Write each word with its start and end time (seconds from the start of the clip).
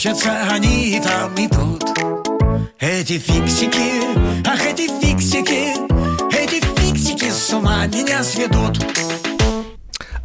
Мерещатся 0.00 0.30
они 0.50 0.96
и 0.96 1.00
там, 1.00 1.34
и 1.34 1.46
тут? 1.46 1.84
Эти 2.78 3.18
фиксики, 3.18 4.46
ах, 4.46 4.64
эти 4.64 4.88
фиксики 4.88 5.74
Эти 6.34 6.64
фиксики 6.80 7.30
с 7.30 7.52
ума 7.52 7.86
меня 7.86 8.24
сведут. 8.24 8.78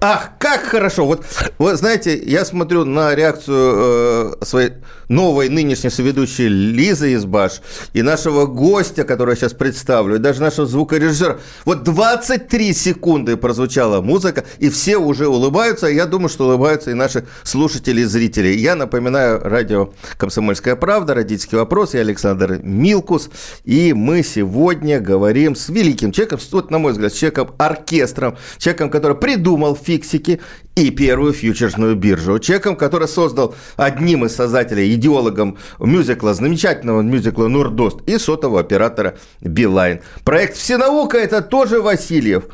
Ах, 0.01 0.31
как 0.45 0.61
хорошо! 0.65 1.07
Вот, 1.07 1.25
вы 1.57 1.75
знаете, 1.75 2.21
я 2.23 2.45
смотрю 2.45 2.85
на 2.85 3.15
реакцию 3.15 4.35
э, 4.41 4.45
своей 4.45 4.73
новой 5.09 5.49
нынешней 5.49 5.89
соведущей 5.89 6.47
Лизы 6.47 7.15
Избаш 7.15 7.61
и 7.93 8.03
нашего 8.03 8.45
гостя, 8.45 9.05
которого 9.05 9.31
я 9.31 9.35
сейчас 9.35 9.53
представлю, 9.53 10.15
и 10.15 10.19
даже 10.19 10.41
нашего 10.41 10.67
звукорежиссера. 10.67 11.39
Вот 11.65 11.81
23 11.81 12.73
секунды 12.73 13.37
прозвучала 13.37 14.01
музыка, 14.01 14.45
и 14.59 14.69
все 14.69 14.97
уже 14.97 15.27
улыбаются, 15.27 15.87
я 15.87 16.05
думаю, 16.05 16.29
что 16.29 16.45
улыбаются 16.45 16.91
и 16.91 16.93
наши 16.93 17.25
слушатели 17.41 18.01
и 18.01 18.05
зрители. 18.05 18.49
Я 18.49 18.75
напоминаю, 18.75 19.41
радио 19.43 19.93
«Комсомольская 20.17 20.75
правда», 20.75 21.15
«Родительский 21.15 21.57
вопрос», 21.57 21.95
я 21.95 22.01
Александр 22.01 22.59
Милкус, 22.61 23.31
и 23.63 23.93
мы 23.93 24.21
сегодня 24.21 24.99
говорим 24.99 25.55
с 25.55 25.69
великим 25.69 26.11
человеком, 26.11 26.39
вот, 26.51 26.69
на 26.69 26.77
мой 26.77 26.91
взгляд, 26.91 27.13
человеком-оркестром, 27.13 28.37
человеком, 28.59 28.91
который 28.91 29.17
придумал 29.17 29.75
фиксики 29.75 30.34
и 30.75 30.91
первую 30.91 31.33
фьючерсную 31.33 31.95
биржу. 31.95 32.39
Человеком, 32.39 32.75
который 32.75 33.07
создал 33.07 33.55
одним 33.75 34.25
из 34.25 34.35
создателей, 34.35 34.93
идеологом 34.93 35.57
мюзикла, 35.79 36.33
замечательного 36.33 37.01
мюзикла 37.01 37.47
«Нурдост» 37.47 37.97
и 38.07 38.17
сотового 38.17 38.59
оператора 38.59 39.17
«Билайн». 39.41 40.01
Проект 40.23 40.57
«Всенаука»– 40.57 41.17
это 41.19 41.41
тоже 41.41 41.81
Васильев. 41.81 42.45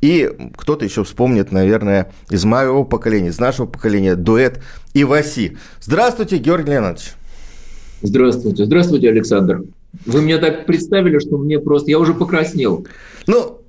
И 0.00 0.30
кто-то 0.56 0.84
еще 0.84 1.04
вспомнит, 1.04 1.52
наверное, 1.52 2.10
из 2.30 2.44
моего 2.44 2.84
поколения, 2.84 3.28
из 3.28 3.38
нашего 3.38 3.66
поколения, 3.66 4.14
дуэт 4.14 4.62
Иваси. 4.94 5.58
Здравствуйте, 5.80 6.38
Георгий 6.38 6.72
Леонидович. 6.72 7.12
Здравствуйте. 8.02 8.64
Здравствуйте, 8.64 9.10
Александр. 9.10 9.62
Вы 10.06 10.22
меня 10.22 10.38
так 10.38 10.66
представили, 10.66 11.18
что 11.18 11.36
мне 11.36 11.58
просто... 11.58 11.90
Я 11.90 11.98
уже 11.98 12.14
покраснел. 12.14 12.86
Ну, 13.26 13.59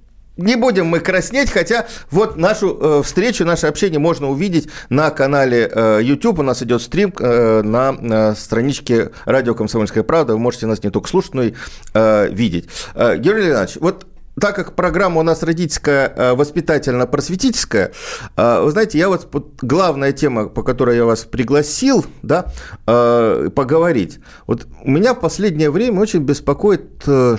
не 0.41 0.55
будем 0.55 0.87
мы 0.87 0.99
краснеть, 0.99 1.51
хотя 1.51 1.87
вот 2.09 2.37
нашу 2.37 2.77
э, 2.79 3.01
встречу, 3.03 3.45
наше 3.45 3.67
общение 3.67 3.99
можно 3.99 4.29
увидеть 4.29 4.69
на 4.89 5.09
канале 5.09 5.69
э, 5.73 5.99
YouTube. 6.03 6.39
У 6.39 6.43
нас 6.43 6.61
идет 6.63 6.81
стрим 6.81 7.13
э, 7.19 7.61
на 7.61 7.95
э, 7.99 8.35
страничке 8.35 9.11
радио 9.25 9.55
«Комсомольская 9.55 10.03
правда». 10.03 10.33
Вы 10.33 10.39
можете 10.39 10.67
нас 10.67 10.83
не 10.83 10.89
только 10.89 11.09
слушать, 11.09 11.33
но 11.33 11.43
и 11.43 11.53
э, 11.93 12.29
видеть. 12.31 12.69
Э, 12.95 13.17
Георгий 13.17 13.47
Леонидович, 13.47 13.77
вот 13.79 14.05
так 14.39 14.55
как 14.55 14.75
программа 14.75 15.19
у 15.19 15.23
нас 15.23 15.43
родительская, 15.43 16.13
э, 16.15 16.33
воспитательно-просветительская, 16.35 17.91
э, 18.37 18.61
вы 18.61 18.71
знаете, 18.71 18.97
я 18.97 19.09
вот 19.09 19.29
главная 19.61 20.13
тема, 20.13 20.47
по 20.47 20.63
которой 20.63 20.95
я 20.95 21.05
вас 21.05 21.25
пригласил, 21.25 22.05
да, 22.21 22.45
э, 22.87 23.49
поговорить. 23.53 24.19
Вот 24.47 24.67
меня 24.83 25.13
в 25.13 25.19
последнее 25.19 25.69
время 25.69 25.99
очень 25.99 26.19
беспокоит, 26.19 27.03
что 27.03 27.37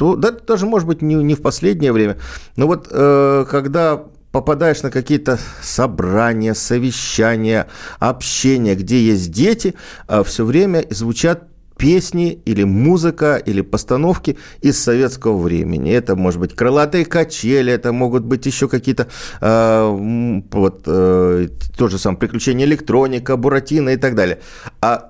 то, 0.00 0.16
да, 0.16 0.30
даже, 0.30 0.64
может 0.64 0.88
быть, 0.88 1.02
не, 1.02 1.14
не 1.14 1.34
в 1.34 1.42
последнее 1.42 1.92
время, 1.92 2.16
но 2.56 2.66
вот 2.66 2.88
э, 2.90 3.44
когда 3.50 4.02
попадаешь 4.32 4.82
на 4.82 4.90
какие-то 4.90 5.38
собрания, 5.60 6.54
совещания, 6.54 7.66
общения, 7.98 8.74
где 8.76 8.98
есть 8.98 9.30
дети, 9.30 9.74
э, 10.08 10.22
все 10.24 10.46
время 10.46 10.86
звучат 10.88 11.48
песни 11.76 12.40
или 12.46 12.64
музыка 12.64 13.36
или 13.36 13.60
постановки 13.60 14.38
из 14.62 14.82
советского 14.82 15.36
времени. 15.36 15.92
Это 15.92 16.16
может 16.16 16.40
быть 16.40 16.54
крылатые 16.54 17.04
качели, 17.04 17.70
это 17.70 17.92
могут 17.92 18.24
быть 18.24 18.46
еще 18.46 18.68
какие-то 18.68 19.06
э, 19.42 20.42
вот 20.50 20.82
э, 20.86 21.48
то 21.76 21.88
же 21.88 21.98
самое 21.98 22.18
приключения 22.18 22.64
электроника, 22.64 23.36
Буратино 23.36 23.90
и 23.90 23.96
так 23.98 24.14
далее. 24.14 24.38
А 24.80 25.09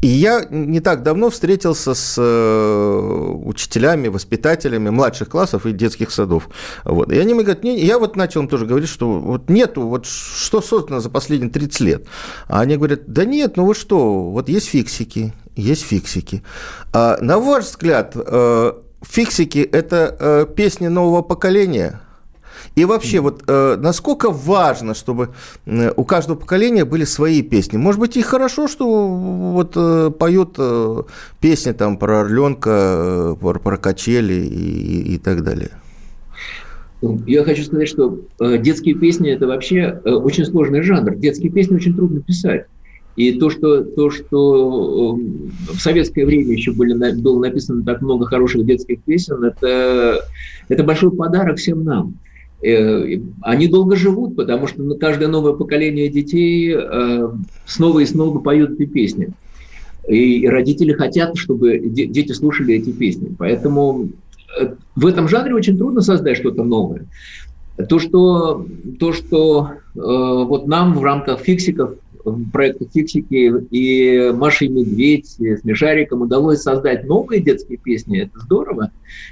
и 0.00 0.06
я 0.06 0.46
не 0.48 0.80
так 0.80 1.02
давно 1.02 1.28
встретился 1.28 1.94
с 1.94 2.14
э, 2.18 3.32
учителями, 3.44 4.08
воспитателями 4.08 4.90
младших 4.90 5.28
классов 5.28 5.66
и 5.66 5.72
детских 5.72 6.12
садов. 6.12 6.48
Вот. 6.84 7.12
И 7.12 7.18
они 7.18 7.34
мне 7.34 7.42
говорят, 7.42 7.64
не, 7.64 7.84
я 7.84 7.98
вот 7.98 8.14
начал 8.14 8.42
им 8.42 8.48
тоже 8.48 8.66
говорить, 8.66 8.88
что 8.88 9.18
вот 9.18 9.50
нету, 9.50 9.82
вот 9.82 10.06
что 10.06 10.60
создано 10.60 11.00
за 11.00 11.10
последние 11.10 11.50
30 11.50 11.80
лет. 11.80 12.06
А 12.46 12.60
они 12.60 12.76
говорят, 12.76 13.06
да 13.06 13.24
нет, 13.24 13.56
ну 13.56 13.64
вы 13.66 13.74
что, 13.74 14.30
вот 14.30 14.48
есть 14.48 14.68
фиксики, 14.68 15.34
есть 15.56 15.82
фиксики. 15.82 16.44
А 16.92 17.18
на 17.20 17.40
ваш 17.40 17.64
взгляд, 17.64 18.12
э, 18.14 18.72
фиксики– 19.02 19.58
это 19.72 20.16
э, 20.18 20.46
песни 20.54 20.86
нового 20.86 21.22
поколения– 21.22 22.00
и 22.78 22.84
вообще, 22.84 23.18
вот 23.18 23.42
э, 23.48 23.76
насколько 23.80 24.30
важно, 24.30 24.94
чтобы 24.94 25.30
э, 25.66 25.92
у 25.96 26.04
каждого 26.04 26.36
поколения 26.36 26.84
были 26.84 27.04
свои 27.04 27.42
песни? 27.42 27.76
Может 27.76 28.00
быть, 28.00 28.16
и 28.16 28.22
хорошо, 28.22 28.68
что 28.68 29.08
вот 29.08 29.72
э, 29.74 30.10
поют 30.16 30.54
э, 30.58 31.02
песни 31.40 31.72
там 31.72 31.96
про 31.96 32.20
Орленка, 32.20 32.70
э, 32.70 33.36
про, 33.40 33.58
про 33.58 33.76
качели 33.78 34.46
и, 34.46 35.14
и 35.14 35.18
так 35.18 35.42
далее. 35.42 35.70
Я 37.26 37.42
хочу 37.42 37.64
сказать, 37.64 37.88
что 37.88 38.20
э, 38.40 38.58
детские 38.58 38.94
песни– 38.94 39.28
это 39.32 39.48
вообще 39.48 40.00
э, 40.04 40.10
очень 40.10 40.44
сложный 40.44 40.82
жанр. 40.82 41.16
Детские 41.16 41.50
песни 41.50 41.74
очень 41.74 41.96
трудно 41.96 42.20
писать. 42.20 42.66
И 43.16 43.32
то, 43.40 43.50
что, 43.50 43.82
то, 43.82 44.10
что 44.10 45.18
э, 45.18 45.72
в 45.74 45.80
советское 45.80 46.24
время 46.24 46.52
еще 46.52 46.70
были, 46.70 46.94
было 47.20 47.40
написано 47.40 47.84
так 47.84 48.02
много 48.02 48.26
хороших 48.26 48.64
детских 48.64 49.02
песен, 49.02 49.42
это, 49.42 50.24
это 50.68 50.84
большой 50.84 51.10
подарок 51.10 51.58
всем 51.58 51.82
нам. 51.82 52.14
Э, 52.60 53.20
они 53.42 53.68
долго 53.68 53.94
живут, 53.94 54.34
потому 54.34 54.66
что 54.66 54.94
каждое 54.96 55.28
новое 55.28 55.52
поколение 55.52 56.08
детей 56.08 56.74
э, 56.74 57.30
снова 57.66 58.00
и 58.00 58.06
снова 58.06 58.38
поют 58.40 58.72
эти 58.72 58.88
песни. 58.88 59.28
И 60.08 60.48
родители 60.48 60.92
хотят, 60.92 61.36
чтобы 61.36 61.78
дети 61.78 62.32
слушали 62.32 62.74
эти 62.74 62.90
песни. 62.90 63.34
Поэтому 63.38 64.08
э, 64.58 64.74
в 64.96 65.06
этом 65.06 65.28
жанре 65.28 65.54
очень 65.54 65.78
трудно 65.78 66.00
создать 66.00 66.36
что-то 66.38 66.64
новое. 66.64 67.06
То, 67.88 68.00
что, 68.00 68.66
то, 68.98 69.12
что 69.12 69.70
вот 69.94 70.66
нам 70.66 70.94
в 70.94 71.04
рамках 71.04 71.38
фиксиков 71.38 71.94
проекта 72.52 72.86
«Фиксики» 72.92 73.52
и 73.70 74.32
«Маша 74.32 74.64
и 74.66 74.68
Медведь» 74.68 75.26
с 75.26 75.64
Мишариком 75.64 76.22
удалось 76.22 76.62
создать 76.62 77.06
новые 77.06 77.40
детские 77.40 77.78
песни. 77.78 78.20
Это 78.20 78.40
здорово. 78.40 78.90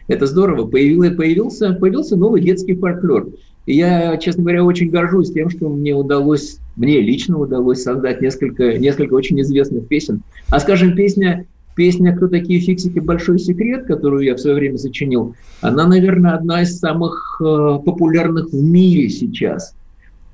Это 0.08 0.26
здорово. 0.26 0.66
Появился, 0.66 1.14
появился, 1.14 1.72
появился 1.74 2.16
новый 2.16 2.40
детский 2.40 2.74
фольклор. 2.74 3.28
И 3.66 3.76
я, 3.76 4.16
честно 4.16 4.42
говоря, 4.42 4.64
очень 4.64 4.90
горжусь 4.90 5.32
тем, 5.32 5.50
что 5.50 5.68
мне 5.68 5.94
удалось, 5.94 6.58
мне 6.76 7.00
лично 7.00 7.38
удалось 7.38 7.82
создать 7.82 8.20
несколько, 8.20 8.78
несколько 8.78 9.14
очень 9.14 9.40
известных 9.40 9.88
песен. 9.88 10.22
А, 10.48 10.60
скажем, 10.60 10.94
песня 10.94 11.46
Песня 11.76 12.16
«Кто 12.16 12.26
такие 12.26 12.58
фиксики? 12.58 13.00
Большой 13.00 13.38
секрет», 13.38 13.84
которую 13.84 14.24
я 14.24 14.34
в 14.34 14.40
свое 14.40 14.56
время 14.56 14.78
сочинил, 14.78 15.34
она, 15.60 15.86
наверное, 15.86 16.32
одна 16.32 16.62
из 16.62 16.78
самых 16.78 17.38
э, 17.38 17.44
популярных 17.84 18.50
в 18.50 18.62
мире 18.62 19.10
сейчас– 19.10 19.74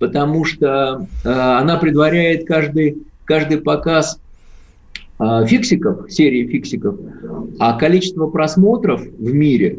потому 0.03 0.45
что 0.45 1.07
э, 1.23 1.29
она 1.31 1.77
предваряет 1.77 2.45
каждый, 2.45 3.05
каждый 3.25 3.59
показ 3.59 4.19
э, 5.21 5.47
фиксиков, 5.47 6.11
серии 6.11 6.45
фиксиков, 6.49 6.97
а 7.61 7.79
количество 7.79 8.27
просмотров 8.27 9.01
в 9.01 9.33
мире 9.33 9.79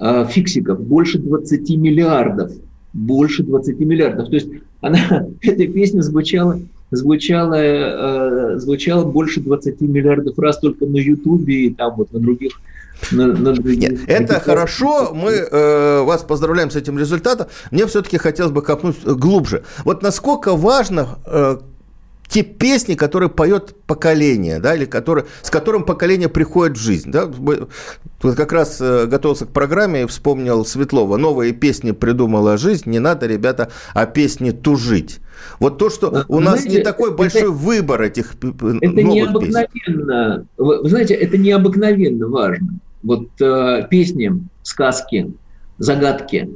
э, 0.00 0.24
фиксиков 0.30 0.80
больше 0.80 1.18
20 1.18 1.68
миллиардов. 1.76 2.50
Больше 2.94 3.42
20 3.42 3.78
миллиардов. 3.80 4.30
То 4.30 4.36
есть 4.36 4.48
она, 4.80 4.98
эта 5.42 5.66
песня 5.66 6.00
звучала, 6.00 6.58
звучала, 6.90 7.56
э, 7.58 8.58
звучала 8.58 9.04
больше 9.04 9.42
20 9.42 9.82
миллиардов 9.82 10.38
раз 10.38 10.60
только 10.60 10.86
на 10.86 10.96
Ютубе 10.96 11.66
и 11.66 11.74
там 11.74 11.92
вот 11.98 12.10
на 12.10 12.20
других 12.20 12.58
на, 13.10 13.26
на 13.26 13.50
Нет, 13.50 14.00
это 14.06 14.40
хорошо, 14.40 15.12
мы 15.14 15.32
э, 15.32 16.02
вас 16.02 16.22
поздравляем 16.22 16.70
с 16.70 16.76
этим 16.76 16.98
результатом. 16.98 17.48
Мне 17.70 17.86
все-таки 17.86 18.18
хотелось 18.18 18.52
бы 18.52 18.62
копнуть 18.62 19.02
глубже. 19.04 19.64
Вот 19.84 20.02
насколько 20.02 20.54
важно 20.56 21.18
э, 21.26 21.58
те 22.32 22.42
песни, 22.42 22.94
которые 22.94 23.28
поет 23.28 23.74
поколение, 23.86 24.58
да, 24.58 24.74
или 24.74 24.86
которые, 24.86 25.26
с 25.42 25.50
которым 25.50 25.84
поколение 25.84 26.30
приходит 26.30 26.78
в 26.78 26.80
жизнь. 26.80 27.10
Да? 27.10 27.26
Вот 27.26 27.68
как 28.36 28.52
раз 28.52 28.80
э, 28.80 29.06
готовился 29.06 29.44
к 29.44 29.50
программе 29.50 30.02
и 30.02 30.06
вспомнил 30.06 30.64
Светлова. 30.64 31.18
Новые 31.18 31.52
песни 31.52 31.90
придумала 31.90 32.56
жизнь, 32.56 32.88
не 32.88 33.00
надо, 33.00 33.26
ребята, 33.26 33.70
а 33.92 34.06
песни 34.06 34.50
тужить. 34.50 35.20
Вот 35.58 35.76
то, 35.76 35.90
что 35.90 36.24
у 36.28 36.40
нас 36.40 36.60
знаете, 36.60 36.78
не 36.78 36.84
такой 36.84 37.14
большой 37.14 37.42
это, 37.42 37.50
выбор 37.50 38.00
этих 38.00 38.34
это 38.36 38.64
новых 38.64 38.94
необыкновенно, 38.94 39.66
песен. 39.72 40.48
Вы 40.56 40.88
знаете, 40.88 41.14
это 41.14 41.36
необыкновенно 41.36 42.28
важно. 42.28 42.78
Вот 43.02 43.28
э, 43.40 43.86
песни, 43.90 44.32
сказки, 44.62 45.32
загадки, 45.78 46.50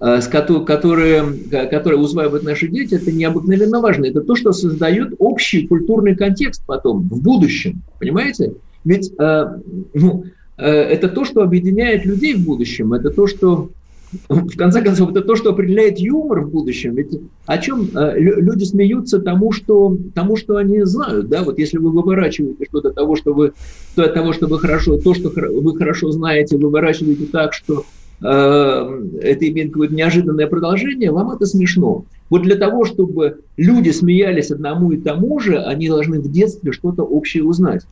э, 0.00 0.20
которые, 0.64 1.24
которые 1.70 2.00
усваивают 2.00 2.44
наши 2.44 2.68
дети, 2.68 2.94
это 2.94 3.10
необыкновенно 3.12 3.80
важно. 3.80 4.06
Это 4.06 4.20
то, 4.20 4.36
что 4.36 4.52
создает 4.52 5.14
общий 5.18 5.66
культурный 5.66 6.14
контекст 6.14 6.62
потом, 6.66 7.08
в 7.08 7.22
будущем. 7.22 7.82
Понимаете? 7.98 8.54
Ведь 8.84 9.12
э, 9.18 9.58
ну, 9.94 10.24
э, 10.56 10.66
это 10.66 11.08
то, 11.08 11.24
что 11.24 11.42
объединяет 11.42 12.04
людей 12.04 12.34
в 12.34 12.44
будущем. 12.44 12.92
Это 12.92 13.10
то, 13.10 13.26
что 13.26 13.70
в 14.28 14.56
конце 14.56 14.82
концов, 14.82 15.10
это 15.10 15.22
то, 15.22 15.36
что 15.36 15.50
определяет 15.50 15.98
юмор 15.98 16.40
в 16.40 16.50
будущем. 16.50 16.94
Ведь 16.94 17.20
о 17.46 17.58
чем 17.58 17.88
э, 17.94 18.18
люди 18.18 18.64
смеются 18.64 19.18
тому, 19.18 19.52
что, 19.52 19.96
тому, 20.14 20.36
что 20.36 20.56
они 20.56 20.82
знают. 20.84 21.28
Да? 21.28 21.42
Вот 21.42 21.58
если 21.58 21.78
вы 21.78 21.90
выворачиваете 21.90 22.64
что-то 22.64 22.90
того, 22.90 23.16
что 23.16 23.34
вы, 23.34 23.52
то, 23.94 24.06
того, 24.08 24.32
что 24.32 24.46
вы 24.46 24.58
хорошо, 24.58 24.98
то, 24.98 25.14
что 25.14 25.30
вы 25.30 25.76
хорошо 25.76 26.10
знаете, 26.10 26.56
выворачиваете 26.56 27.26
так, 27.26 27.52
что 27.52 27.84
э, 28.22 29.02
это 29.20 29.48
имеет 29.48 29.72
какое-то 29.72 29.94
неожиданное 29.94 30.46
продолжение, 30.46 31.10
вам 31.10 31.30
это 31.30 31.44
смешно. 31.44 32.04
Вот 32.30 32.42
для 32.42 32.56
того, 32.56 32.84
чтобы 32.84 33.40
люди 33.56 33.90
смеялись 33.90 34.50
одному 34.50 34.92
и 34.92 34.98
тому 34.98 35.38
же, 35.38 35.58
они 35.58 35.88
должны 35.88 36.20
в 36.20 36.30
детстве 36.30 36.72
что-то 36.72 37.02
общее 37.02 37.44
узнать. 37.44 37.82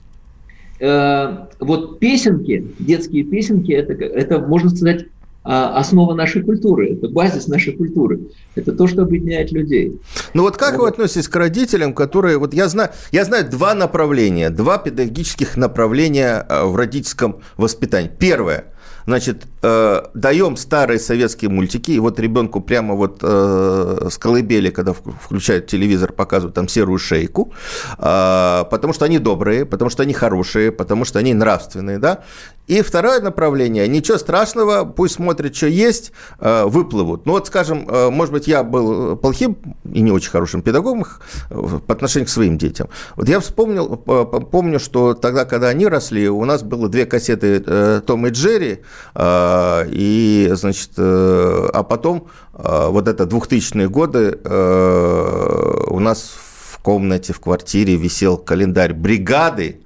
Э, 0.81 1.47
вот 1.61 1.99
песенки, 1.99 2.67
детские 2.79 3.25
песенки, 3.25 3.73
это, 3.73 3.93
это 3.93 4.41
можно 4.41 4.71
сказать, 4.71 5.07
основа 5.47 6.15
нашей 6.15 6.43
культуры, 6.43 6.93
это 6.95 7.09
базис 7.09 7.47
нашей 7.47 7.73
культуры, 7.73 8.21
это 8.55 8.73
то, 8.73 8.87
что 8.87 9.03
объединяет 9.03 9.53
людей. 9.53 10.01
Ну 10.35 10.43
вот 10.43 10.57
как 10.57 10.73
вот. 10.73 10.83
вы 10.83 10.89
относитесь 10.89 11.29
к 11.29 11.37
родителям, 11.37 11.95
которые, 11.95 12.39
вот 12.39 12.53
я 12.53 12.69
знаю, 12.69 12.91
я 13.13 13.25
знаю 13.25 13.49
два 13.49 13.75
направления, 13.75 14.51
два 14.51 14.79
педагогических 14.79 15.57
направления 15.57 16.45
э, 16.49 16.65
в 16.65 16.75
родительском 16.77 17.41
воспитании. 17.57 18.11
Первое– 18.19 18.67
Значит, 19.07 19.47
э, 19.63 20.03
даем 20.15 20.57
старые 20.57 20.99
советские 20.99 21.49
мультики, 21.49 21.93
и 21.93 22.01
вот 22.01 22.19
ребенку 22.19 22.61
прямо 22.61 22.95
вот 22.95 23.21
э, 23.23 24.09
с 24.11 24.19
колыбели, 24.19 24.71
когда 24.71 24.93
включают 24.93 25.69
телевизор, 25.69 26.13
показывают 26.13 26.55
там 26.55 26.67
серую 26.67 26.99
шейку, 26.99 27.53
э, 27.99 28.65
потому 28.69 28.93
что 28.93 29.05
они 29.05 29.21
добрые, 29.21 29.65
потому 29.65 29.91
что 29.91 30.03
они 30.03 30.13
хорошие, 30.13 30.73
потому 30.73 31.05
что 31.05 31.21
они 31.21 31.35
нравственные, 31.35 31.99
да. 31.99 32.25
И 32.67 32.83
второе 32.83 33.21
направление, 33.21 33.87
ничего 33.87 34.19
страшного, 34.19 34.85
пусть 34.85 35.15
смотрят, 35.15 35.55
что 35.55 35.69
есть, 35.69 36.13
э, 36.41 36.65
выплывут. 36.65 37.25
Ну 37.25 37.33
вот, 37.33 37.47
скажем, 37.47 37.89
э, 37.89 38.11
может 38.11 38.33
быть, 38.33 38.49
я 38.49 38.65
был 38.65 39.17
плохим 39.17 39.57
и 39.85 40.01
не 40.01 40.11
очень 40.11 40.31
хорошим 40.31 40.63
педагогом 40.63 41.07
э, 41.51 41.79
по 41.87 41.95
отношению 41.95 42.27
к 42.27 42.31
своим 42.31 42.59
детям. 42.59 42.89
Вот 43.15 43.29
я 43.29 43.39
вспомнил, 43.39 43.97
помню, 43.97 44.81
что 44.81 45.15
тогда, 45.15 45.45
когда 45.45 45.69
они 45.69 45.87
росли, 45.87 46.29
у 46.29 46.45
нас 46.45 46.65
было 46.65 46.89
две 46.89 47.07
кассеты 47.07 48.01
Том 48.01 48.27
и 48.27 48.31
Джерри, 48.31 48.83
и, 49.19 50.51
значит, 50.53 50.91
э, 50.99 51.69
а 51.73 51.83
потом 51.83 52.29
а, 52.53 52.89
вот 52.89 53.09
это 53.09 53.25
2000-е 53.25 53.89
годы 53.89 54.39
э, 54.43 55.85
у 55.89 55.99
нас 56.01 56.35
в 56.71 56.79
комнате, 56.81 57.33
в 57.33 57.41
квартире 57.41 57.97
висел 57.97 58.37
календарь 58.37 58.93
бригады, 58.93 59.81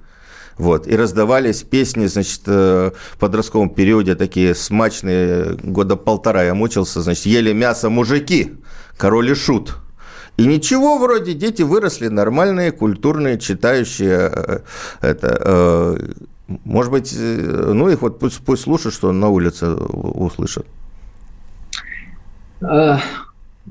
вот, 0.57 0.85
и 0.87 0.95
раздавались 0.95 1.63
песни, 1.63 2.07
значит, 2.07 2.41
э, 2.45 2.91
в 3.13 3.17
подростковом 3.17 3.69
периоде 3.69 4.15
такие 4.15 4.53
смачные, 4.53 5.57
года 5.63 5.95
полтора 5.95 6.43
я 6.43 6.53
мучился, 6.53 7.01
значит, 7.01 7.25
ели 7.25 7.53
мясо 7.53 7.89
мужики, 7.89 8.55
король 8.97 9.31
и 9.31 9.35
шут. 9.35 9.77
И 10.37 10.45
ничего, 10.45 10.97
вроде 10.97 11.33
дети 11.33 11.61
выросли 11.61 12.07
нормальные, 12.07 12.71
культурные, 12.71 13.37
читающие 13.39 14.61
это, 15.01 15.97
может 16.63 16.91
быть, 16.91 17.15
э, 17.17 17.71
ну 17.73 17.89
их 17.89 18.01
вот 18.01 18.19
пусть, 18.19 18.39
пусть 18.39 18.63
слушают, 18.63 18.93
что 18.93 19.11
на 19.11 19.29
улице 19.29 19.67
услышат. 19.67 20.65
А, 22.61 22.99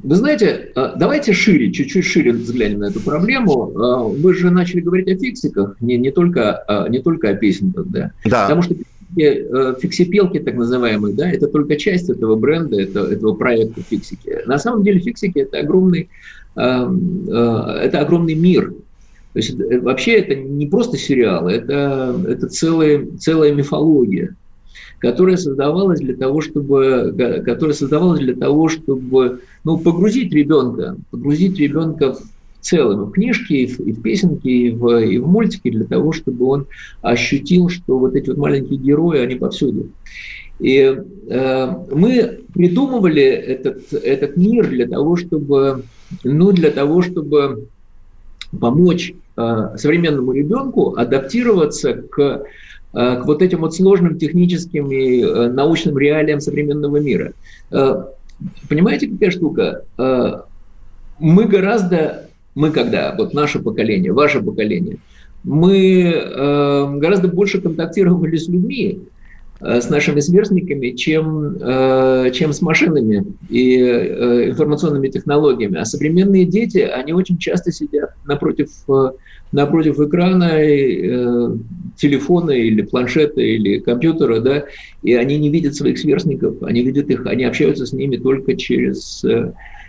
вы 0.03 0.17
знаете, 0.17 0.73
а, 0.75 0.95
давайте 0.97 1.33
шире, 1.33 1.73
чуть-чуть 1.73 2.05
шире 2.05 2.33
взглянем 2.33 2.81
на 2.81 2.87
эту 2.87 3.01
проблему. 3.01 3.67
Вы 4.11 4.35
же 4.35 4.51
начали 4.51 4.81
говорить 4.81 5.09
о 5.09 5.17
фиксиках, 5.17 5.77
не, 5.81 5.97
не, 5.97 6.11
только, 6.11 6.87
не 6.89 7.01
только 7.01 7.31
о 7.31 7.35
песенках, 7.35 7.87
да? 7.87 8.13
Да. 8.25 8.43
Потому 8.43 8.63
что 8.63 8.75
э, 8.75 9.75
фиксипелки, 9.81 10.39
так 10.39 10.55
называемые, 10.55 11.15
да, 11.15 11.31
это 11.31 11.47
только 11.49 11.77
часть 11.77 12.09
этого 12.11 12.37
бренда, 12.37 12.81
это, 12.81 13.01
этого 13.01 13.35
проекта 13.35 13.83
фиксики. 13.83 14.39
На 14.47 14.59
самом 14.59 14.83
деле 14.83 15.01
фиксики 15.01 15.39
это 15.39 15.59
огромный, 15.59 16.09
это 16.57 18.01
огромный 18.01 18.35
мир, 18.35 18.73
то 19.33 19.39
есть 19.39 19.51
это, 19.51 19.81
вообще 19.81 20.15
это 20.15 20.35
не 20.35 20.67
просто 20.67 20.97
сериал, 20.97 21.49
это, 21.49 22.21
это 22.27 22.49
целая, 22.49 23.07
целая 23.19 23.53
мифология, 23.53 24.35
которая 24.99 25.37
создавалась 25.37 26.01
для 26.01 26.17
того, 26.17 26.41
чтобы, 26.41 27.15
которая 27.45 27.75
создавалась 27.75 28.21
для 28.21 28.35
того, 28.35 28.69
чтобы 28.69 29.41
ну, 29.63 29.79
погрузить 29.79 30.33
ребенка, 30.33 30.97
погрузить 31.13 31.59
ребенка 31.59 32.15
в 32.15 32.21
целом, 32.61 33.05
в 33.05 33.13
книжки, 33.13 33.53
и 33.53 33.67
в, 33.67 33.81
и 33.81 33.93
в 33.93 34.03
песенки, 34.03 34.49
и 34.49 34.71
в, 34.71 35.01
и 35.01 35.19
в 35.19 35.29
мультики, 35.29 35.71
для 35.71 35.85
того, 35.85 36.13
чтобы 36.13 36.47
он 36.47 36.67
ощутил, 37.01 37.69
что 37.69 37.99
вот 37.99 38.17
эти 38.17 38.29
вот 38.31 38.39
маленькие 38.39 38.79
герои, 38.79 39.21
они 39.21 39.37
повсюду. 39.37 39.91
И 40.59 40.95
э, 41.29 41.75
мы 41.91 42.41
придумывали 42.53 43.23
этот, 43.23 43.93
этот 43.95 44.37
мир 44.37 44.69
для 44.69 44.87
того, 44.87 45.17
чтобы, 45.17 45.85
ну, 46.23 46.53
для 46.53 46.71
того, 46.71 47.01
чтобы 47.01 47.69
помочь 48.59 49.15
э, 49.37 49.69
современному 49.77 50.33
ребенку 50.33 50.97
адаптироваться 50.97 51.95
к, 51.95 52.19
э, 52.21 52.43
к 52.93 53.25
вот 53.25 53.43
этим 53.43 53.61
вот 53.61 53.75
сложным 53.75 54.19
техническим 54.19 54.91
и 54.91 55.23
э, 55.23 55.49
научным 55.49 55.99
реалиям 55.99 56.41
современного 56.41 56.99
мира. 56.99 57.33
Понимаете, 58.71 59.07
какая 59.07 59.31
штука? 59.31 59.85
Мы 61.19 61.45
гораздо, 61.45 62.31
мы 62.55 62.71
когда, 62.71 63.15
вот 63.17 63.35
наше 63.35 63.59
поколение, 63.59 64.13
ваше 64.15 64.41
поколение, 64.41 64.97
мы 65.45 66.11
гораздо 66.99 67.29
больше 67.29 67.61
контактировали 67.61 68.39
с 68.39 68.49
людьми, 68.49 69.01
с 69.61 69.91
нашими 69.91 70.21
сверстниками, 70.21 70.91
чем, 70.91 71.57
э, 71.61 72.31
чем 72.33 72.53
с 72.53 72.63
машинами 72.63 73.25
и 73.51 73.77
э, 73.77 74.51
информационными 74.51 75.09
технологиями. 75.09 75.79
А 75.79 75.85
современные 75.85 76.47
дети, 76.47 76.79
они 76.79 77.13
очень 77.13 77.37
часто 77.37 77.71
сидят 77.71 78.11
напротив, 78.25 78.71
напротив 79.53 80.01
экрана 80.01 80.53
телефона 81.97 82.53
или 82.53 82.83
планшета 82.83 83.41
или 83.41 83.81
компьютера, 83.81 84.41
да, 84.41 84.65
и 85.03 85.15
они 85.15 85.39
не 85.39 85.51
видят 85.51 85.75
своих 85.75 85.99
сверстников, 85.99 86.63
они 86.63 86.83
видят 86.83 87.11
их, 87.11 87.27
они 87.27 87.45
общаются 87.45 87.85
с 87.85 87.93
ними 87.93 88.17
только 88.17 88.57
через, 88.57 89.25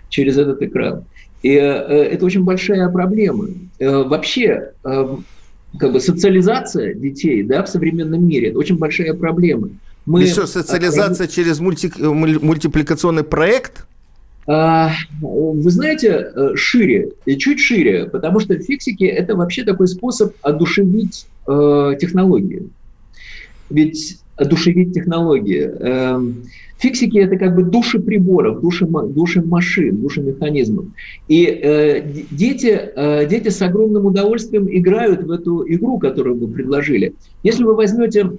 через 0.09 0.37
этот 0.37 0.61
экран. 0.61 1.05
И 1.43 1.53
это 1.53 2.25
очень 2.25 2.43
большая 2.43 2.89
проблема. 2.89 3.47
Вообще, 3.79 4.71
как 5.77 5.93
бы 5.93 5.99
социализация 5.99 6.93
детей 6.93 7.43
да, 7.43 7.63
в 7.63 7.69
современном 7.69 8.27
мире– 8.27 8.49
это 8.49 8.59
очень 8.59 8.77
большая 8.77 9.13
проблема. 9.13 9.69
Мы... 10.05 10.23
И 10.23 10.27
что, 10.27 10.47
социализация 10.47 11.25
а, 11.25 11.29
через 11.29 11.59
мульти... 11.59 11.91
мультипликационный 11.99 13.23
проект? 13.23 13.85
А, 14.47 14.91
вы 15.21 15.69
знаете, 15.69 16.31
э, 16.35 16.55
шире, 16.55 17.11
и 17.25 17.37
чуть 17.37 17.59
шире, 17.59 18.05
потому 18.05 18.39
что 18.39 18.57
фиксики– 18.57 19.03
это 19.05 19.35
вообще 19.35 19.63
такой 19.63 19.87
способ 19.87 20.35
одушевить 20.41 21.27
э, 21.47 21.95
технологии. 21.99 22.67
Ведь 23.69 24.17
одушевить 24.35 24.93
технологии. 24.93 25.69
Э, 25.79 26.19
Фиксики– 26.77 27.17
это 27.19 27.37
как 27.37 27.55
бы 27.55 27.63
души 27.63 27.99
приборов, 27.99 28.61
души, 28.61 28.87
души 28.87 29.41
машин, 29.41 29.97
души 29.97 30.21
механизмов. 30.21 30.85
И 31.27 31.45
э, 31.45 32.01
дети, 32.31 32.79
э, 32.95 33.27
дети 33.27 33.49
с 33.49 33.61
огромным 33.61 34.07
удовольствием 34.07 34.67
играют 34.67 35.23
в 35.23 35.31
эту 35.31 35.63
игру, 35.67 35.99
которую 35.99 36.37
вы 36.37 36.47
предложили. 36.47 37.13
Если 37.43 37.63
вы 37.63 37.75
возьмете, 37.75 38.31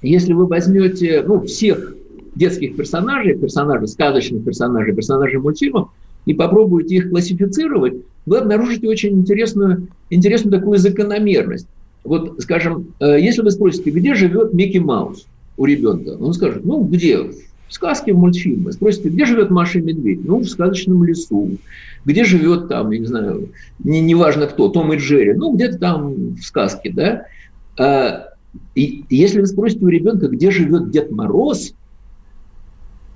если 0.00 0.32
вы 0.32 0.46
возьмете 0.46 1.22
ну, 1.26 1.42
всех 1.42 1.94
детских 2.34 2.76
персонажей, 2.76 3.36
персонажей, 3.36 3.88
сказочных 3.88 4.44
персонажей, 4.44 4.94
персонажей 4.94 5.38
мультфильмов, 5.38 5.90
и 6.24 6.34
попробуете 6.34 6.96
их 6.96 7.10
классифицировать, 7.10 7.94
вы 8.26 8.38
обнаружите 8.38 8.88
очень 8.88 9.20
интересную, 9.20 9.88
интересную 10.10 10.58
такую 10.58 10.78
закономерность. 10.78 11.68
Вот, 12.06 12.40
скажем, 12.40 12.94
э, 13.00 13.20
если 13.20 13.42
вы 13.42 13.50
спросите, 13.50 13.90
где 13.90 14.14
живет 14.14 14.54
Микки 14.54 14.78
Маус 14.78 15.26
у 15.56 15.64
ребенка, 15.64 16.16
он 16.18 16.32
скажет, 16.32 16.64
ну, 16.64 16.82
где? 16.84 17.18
сказки 17.68 18.10
в 18.10 18.18
мультфильмы. 18.18 18.72
Спросите, 18.72 19.08
где 19.08 19.24
живет 19.26 19.50
Маша 19.50 19.78
и 19.78 19.82
Медведь? 19.82 20.24
Ну, 20.24 20.38
в 20.38 20.48
сказочном 20.48 21.04
лесу. 21.04 21.58
Где 22.04 22.24
живет 22.24 22.68
там, 22.68 22.90
я 22.90 22.98
не 23.00 23.06
знаю, 23.06 23.50
не, 23.80 24.00
неважно 24.00 24.46
кто, 24.46 24.68
Том 24.68 24.92
и 24.92 24.96
Джерри. 24.96 25.34
Ну, 25.34 25.54
где-то 25.54 25.78
там 25.78 26.34
в 26.34 26.42
сказке, 26.42 26.92
да. 26.92 27.26
А, 27.78 28.28
и 28.74 29.04
если 29.10 29.40
вы 29.40 29.46
спросите 29.46 29.84
у 29.84 29.88
ребенка, 29.88 30.28
где 30.28 30.50
живет 30.50 30.90
Дед 30.90 31.10
Мороз, 31.10 31.74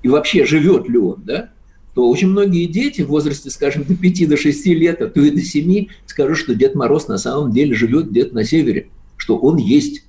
и 0.03 0.09
вообще 0.09 0.45
живет 0.45 0.89
ли 0.89 0.97
он, 0.97 1.21
да, 1.25 1.49
то 1.93 2.09
очень 2.09 2.29
многие 2.29 2.65
дети 2.65 3.01
в 3.01 3.07
возрасте, 3.07 3.49
скажем, 3.49 3.83
до 3.83 3.95
5 3.95 4.29
до 4.29 4.37
6 4.37 4.65
лет, 4.67 5.01
а 5.01 5.07
то 5.07 5.21
и 5.21 5.29
до 5.29 5.41
7, 5.41 5.87
скажут, 6.05 6.37
что 6.37 6.55
Дед 6.55 6.75
Мороз 6.75 7.07
на 7.07 7.17
самом 7.17 7.51
деле 7.51 7.75
живет 7.75 8.09
где-то 8.09 8.33
на 8.33 8.43
севере, 8.43 8.87
что 9.17 9.37
он 9.37 9.57
есть. 9.57 10.03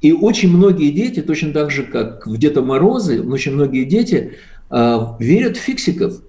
И 0.00 0.12
очень 0.12 0.50
многие 0.50 0.90
дети, 0.90 1.20
точно 1.22 1.52
так 1.52 1.70
же, 1.70 1.82
как 1.82 2.26
в 2.26 2.36
Деда 2.36 2.62
Морозы, 2.62 3.22
очень 3.22 3.52
многие 3.52 3.84
дети 3.84 4.34
э, 4.70 4.98
верят 5.18 5.56
в 5.56 5.60
фиксиков. 5.60 6.20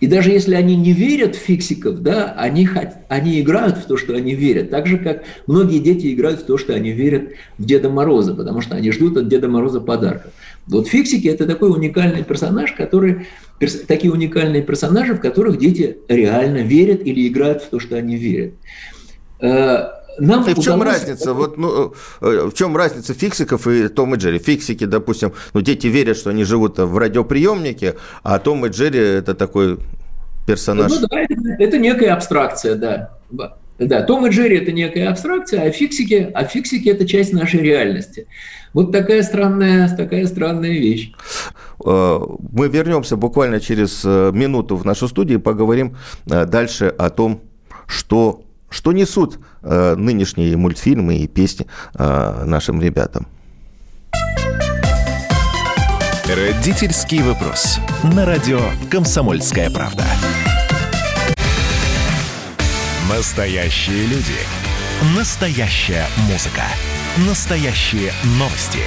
И 0.00 0.06
даже 0.06 0.30
если 0.30 0.54
они 0.54 0.76
не 0.76 0.92
верят 0.92 1.34
в 1.34 1.38
фиксиков, 1.38 2.02
да, 2.02 2.34
они, 2.36 2.68
они 3.08 3.40
играют 3.40 3.78
в 3.78 3.86
то, 3.86 3.96
что 3.96 4.14
они 4.14 4.34
верят. 4.34 4.68
Так 4.70 4.86
же, 4.86 4.98
как 4.98 5.24
многие 5.46 5.78
дети 5.78 6.12
играют 6.12 6.40
в 6.40 6.44
то, 6.44 6.58
что 6.58 6.74
они 6.74 6.90
верят 6.90 7.30
в 7.56 7.64
Деда 7.64 7.88
Мороза, 7.88 8.34
потому 8.34 8.60
что 8.60 8.76
они 8.76 8.90
ждут 8.90 9.16
от 9.16 9.28
Деда 9.28 9.48
Мороза 9.48 9.80
подарков. 9.80 10.32
Вот 10.66 10.88
фиксики– 10.88 11.26
это 11.28 11.46
такой 11.46 11.70
уникальный 11.70 12.24
персонаж, 12.24 12.72
который, 12.72 13.28
перс, 13.58 13.80
такие 13.86 14.12
уникальные 14.12 14.62
персонажи, 14.62 15.14
в 15.14 15.20
которых 15.20 15.58
дети 15.58 15.98
реально 16.08 16.58
верят 16.58 17.02
или 17.04 17.26
играют 17.26 17.62
в 17.62 17.68
то, 17.68 17.80
что 17.80 17.96
они 17.96 18.16
верят. 18.16 18.54
Э, 19.40 19.88
нам 20.18 20.48
и 20.48 20.54
в 20.54 20.60
чем 20.60 20.80
удалось... 20.80 21.00
разница? 21.00 21.34
Вот, 21.34 21.58
ну, 21.58 21.94
э, 22.20 22.48
в 22.50 22.54
чем 22.54 22.76
разница 22.76 23.14
фиксиков 23.14 23.66
и 23.66 23.88
Том 23.88 24.14
и 24.14 24.18
Джерри? 24.18 24.38
Фиксики, 24.38 24.84
допустим, 24.84 25.32
ну, 25.52 25.60
дети 25.60 25.86
верят, 25.86 26.16
что 26.16 26.30
они 26.30 26.44
живут 26.44 26.78
в 26.78 26.96
радиоприемнике, 26.96 27.96
а 28.22 28.38
Том 28.38 28.64
и 28.66 28.70
Джерри– 28.70 28.98
это 29.00 29.34
такой 29.34 29.78
персонаж. 30.46 30.92
Ну, 30.92 31.06
да, 31.08 31.20
это, 31.20 31.34
это 31.58 31.78
некая 31.78 32.14
абстракция, 32.14 32.76
да. 32.76 33.10
Да, 33.78 34.02
Том 34.02 34.26
и 34.26 34.30
Джерри– 34.30 34.56
это 34.58 34.72
некая 34.72 35.10
абстракция, 35.10 35.62
а 35.62 35.70
фиксики, 35.70 36.30
а 36.32 36.44
фиксики– 36.44 36.88
это 36.90 37.06
часть 37.06 37.32
нашей 37.34 37.60
реальности. 37.60 38.26
Вот 38.76 38.92
такая 38.92 39.22
странная, 39.22 39.88
такая 39.96 40.26
странная 40.26 40.72
вещь. 40.72 41.10
Э, 41.82 42.20
мы 42.52 42.68
вернемся 42.68 43.16
буквально 43.16 43.58
через 43.58 44.02
э, 44.04 44.32
минуту 44.34 44.76
в 44.76 44.84
нашу 44.84 45.08
студию 45.08 45.38
и 45.38 45.42
поговорим 45.42 45.96
дальше 46.26 46.88
о 46.98 47.08
том, 47.08 47.40
что 47.86 48.42
что 48.68 48.92
несут 48.92 49.38
э, 49.62 49.94
нынешние 49.96 50.54
мультфильмы 50.58 51.16
и 51.16 51.26
песни 51.26 51.66
э, 51.94 52.44
нашим 52.44 52.82
ребятам? 52.82 53.26
Родительский 56.28 57.22
вопрос. 57.22 57.78
На 58.14 58.26
радио 58.26 58.60
«Комсомольская 58.90 59.70
правда». 59.70 60.04
Настоящие 63.08 64.02
люди. 64.06 64.36
Настоящая 65.16 66.04
музыка. 66.30 66.64
Настоящие 67.24 68.12
новости. 68.38 68.80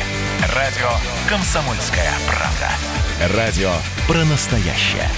Радио 0.56 0.88
«Комсомольская 1.28 2.12
правда». 2.28 3.36
Радио 3.36 3.72
про 4.08 4.24
настоящее. 4.26 5.10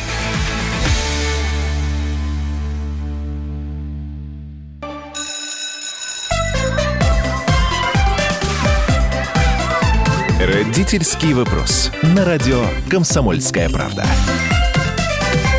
Родительский 10.40 11.34
вопрос. 11.34 11.92
На 12.04 12.24
радио 12.24 12.64
«Комсомольская 12.90 13.68
правда». 13.68 14.06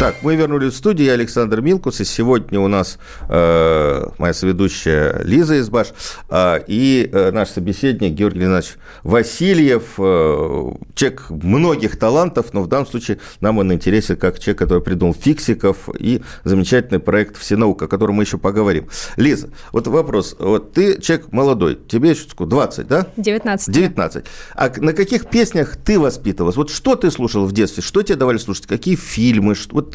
Так, 0.03 0.17
мы 0.23 0.35
вернулись 0.35 0.73
в 0.73 0.77
студию. 0.79 1.07
Я 1.07 1.13
Александр 1.13 1.61
Милкус. 1.61 2.01
И 2.01 2.05
сегодня 2.05 2.59
у 2.59 2.67
нас 2.67 2.99
э, 3.29 4.05
моя 4.19 4.35
соведущая 4.35 5.23
Лиза 5.23 5.61
Избаш 5.61 5.93
э, 6.29 6.65
и 6.67 7.09
э, 7.13 7.31
наш 7.31 7.51
собеседник 7.51 8.11
Георгий 8.11 8.41
Леонидович 8.41 8.79
Васильев. 9.05 9.95
Э, 9.99 10.73
человек 10.97 11.31
многих 11.31 12.01
талантов, 12.01 12.53
но 12.53 12.63
в 12.63 12.67
данном 12.67 12.89
случае 12.89 13.21
нам 13.41 13.59
он 13.59 13.73
интересен 13.73 14.17
как 14.17 14.41
человек, 14.41 14.59
который 14.59 14.83
придумал 14.83 15.15
фиксиков 15.15 15.89
и 15.97 16.21
замечательный 16.43 16.99
проект 16.99 17.37
«Всенаука», 17.37 17.85
о 17.85 17.89
котором 17.89 18.17
мы 18.17 18.25
еще 18.25 18.39
поговорим. 18.39 18.89
Лиза, 19.17 19.51
вот 19.71 19.87
вопрос. 19.87 20.35
Вот 20.37 20.73
ты 20.73 21.01
человек 21.01 21.31
молодой, 21.31 21.79
тебе 21.87 22.11
еще 22.11 22.23
20, 22.37 22.89
да? 22.89 23.07
19. 23.17 23.73
19. 23.73 24.25
А 24.57 24.73
на 24.79 24.95
каких 24.95 25.27
песнях 25.27 25.77
ты 25.77 26.01
воспитывалась? 26.01 26.57
Вот 26.57 26.71
что 26.71 26.97
ты 26.97 27.09
слушал 27.13 27.47
в 27.47 27.53
детстве? 27.53 27.85
Что 27.85 28.03
тебе 28.03 28.17
давали 28.17 28.39
слушать? 28.39 28.67
Какие 28.67 28.97
фильмы? 28.97 29.55
Вот 29.71 29.92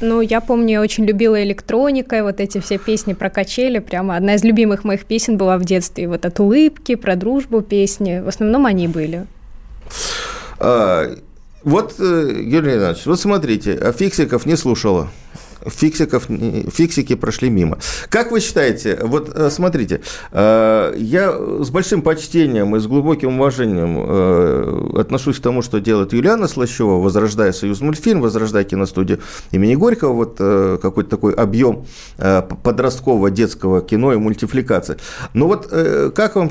ну, 0.00 0.20
я 0.20 0.40
помню, 0.40 0.72
я 0.72 0.80
очень 0.80 1.04
любила 1.04 1.42
электроника, 1.42 2.22
вот 2.22 2.40
эти 2.40 2.60
все 2.60 2.78
песни 2.78 3.12
про 3.12 3.30
качели, 3.30 3.78
прямо 3.78 4.16
одна 4.16 4.34
из 4.34 4.44
любимых 4.44 4.84
моих 4.84 5.04
песен 5.04 5.36
была 5.36 5.58
в 5.58 5.64
детстве. 5.64 6.08
Вот 6.08 6.24
от 6.24 6.40
улыбки, 6.40 6.94
про 6.94 7.16
дружбу 7.16 7.60
песни, 7.60 8.20
в 8.20 8.28
основном 8.28 8.66
они 8.66 8.88
были. 8.88 9.26
А, 10.58 11.14
вот, 11.62 11.94
э, 11.98 12.42
Юрий 12.42 12.76
Иванович, 12.76 13.06
вот 13.06 13.20
смотрите, 13.20 13.74
а 13.74 13.92
фиксиков 13.92 14.46
не 14.46 14.56
слушала 14.56 15.10
фиксиков, 15.66 16.26
фиксики 16.72 17.14
прошли 17.14 17.50
мимо. 17.50 17.78
Как 18.08 18.32
вы 18.32 18.40
считаете, 18.40 18.98
вот 19.02 19.30
э, 19.34 19.50
смотрите, 19.50 20.00
э, 20.32 20.94
я 20.96 21.32
с 21.32 21.70
большим 21.70 22.02
почтением 22.02 22.76
и 22.76 22.80
с 22.80 22.86
глубоким 22.86 23.38
уважением 23.38 23.96
э, 23.98 25.00
отношусь 25.00 25.38
к 25.38 25.42
тому, 25.42 25.62
что 25.62 25.80
делает 25.80 26.12
Юлиана 26.12 26.48
Слащева, 26.48 27.00
возрождая 27.00 27.52
Союз 27.52 27.80
мультфильм, 27.80 28.20
возрождая 28.20 28.64
киностудию 28.64 29.20
имени 29.50 29.74
Горького, 29.74 30.12
вот 30.12 30.38
какой-то 30.80 31.10
такой 31.10 31.34
объем 31.34 31.84
подросткового 32.16 33.30
детского 33.30 33.80
кино 33.80 34.12
и 34.12 34.16
мультипликации. 34.16 34.96
Но 35.34 35.46
вот 35.46 35.66
как 35.66 36.36
вам 36.36 36.50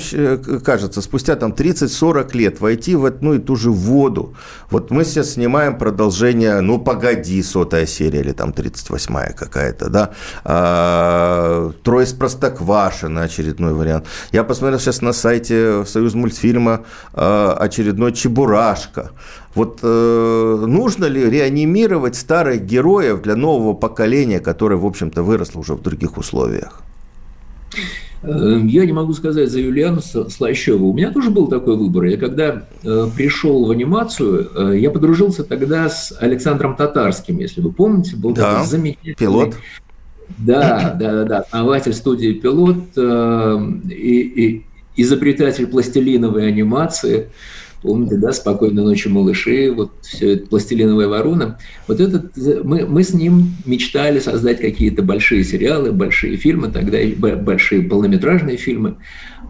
кажется, 0.64 1.02
спустя 1.02 1.36
там 1.36 1.52
30-40 1.52 2.36
лет 2.36 2.60
войти 2.60 2.94
в 2.94 3.04
одну 3.04 3.34
и 3.34 3.38
ту 3.38 3.56
же 3.56 3.70
воду, 3.70 4.34
вот 4.70 4.90
мы 4.90 5.04
сейчас 5.04 5.32
снимаем 5.32 5.78
продолжение, 5.78 6.60
ну, 6.60 6.78
погоди, 6.78 7.42
сотая 7.42 7.86
серия 7.86 8.20
или 8.20 8.32
там 8.32 8.52
38 8.52 8.99
восьмая 9.00 9.32
какая-то, 9.32 9.88
да, 9.88 10.10
а, 10.44 11.72
Трое 11.82 12.04
из 12.04 12.12
Простоквашино, 12.12 13.22
очередной 13.22 13.72
вариант. 13.72 14.06
Я 14.32 14.44
посмотрел 14.44 14.78
сейчас 14.78 15.02
на 15.02 15.12
сайте 15.12 15.84
Союз 15.86 16.14
мультфильма 16.14 16.84
а, 17.14 17.56
очередной 17.58 18.12
Чебурашка. 18.12 19.10
Вот 19.54 19.80
э, 19.82 20.64
нужно 20.66 21.06
ли 21.06 21.28
реанимировать 21.28 22.14
старых 22.14 22.64
героев 22.64 23.20
для 23.22 23.34
нового 23.34 23.72
поколения, 23.74 24.38
которое, 24.38 24.76
в 24.76 24.86
общем-то, 24.86 25.24
выросло 25.24 25.58
уже 25.58 25.74
в 25.74 25.82
других 25.82 26.18
условиях? 26.18 26.82
Эм, 28.22 28.66
я 28.66 28.84
не 28.84 28.92
могу 28.92 29.14
сказать 29.14 29.50
за 29.50 29.60
Юлиану 29.60 30.00
Слащеву. 30.00 30.90
У 30.90 30.94
меня 30.94 31.10
тоже 31.10 31.30
был 31.30 31.48
такой 31.48 31.76
выбор. 31.76 32.04
Я 32.04 32.18
когда 32.18 32.66
э, 32.82 33.06
пришел 33.16 33.64
в 33.64 33.70
анимацию, 33.70 34.50
э, 34.54 34.78
я 34.78 34.90
подружился 34.90 35.42
тогда 35.42 35.88
с 35.88 36.14
Александром 36.20 36.76
Татарским, 36.76 37.38
если 37.38 37.60
вы 37.60 37.72
помните. 37.72 38.16
Был 38.16 38.32
да, 38.32 38.52
такой 38.52 38.66
замечательный... 38.66 39.14
пилот. 39.14 39.56
Да, 40.38 40.94
да, 40.98 41.12
да, 41.12 41.24
да. 41.24 41.38
Основатель 41.50 41.94
студии 41.94 42.32
«Пилот» 42.34 42.76
э, 42.96 43.58
и, 43.90 44.20
и 44.20 44.66
изобретатель 44.96 45.66
пластилиновой 45.66 46.46
анимации– 46.46 47.28
Помните, 47.82 48.16
да, 48.16 48.32
«Спокойной 48.32 48.84
ночи, 48.84 49.08
малыши», 49.08 49.72
вот 49.72 49.90
все 50.02 50.34
это 50.34 50.46
«Пластилиновая 50.48 51.08
ворона». 51.08 51.58
Вот 51.88 51.98
этот, 51.98 52.36
мы, 52.62 52.84
мы 52.86 53.02
с 53.02 53.14
ним 53.14 53.54
мечтали 53.64 54.18
создать 54.18 54.60
какие-то 54.60 55.02
большие 55.02 55.44
сериалы, 55.44 55.90
большие 55.90 56.36
фильмы, 56.36 56.68
тогда 56.68 56.98
большие 57.36 57.82
полнометражные 57.82 58.58
фильмы 58.58 58.96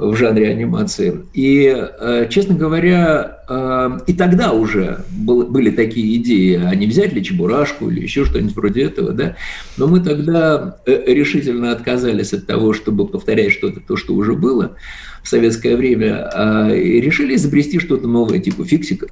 в 0.00 0.16
жанре 0.16 0.48
анимации. 0.48 1.20
И, 1.34 1.66
э, 1.66 2.26
честно 2.30 2.54
говоря, 2.54 3.38
э, 3.48 3.98
и 4.06 4.14
тогда 4.14 4.52
уже 4.52 5.04
были 5.10 5.70
такие 5.70 6.16
идеи, 6.16 6.60
а 6.62 6.74
не 6.74 6.86
взять 6.86 7.12
ли 7.12 7.22
Чебурашку 7.22 7.90
или 7.90 8.00
еще 8.00 8.24
что-нибудь 8.24 8.56
вроде 8.56 8.84
этого, 8.84 9.12
да. 9.12 9.36
Но 9.76 9.86
мы 9.86 10.00
тогда 10.00 10.78
э, 10.86 11.02
решительно 11.06 11.72
отказались 11.72 12.32
от 12.32 12.46
того, 12.46 12.72
чтобы 12.72 13.06
повторять 13.06 13.52
что-то, 13.52 13.80
то, 13.80 13.96
что 13.96 14.14
уже 14.14 14.34
было 14.34 14.76
в 15.22 15.28
советское 15.28 15.76
время, 15.76 16.30
а, 16.32 16.70
и 16.74 17.00
решили 17.00 17.34
изобрести 17.34 17.78
что-то 17.78 18.08
новое, 18.08 18.38
типа 18.38 18.64
фиксиков. 18.64 19.10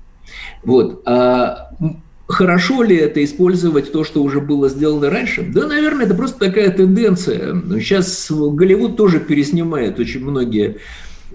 Вот. 0.65 1.05
Хорошо 2.29 2.83
ли 2.83 2.95
это 2.95 3.25
использовать 3.25 3.91
то, 3.91 4.05
что 4.05 4.23
уже 4.23 4.43
было 4.43 4.69
сделано 4.69 5.09
раньше? 5.09 5.43
Да, 5.43 5.67
наверное, 5.67 6.05
это 6.05 6.15
просто 6.15 6.39
такая 6.39 6.71
тенденция. 6.71 7.59
Сейчас 7.81 8.31
Голливуд 8.31 8.99
тоже 8.99 9.19
переснимает 9.19 9.99
очень 9.99 10.23
многие 10.23 10.77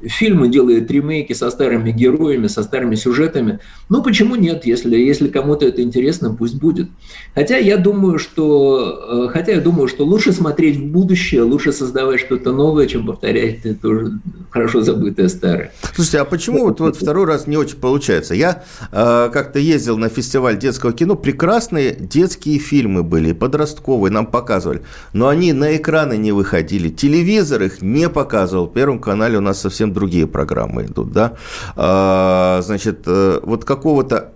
фильмы, 0.02 0.50
делает 0.50 0.90
ремейки 0.92 1.34
со 1.34 1.50
старыми 1.50 1.92
героями, 1.92 2.48
со 2.48 2.64
старыми 2.64 2.96
сюжетами. 2.96 3.60
Ну, 3.90 4.04
почему 4.04 4.36
нет? 4.36 4.66
Если, 4.66 4.98
если 4.98 5.28
кому-то 5.28 5.66
это 5.66 5.82
интересно, 5.82 6.34
пусть 6.34 6.56
будет. 6.56 6.90
Хотя 7.36 7.58
я 7.58 7.78
думаю, 7.78 8.20
что, 8.20 9.28
э, 9.28 9.32
хотя 9.32 9.54
я 9.54 9.62
думаю, 9.62 9.88
что 9.88 10.06
лучше 10.06 10.34
смотреть 10.34 10.78
в 10.78 10.86
будущее, 10.86 11.44
лучше 11.44 11.72
создавать 11.72 12.20
что-то 12.20 12.52
новое, 12.52 12.88
чем 12.88 13.06
повторять 13.06 13.66
это 13.66 13.88
уже 13.88 14.12
хорошо 14.50 14.82
забытое 14.82 15.30
старое. 15.30 15.72
Слушайте, 15.96 16.20
а 16.20 16.26
почему 16.26 16.66
вот, 16.66 16.80
вот 16.80 16.96
второй 16.96 17.26
раз 17.26 17.48
не 17.48 17.58
очень 17.58 17.78
получается? 17.78 18.36
Я 18.36 18.64
э, 18.92 19.30
как-то 19.34 19.60
ездил 19.60 19.98
на 19.98 20.10
фестиваль 20.10 20.58
детского 20.58 20.94
кино, 20.94 21.16
прекрасные 21.16 21.96
детские 21.96 22.60
фильмы 22.60 23.04
были, 23.04 23.32
подростковые, 23.32 24.12
нам 24.12 24.26
показывали, 24.26 24.82
но 25.14 25.28
они 25.28 25.54
на 25.54 25.76
экраны 25.76 26.18
не 26.18 26.32
выходили, 26.32 26.90
телевизор 26.90 27.64
их 27.64 27.82
не 27.82 28.10
показывал. 28.10 28.68
Первом 28.68 29.00
канале 29.00 29.38
у 29.38 29.42
нас 29.42 29.60
совсем 29.60 29.83
другие 29.92 30.28
программы 30.28 30.86
идут, 30.86 31.12
да. 31.12 31.34
А, 31.76 32.62
значит, 32.62 33.04
э, 33.08 33.40
вот 33.44 33.66
какого-то 33.66 34.34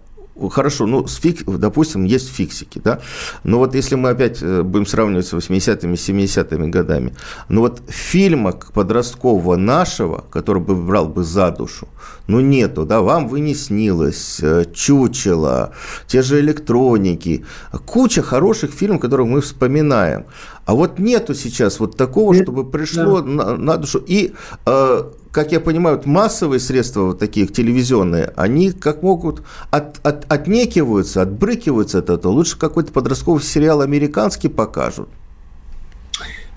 Хорошо, 0.51 0.85
ну, 0.85 1.07
с 1.07 1.15
фик, 1.15 1.43
допустим, 1.45 2.03
есть 2.05 2.29
фиксики, 2.29 2.79
да, 2.83 2.99
но 3.43 3.57
вот 3.57 3.73
если 3.73 3.95
мы 3.95 4.09
опять 4.09 4.43
э, 4.43 4.61
будем 4.61 4.85
сравнивать 4.85 5.25
с 5.25 5.33
80-ми, 5.33 5.95
70-ми 5.95 6.69
годами, 6.69 7.15
ну 7.49 7.61
вот 7.61 7.81
фильма 7.87 8.51
подросткового 8.51 9.55
нашего, 9.55 10.25
который 10.29 10.61
бы 10.61 10.75
брал 10.75 11.07
бы 11.07 11.23
за 11.23 11.49
душу, 11.49 11.87
ну 12.27 12.39
нету, 12.39 12.85
да, 12.85 13.01
вам 13.01 13.27
вы 13.27 13.39
не 13.39 13.55
снилось, 13.55 14.39
э, 14.43 14.65
чучело, 14.73 15.71
те 16.05 16.21
же 16.21 16.39
электроники, 16.39 17.43
куча 17.87 18.21
хороших 18.21 18.71
фильмов, 18.71 19.01
которые 19.01 19.25
мы 19.25 19.41
вспоминаем. 19.41 20.25
А 20.65 20.75
вот 20.75 20.99
нету 20.99 21.33
сейчас 21.33 21.79
вот 21.79 21.97
такого, 21.97 22.35
чтобы 22.35 22.69
пришло 22.69 23.21
да. 23.21 23.27
на, 23.27 23.57
на 23.57 23.77
душу. 23.77 24.03
И, 24.05 24.33
э, 24.65 25.03
как 25.37 25.51
я 25.51 25.59
понимаю, 25.59 26.01
массовые 26.03 26.59
средства 26.59 27.01
вот 27.01 27.19
таких 27.19 27.53
телевизионные, 27.53 28.33
они 28.35 28.71
как 28.71 29.03
могут 29.03 29.43
от, 29.69 29.99
от, 30.01 30.25
отнекиваются, 30.29 31.21
отбрыкиваются 31.21 31.99
от 31.99 32.09
этого. 32.09 32.31
Лучше 32.31 32.57
какой-то 32.57 32.91
подростковый 32.91 33.43
сериал 33.43 33.81
американский 33.81 34.47
покажут. 34.47 35.09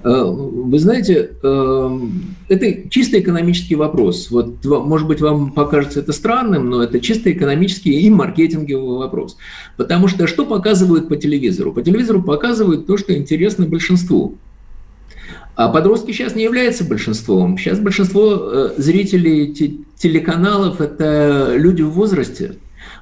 Э, 0.03 0.25
вы 0.25 0.79
знаете, 0.79 1.33
эм, 1.43 2.37
это 2.49 2.89
чисто 2.89 3.21
экономический 3.21 3.75
вопрос. 3.75 4.31
Вот, 4.31 4.65
может 4.65 5.07
быть, 5.07 5.21
вам 5.21 5.53
покажется 5.53 6.01
это 6.01 6.15
странным, 6.15 6.71
но 6.71 6.83
это 6.83 7.01
чисто 7.01 7.31
экономический 7.31 8.01
и 8.01 8.09
маркетинговый 8.09 8.97
вопрос. 8.97 9.37
Потому 9.77 10.09
что 10.09 10.27
что 10.27 10.47
показывают 10.47 11.09
по 11.09 11.17
телевизору? 11.17 11.75
По 11.75 11.83
телевизору 11.83 12.23
показывают 12.23 12.87
то, 12.87 12.97
что 12.97 13.15
интересно 13.15 13.67
большинству. 13.67 14.39
А 15.57 15.69
подростки 15.69 16.13
сейчас 16.13 16.35
не 16.35 16.45
являются 16.45 16.85
большинством. 16.85 17.59
Сейчас 17.59 17.79
большинство 17.79 18.35
э, 18.35 18.71
зрителей 18.77 19.85
телеканалов– 19.97 20.81
это 20.83 21.55
люди 21.57 21.83
в 21.83 21.91
возрасте. 21.91 22.57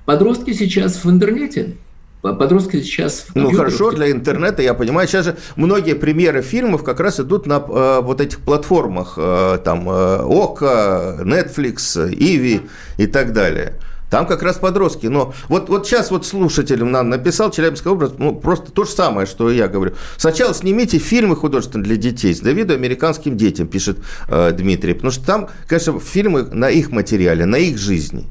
Подростки 0.04 0.52
сейчас 0.52 1.04
в 1.04 1.10
интернете– 1.10 1.74
Подростки 2.20 2.82
сейчас... 2.82 3.26
Ну 3.34 3.52
хорошо, 3.52 3.92
для 3.92 4.10
интернета, 4.10 4.60
я 4.60 4.74
понимаю. 4.74 5.06
Сейчас 5.06 5.26
же 5.26 5.36
многие 5.54 5.94
премьеры 5.94 6.42
фильмов 6.42 6.82
как 6.82 6.98
раз 6.98 7.20
идут 7.20 7.46
на 7.46 7.64
э, 7.64 8.00
вот 8.02 8.20
этих 8.20 8.40
платформах. 8.40 9.14
Э, 9.16 9.58
там 9.62 9.88
э, 9.88 10.22
ОКО, 10.22 11.20
Netflix, 11.22 12.12
Иви 12.12 12.62
и 12.96 13.06
так 13.06 13.32
далее. 13.32 13.74
Там 14.10 14.26
как 14.26 14.42
раз 14.42 14.56
подростки. 14.56 15.06
Но 15.06 15.34
вот, 15.48 15.68
вот 15.68 15.86
сейчас 15.86 16.10
вот 16.10 16.26
слушателям 16.26 16.90
нам 16.90 17.10
написал 17.10 17.50
Челябинский 17.50 17.90
образ, 17.90 18.12
ну, 18.18 18.34
просто 18.34 18.72
то 18.72 18.84
же 18.84 18.90
самое, 18.90 19.26
что 19.26 19.50
я 19.50 19.68
говорю. 19.68 19.94
Сначала 20.16 20.54
снимите 20.54 20.98
фильмы 20.98 21.36
художественные 21.36 21.84
для 21.84 21.96
детей 21.96 22.34
с 22.34 22.40
Давиду 22.40 22.74
американским 22.74 23.36
детям, 23.36 23.68
пишет 23.68 23.98
э, 24.28 24.52
Дмитрий. 24.52 24.94
Потому 24.94 25.10
что 25.10 25.26
там, 25.26 25.48
конечно, 25.66 25.98
фильмы 26.00 26.42
на 26.42 26.70
их 26.70 26.90
материале, 26.90 27.44
на 27.44 27.56
их 27.56 27.78
жизни. 27.78 28.24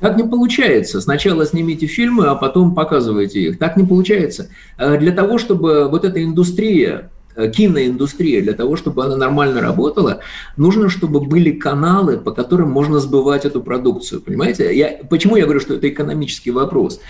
Так 0.00 0.16
не 0.16 0.24
получается. 0.24 1.00
Сначала 1.00 1.46
снимите 1.46 1.86
фильмы, 1.86 2.26
а 2.26 2.34
потом 2.34 2.74
показывайте 2.74 3.40
их. 3.40 3.58
Так 3.58 3.76
не 3.76 3.86
получается. 3.86 4.50
Э, 4.76 4.98
для 4.98 5.12
того, 5.12 5.38
чтобы 5.38 5.88
вот 5.88 6.04
эта 6.04 6.22
индустрия, 6.22 7.10
киноиндустрия, 7.36 8.42
для 8.42 8.52
того, 8.52 8.76
чтобы 8.76 9.04
она 9.04 9.16
нормально 9.16 9.60
работала, 9.60 10.20
нужно, 10.56 10.88
чтобы 10.88 11.20
были 11.20 11.50
каналы, 11.50 12.18
по 12.18 12.32
которым 12.32 12.70
можно 12.70 12.98
сбывать 12.98 13.44
эту 13.44 13.62
продукцию. 13.62 14.20
Понимаете? 14.20 14.76
Я, 14.76 15.00
почему 15.08 15.36
я 15.36 15.44
говорю, 15.44 15.60
что 15.60 15.74
это 15.74 15.88
экономический 15.88 16.50
вопрос? 16.50 17.00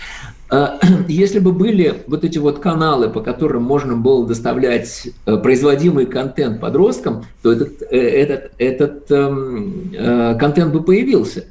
Э, 0.51 0.79
если 1.07 1.39
бы 1.39 1.51
были 1.51 2.03
вот 2.07 2.23
эти 2.23 2.37
вот 2.37 2.59
каналы, 2.59 3.09
по 3.09 3.21
которым 3.21 3.63
можно 3.63 3.95
было 3.95 4.27
доставлять 4.27 5.07
производимый 5.25 6.05
контент 6.05 6.59
подросткам, 6.59 7.25
то 7.41 7.51
этот, 7.51 7.81
этот, 7.91 8.51
этот 8.57 9.11
эм, 9.11 9.91
контент 10.39 10.73
бы 10.73 10.83
появился. 10.83 11.45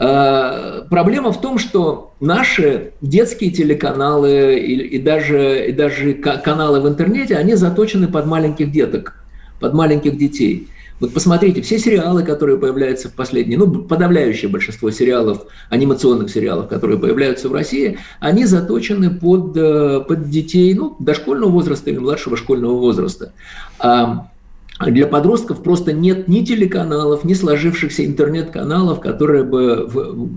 Э, 0.00 0.82
проблема 0.88 1.32
в 1.32 1.40
том, 1.40 1.58
что 1.58 2.14
наши 2.20 2.92
детские 3.00 3.50
телеканалы 3.50 4.58
и, 4.58 4.74
и, 4.74 4.98
даже, 4.98 5.66
и 5.68 5.72
даже 5.72 6.14
каналы 6.14 6.80
в 6.80 6.88
интернете, 6.88 7.36
они 7.36 7.54
заточены 7.54 8.06
под 8.06 8.26
маленьких 8.26 8.70
деток, 8.70 9.14
под 9.60 9.74
маленьких 9.74 10.16
детей. 10.16 10.68
Вот 11.00 11.12
посмотрите, 11.12 11.62
все 11.62 11.78
сериалы, 11.78 12.24
которые 12.24 12.58
появляются 12.58 13.08
в 13.08 13.12
последние, 13.12 13.58
ну, 13.58 13.82
подавляющее 13.82 14.50
большинство 14.50 14.90
сериалов, 14.90 15.46
анимационных 15.70 16.30
сериалов, 16.30 16.68
которые 16.68 16.98
появляются 16.98 17.48
в 17.48 17.52
России, 17.52 17.98
они 18.18 18.46
заточены 18.46 19.10
под, 19.10 19.56
э, 19.56 20.00
под 20.06 20.28
детей, 20.28 20.74
ну, 20.74 20.96
дошкольного 20.98 21.50
возраста 21.50 21.90
или 21.90 21.98
младшего 21.98 22.36
школьного 22.36 22.78
возраста. 22.78 23.32
А 23.78 24.28
для 24.86 25.06
подростков 25.06 25.62
просто 25.62 25.92
нет 25.92 26.28
ни 26.28 26.44
телеканалов, 26.44 27.24
ни 27.24 27.34
сложившихся 27.34 28.06
интернет-каналов, 28.06 29.00
которые 29.00 29.42
бы, 29.42 29.88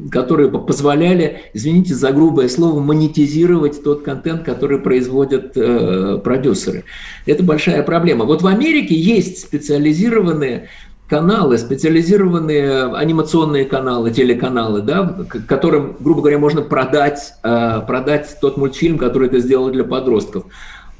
которые 0.09 0.49
бы 0.49 0.65
позволяли, 0.65 1.41
извините 1.53 1.93
за 1.93 2.11
грубое 2.11 2.47
слово, 2.49 2.79
монетизировать 2.79 3.83
тот 3.83 4.01
контент, 4.01 4.43
который 4.43 4.79
производят 4.79 5.51
э, 5.55 6.19
продюсеры. 6.23 6.85
Это 7.27 7.43
большая 7.43 7.83
проблема. 7.83 8.25
Вот 8.25 8.41
в 8.41 8.47
Америке 8.47 8.95
есть 8.95 9.41
специализированные 9.41 10.69
каналы, 11.07 11.57
специализированные 11.59 12.85
анимационные 12.95 13.65
каналы, 13.65 14.11
телеканалы, 14.11 14.81
да, 14.81 15.25
которым, 15.45 15.97
грубо 15.99 16.21
говоря, 16.21 16.39
можно 16.39 16.63
продать, 16.63 17.33
э, 17.43 17.81
продать 17.85 18.37
тот 18.41 18.57
мультфильм, 18.57 18.97
который 18.97 19.27
это 19.27 19.39
сделал 19.39 19.69
для 19.69 19.83
подростков. 19.83 20.45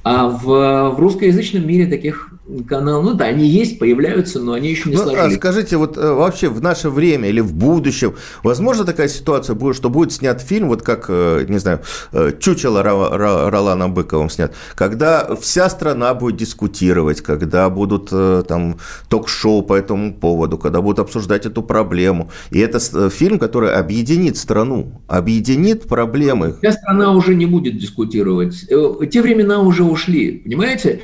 А 0.04 0.28
в, 0.28 0.96
в 0.96 1.00
русскоязычном 1.00 1.66
мире 1.66 1.86
таких 1.86 2.32
каналов, 2.68 3.06
ну 3.06 3.14
да, 3.14 3.26
они 3.26 3.48
есть, 3.48 3.78
появляются, 3.80 4.40
но 4.40 4.54
они 4.54 4.70
еще 4.70 4.90
не 4.90 4.96
ну, 4.96 5.04
сложились. 5.04 5.36
А 5.36 5.38
скажите, 5.38 5.78
вот 5.78 5.98
э, 5.98 6.14
вообще 6.14 6.50
в 6.50 6.62
наше 6.62 6.90
время 6.90 7.30
или 7.30 7.40
в 7.40 7.54
будущем, 7.54 8.16
возможно 8.44 8.84
такая 8.84 9.08
ситуация 9.08 9.56
будет, 9.56 9.76
что 9.76 9.90
будет 9.90 10.12
снят 10.12 10.42
фильм, 10.42 10.68
вот 10.68 10.82
как, 10.82 11.06
э, 11.10 11.46
не 11.48 11.60
знаю, 11.60 11.82
э, 12.12 12.32
«Чучело» 12.40 12.82
Ролана 12.84 13.90
Быковым 13.90 14.30
снят, 14.30 14.54
когда 14.76 15.36
вся 15.36 15.70
страна 15.70 16.14
будет 16.14 16.38
дискутировать, 16.38 17.22
когда 17.22 17.70
будут 17.70 18.10
там 18.48 18.78
ток-шоу 19.08 19.62
по 19.62 19.76
этому 19.76 20.14
поводу, 20.14 20.58
когда 20.58 20.82
будут 20.82 21.00
обсуждать 21.00 21.46
эту 21.46 21.62
проблему. 21.62 22.32
И 22.50 22.60
это 22.60 22.80
фильм, 23.10 23.38
который 23.40 23.72
объединит 23.72 24.38
страну, 24.38 25.02
объединит 25.08 25.88
проблемы. 25.88 26.56
Вся 26.62 26.72
страна 26.72 27.14
уже 27.14 27.36
не 27.36 27.46
будет 27.46 27.78
дискутировать. 27.78 28.68
Те 28.68 29.22
времена 29.22 29.60
уже 29.60 29.84
ушли. 29.84 30.42
Понимаете? 30.44 31.02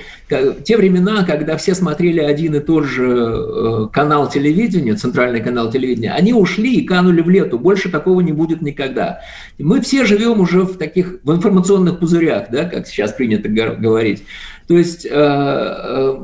Те 0.64 0.78
времена, 0.78 1.24
когда 1.28 1.58
все 1.58 1.76
смотрели 1.76 2.20
один 2.20 2.56
и 2.56 2.60
тот 2.60 2.86
же 2.86 3.06
э, 3.06 3.88
канал 3.94 4.30
телевидения, 4.30 4.96
центральный 4.96 5.42
канал 5.42 5.70
телевидения, 5.70 6.12
они 6.14 6.34
ушли 6.34 6.78
и 6.78 6.86
канули 6.86 7.22
в 7.22 7.30
лету. 7.30 7.60
Больше 7.60 7.90
такого 7.90 8.22
не 8.22 8.32
будет 8.32 8.62
никогда. 8.64 9.20
Мы 9.60 9.82
все 9.82 10.06
живем 10.06 10.40
уже 10.40 10.62
в 10.62 10.78
таких 10.78 11.20
в 11.24 11.32
информационных 11.32 12.00
пузырях, 12.00 12.48
да, 12.50 12.64
как 12.64 12.88
сейчас 12.88 13.12
принято 13.12 13.50
говорить. 13.50 14.24
То 14.68 14.78
есть 14.78 15.06
э, 15.06 15.10
э, 15.12 16.16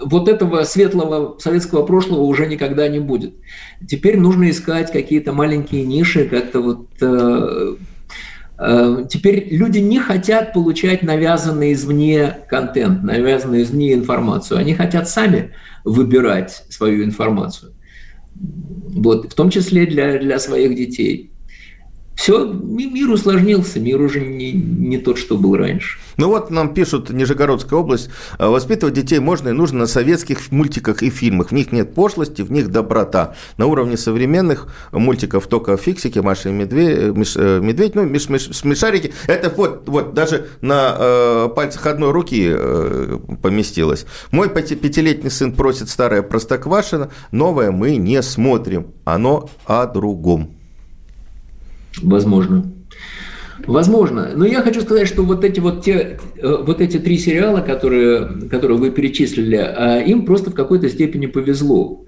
вот 0.00 0.28
этого 0.28 0.62
светлого 0.62 1.38
советского 1.38 1.84
прошлого 1.84 2.22
уже 2.22 2.46
никогда 2.46 2.88
не 2.88 3.00
будет. 3.00 3.34
Теперь 3.86 4.18
нужно 4.18 4.48
искать 4.48 4.90
какие-то 4.92 5.32
маленькие 5.32 5.84
ниши, 5.84 6.24
как-то 6.28 6.60
вот 6.60 6.86
Э, 7.00 7.74
теперь 8.58 9.48
люди 9.50 9.78
не 9.78 10.00
хотят 10.00 10.52
получать 10.52 11.02
навязанный 11.02 11.72
извне 11.72 12.38
контент, 12.48 13.04
навязанную 13.04 13.62
извне 13.62 13.94
информацию. 13.94 14.58
Они 14.58 14.74
хотят 14.74 15.08
сами 15.08 15.54
выбирать 15.84 16.64
свою 16.68 17.04
информацию. 17.04 17.72
Вот, 18.34 19.32
в 19.32 19.34
том 19.34 19.50
числе 19.50 19.86
для, 19.86 20.18
для 20.18 20.38
своих 20.38 20.74
детей. 20.74 21.32
Все, 22.18 22.44
мир 22.46 23.10
усложнился, 23.10 23.78
мир 23.78 24.00
уже 24.00 24.20
не, 24.20 24.50
не 24.50 24.98
тот, 24.98 25.18
что 25.18 25.38
был 25.38 25.56
раньше. 25.56 26.00
Ну 26.16 26.26
вот 26.28 26.50
нам 26.50 26.74
пишут, 26.74 27.10
Нижегородская 27.10 27.78
область, 27.78 28.10
«А 28.38 28.48
воспитывать 28.48 28.94
детей 28.94 29.20
можно 29.20 29.50
и 29.50 29.52
нужно 29.52 29.78
на 29.78 29.86
советских 29.86 30.50
мультиках 30.50 31.04
и 31.04 31.10
фильмах. 31.10 31.50
В 31.50 31.52
них 31.52 31.70
нет 31.70 31.94
пошлости, 31.94 32.42
в 32.42 32.50
них 32.50 32.72
доброта. 32.72 33.36
На 33.56 33.66
уровне 33.66 33.96
современных 33.96 34.66
мультиков 34.90 35.46
только 35.46 35.76
фиксики, 35.76 36.18
Маша 36.18 36.48
и 36.48 36.52
Медведь, 36.52 37.16
Миш, 37.16 37.36
э, 37.36 37.60
Медведь 37.62 37.94
ну, 37.94 38.02
миш, 38.02 38.28
миш, 38.28 38.48
смешарики. 38.52 39.14
Это 39.28 39.48
вот, 39.50 39.88
вот 39.88 40.12
даже 40.12 40.48
на 40.60 40.96
э, 40.98 41.48
пальцах 41.54 41.86
одной 41.86 42.10
руки 42.10 42.48
э, 42.50 43.18
поместилось. 43.40 44.06
Мой 44.32 44.48
пятилетний 44.48 45.30
сын 45.30 45.52
просит 45.52 45.88
старое 45.88 46.22
Простоквашино, 46.22 47.10
новое 47.30 47.70
мы 47.70 47.94
не 47.94 48.20
смотрим. 48.22 48.88
Оно 49.04 49.48
о 49.66 49.86
другом. 49.86 50.57
Возможно. 52.02 52.72
Возможно. 53.66 54.30
Но 54.34 54.46
я 54.46 54.62
хочу 54.62 54.80
сказать, 54.80 55.08
что 55.08 55.22
вот 55.22 55.44
эти 55.44 55.60
вот 55.60 55.84
те, 55.84 56.18
э, 56.36 56.56
вот 56.64 56.80
эти 56.80 56.98
три 56.98 57.18
сериала, 57.18 57.60
которые, 57.60 58.48
которые 58.48 58.78
вы 58.78 58.90
перечислили, 58.90 59.56
а, 59.56 60.00
им 60.00 60.24
просто 60.24 60.50
в 60.50 60.54
какой-то 60.54 60.88
степени 60.88 61.26
повезло. 61.26 62.04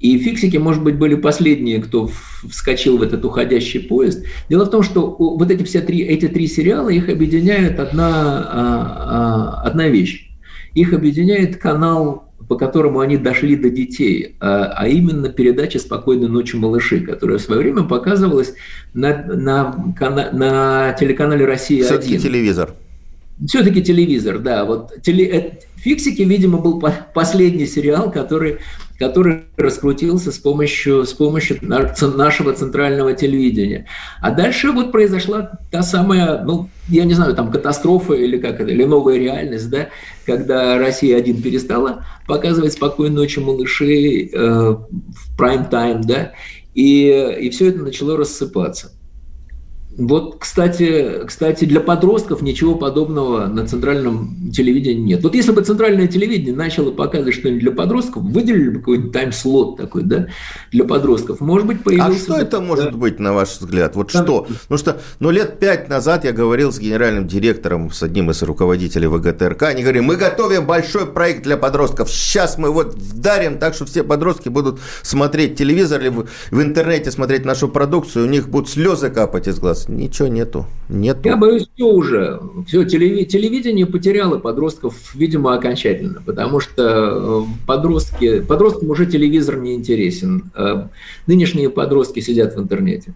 И 0.00 0.18
фиксики, 0.18 0.56
может 0.56 0.82
быть, 0.82 0.96
были 0.96 1.14
последние, 1.14 1.80
кто 1.80 2.10
вскочил 2.48 2.98
в 2.98 3.02
этот 3.02 3.24
уходящий 3.24 3.80
поезд. 3.80 4.24
Дело 4.48 4.64
в 4.64 4.70
том, 4.70 4.82
что 4.82 5.14
вот 5.18 5.50
эти 5.50 5.62
все 5.62 5.80
три, 5.80 6.00
эти 6.00 6.28
три 6.28 6.48
сериала, 6.48 6.88
их 6.88 7.08
объединяет 7.08 7.78
одна, 7.78 8.08
а, 8.08 9.60
а, 9.62 9.62
одна 9.62 9.88
вещь. 9.88 10.30
Их 10.74 10.92
объединяет 10.92 11.56
канал 11.56 12.31
по 12.52 12.58
которому 12.58 13.00
они 13.00 13.16
дошли 13.16 13.56
до 13.56 13.70
детей, 13.70 14.36
а, 14.38 14.74
а 14.76 14.86
именно 14.86 15.30
передача 15.30 15.78
«Спокойной 15.78 16.28
ночи, 16.28 16.54
малыши», 16.54 17.00
которая 17.00 17.38
в 17.38 17.40
свое 17.40 17.62
время 17.62 17.84
показывалась 17.84 18.52
на, 18.92 19.24
на, 19.24 19.94
на 20.32 20.92
телеканале 21.00 21.46
«Россия-1». 21.46 21.84
Все-таки 21.84 22.18
телевизор. 22.18 22.74
Все-таки 23.46 23.82
телевизор, 23.82 24.38
да. 24.38 24.64
Вот 24.64 25.02
теле... 25.02 25.26
Э, 25.26 25.50
Фиксики, 25.76 26.22
видимо, 26.22 26.58
был 26.58 26.80
последний 27.12 27.66
сериал, 27.66 28.12
который 28.12 28.58
который 29.02 29.46
раскрутился 29.56 30.30
с 30.30 30.38
помощью, 30.38 31.04
с 31.04 31.12
помощью 31.12 31.58
нашего 31.60 32.52
центрального 32.52 33.14
телевидения. 33.14 33.86
А 34.20 34.30
дальше 34.30 34.70
вот 34.70 34.92
произошла 34.92 35.58
та 35.72 35.82
самая, 35.82 36.44
ну, 36.44 36.68
я 36.88 37.04
не 37.04 37.14
знаю, 37.14 37.34
там 37.34 37.50
катастрофа 37.50 38.14
или 38.14 38.38
как 38.38 38.60
это, 38.60 38.70
или 38.70 38.84
новая 38.84 39.18
реальность, 39.18 39.68
да, 39.70 39.88
когда 40.24 40.78
Россия 40.78 41.16
один 41.16 41.42
перестала 41.42 42.06
показывать 42.28 42.74
«Спокойной 42.74 43.16
ночи, 43.16 43.40
малыши» 43.40 44.30
э, 44.32 44.36
в 44.36 45.36
прайм-тайм, 45.36 46.02
да, 46.02 46.30
и, 46.74 47.38
и 47.40 47.50
все 47.50 47.70
это 47.70 47.82
начало 47.82 48.16
рассыпаться. 48.16 48.92
Вот, 49.98 50.36
кстати, 50.38 51.20
кстати, 51.26 51.66
для 51.66 51.80
подростков 51.80 52.40
ничего 52.40 52.76
подобного 52.76 53.46
на 53.46 53.66
центральном 53.66 54.50
телевидении 54.50 55.02
нет. 55.02 55.22
Вот 55.22 55.34
если 55.34 55.52
бы 55.52 55.60
центральное 55.62 56.06
телевидение 56.06 56.54
начало 56.54 56.92
показывать 56.92 57.34
что-нибудь 57.34 57.60
для 57.60 57.72
подростков, 57.72 58.22
выделили 58.22 58.70
бы 58.70 58.78
какой-нибудь 58.78 59.12
тайм-слот 59.12 59.76
такой, 59.76 60.04
да, 60.04 60.28
для 60.70 60.84
подростков, 60.84 61.40
может 61.40 61.66
быть, 61.66 61.84
появился... 61.84 62.10
А 62.10 62.18
что 62.18 62.36
это 62.36 62.60
может 62.60 62.96
быть, 62.96 63.18
на 63.18 63.34
ваш 63.34 63.58
взгляд? 63.58 63.94
Вот 63.94 64.10
Там... 64.10 64.24
что? 64.24 64.46
Ну 64.70 64.78
что, 64.78 64.98
ну 65.20 65.30
лет 65.30 65.58
пять 65.58 65.90
назад 65.90 66.24
я 66.24 66.32
говорил 66.32 66.72
с 66.72 66.78
генеральным 66.78 67.28
директором, 67.28 67.90
с 67.90 68.02
одним 68.02 68.30
из 68.30 68.42
руководителей 68.42 69.08
ВГТРК, 69.08 69.64
они 69.64 69.82
говорили, 69.82 70.02
мы 70.02 70.16
готовим 70.16 70.66
большой 70.66 71.06
проект 71.06 71.42
для 71.42 71.58
подростков, 71.58 72.10
сейчас 72.10 72.56
мы 72.56 72.70
вот 72.70 72.94
вдарим 72.94 73.58
так, 73.58 73.74
что 73.74 73.84
все 73.84 74.02
подростки 74.02 74.48
будут 74.48 74.80
смотреть 75.02 75.56
телевизор 75.56 76.00
или 76.00 76.08
в, 76.08 76.28
в 76.50 76.62
интернете 76.62 77.10
смотреть 77.10 77.44
нашу 77.44 77.68
продукцию, 77.68 78.24
у 78.24 78.28
них 78.28 78.48
будут 78.48 78.70
слезы 78.70 79.10
капать 79.10 79.48
из 79.48 79.58
глаз 79.58 79.81
ничего 79.88 80.28
нету. 80.28 80.66
нету. 80.88 81.20
Я 81.24 81.36
боюсь, 81.36 81.68
все 81.74 81.86
уже. 81.86 82.40
Все, 82.66 82.84
телевидение 82.84 83.86
потеряло 83.86 84.38
подростков, 84.38 85.14
видимо, 85.14 85.54
окончательно, 85.54 86.22
потому 86.24 86.60
что 86.60 87.44
э, 87.46 87.66
подростки, 87.66 88.40
подросткам 88.40 88.90
уже 88.90 89.06
телевизор 89.06 89.58
не 89.58 89.74
интересен. 89.74 90.50
Э, 90.54 90.88
нынешние 91.26 91.70
подростки 91.70 92.20
сидят 92.20 92.56
в 92.56 92.60
интернете. 92.60 93.14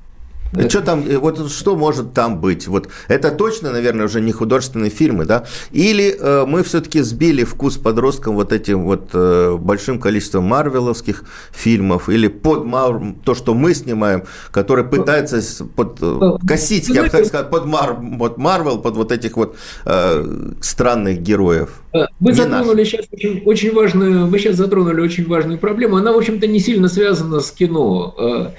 Это... 0.52 0.70
Что 0.70 0.80
там, 0.80 1.04
э, 1.06 1.18
вот 1.18 1.50
что 1.50 1.76
может 1.76 2.12
там 2.12 2.40
быть? 2.40 2.68
Вот 2.68 2.88
это 3.09 3.30
точно, 3.30 3.72
наверное, 3.72 4.06
уже 4.06 4.20
не 4.20 4.32
художественные 4.32 4.90
фильмы, 4.90 5.24
да? 5.24 5.44
Или 5.72 6.16
э, 6.18 6.44
мы 6.46 6.62
все-таки 6.62 7.00
сбили 7.00 7.44
вкус 7.44 7.76
подросткам 7.76 8.35
вот 8.35 8.52
этим 8.52 8.85
вот 8.85 9.11
э, 9.12 9.56
большим 9.59 9.98
количеством 9.98 10.44
марвеловских 10.44 11.24
фильмов 11.52 12.09
или 12.09 12.28
под 12.28 12.64
Мар... 12.64 13.00
то, 13.24 13.35
что 13.35 13.54
мы 13.54 13.74
снимаем, 13.74 14.24
который 14.50 14.85
пытается 14.85 15.64
под 15.64 15.98
э, 16.00 16.38
косить, 16.46 16.88
я 16.88 17.02
бы 17.02 17.11
так 17.11 17.26
сказал, 17.26 17.48
под, 17.48 17.66
Мар... 17.66 17.96
под 18.18 18.38
Марвел, 18.38 18.78
под 18.78 18.96
вот 18.96 19.12
этих 19.12 19.37
вот 19.37 19.56
э, 19.85 20.52
странных 20.61 21.20
героев. 21.22 21.82
Э, 21.92 22.06
вы 22.20 22.32
не 22.32 22.37
затронули 22.37 22.80
наш. 22.80 22.88
сейчас 22.88 23.06
очень, 23.12 23.42
очень 23.44 23.74
важную, 23.74 24.26
вы 24.26 24.38
сейчас 24.38 24.56
затронули 24.56 25.00
очень 25.00 25.26
важную 25.26 25.59
проблему. 25.59 25.96
Она, 25.96 26.12
в 26.12 26.16
общем-то, 26.16 26.46
не 26.46 26.61
сильно 26.61 26.88
связана 26.88 27.40
с 27.40 27.50
кино 27.50 28.52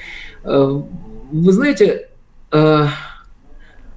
вы 1.31 1.51
знаете, 1.51 2.07
э, 2.51 2.87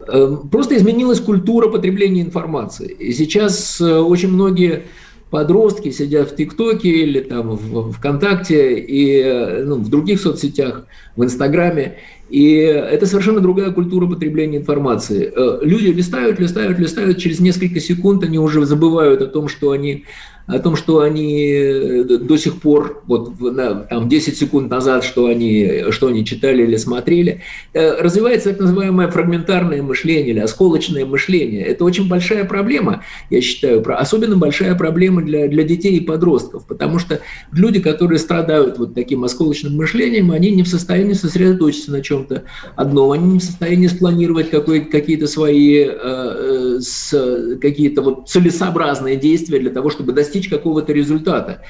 э, 0.06 0.36
просто 0.50 0.76
изменилась 0.76 1.20
культура 1.20 1.68
потребления 1.68 2.22
информации. 2.22 2.88
И 2.88 3.12
сейчас 3.12 3.80
э, 3.80 3.98
очень 3.98 4.28
многие 4.28 4.84
подростки 5.30 5.90
сидят 5.90 6.32
в 6.32 6.36
ТикТоке 6.36 6.88
или 6.88 7.20
там 7.20 7.50
в 7.50 7.92
ВКонтакте 7.92 8.80
и 8.80 9.62
ну, 9.62 9.76
в 9.76 9.88
других 9.88 10.20
соцсетях, 10.20 10.86
в 11.14 11.22
Инстаграме, 11.22 11.98
и 12.30 12.54
это 12.54 13.06
совершенно 13.06 13.40
другая 13.40 13.70
культура 13.70 14.08
потребления 14.08 14.58
информации. 14.58 15.32
Люди 15.62 15.86
листают, 15.86 16.40
листают, 16.40 16.80
листают, 16.80 17.18
через 17.18 17.38
несколько 17.38 17.78
секунд 17.78 18.24
они 18.24 18.40
уже 18.40 18.66
забывают 18.66 19.22
о 19.22 19.28
том, 19.28 19.46
что 19.46 19.70
они 19.70 20.04
о 20.50 20.58
том, 20.58 20.76
что 20.76 21.00
они 21.00 21.52
э, 21.52 22.04
до 22.04 22.36
сих 22.36 22.60
пор, 22.60 23.02
вот 23.06 23.38
там 23.88 24.08
10 24.08 24.36
секунд 24.36 24.70
назад, 24.70 25.04
что 25.04 25.26
они, 25.26 25.84
что 25.90 26.08
они 26.08 26.24
читали 26.24 26.62
или 26.62 26.76
смотрели, 26.76 27.42
э, 27.72 28.00
развивается 28.00 28.50
так 28.50 28.60
называемое 28.60 29.08
фрагментарное 29.08 29.82
мышление 29.82 30.30
или 30.30 30.40
осколочное 30.40 31.06
мышление. 31.06 31.64
Это 31.64 31.84
очень 31.84 32.08
большая 32.08 32.44
проблема, 32.44 33.04
я 33.30 33.40
считаю, 33.40 33.84
особенно 33.98 34.36
большая 34.36 34.74
проблема 34.74 35.22
для, 35.22 35.48
для 35.48 35.62
детей 35.64 35.96
и 35.96 36.00
подростков, 36.00 36.66
потому 36.66 36.98
что 36.98 37.20
люди, 37.52 37.80
которые 37.80 38.18
страдают 38.18 38.78
вот 38.78 38.94
таким 38.94 39.24
осколочным 39.24 39.76
мышлением, 39.76 40.32
они 40.32 40.50
не 40.50 40.62
в 40.62 40.68
состоянии 40.68 41.14
сосредоточиться 41.14 41.92
на 41.92 42.02
чем-то 42.02 42.44
одном, 42.76 43.12
они 43.12 43.32
не 43.34 43.38
в 43.38 43.44
состоянии 43.44 43.86
спланировать 43.86 44.50
какие-то 44.50 45.26
свои 45.26 45.84
э, 45.84 46.78
э 47.12 47.56
какие-то 47.60 48.02
вот 48.02 48.28
целесообразные 48.28 49.16
действия 49.16 49.58
для 49.58 49.70
того, 49.70 49.90
чтобы 49.90 50.12
достичь 50.12 50.39
достичь 50.40 50.50
какого-то 50.50 50.92
результата. 50.92 51.60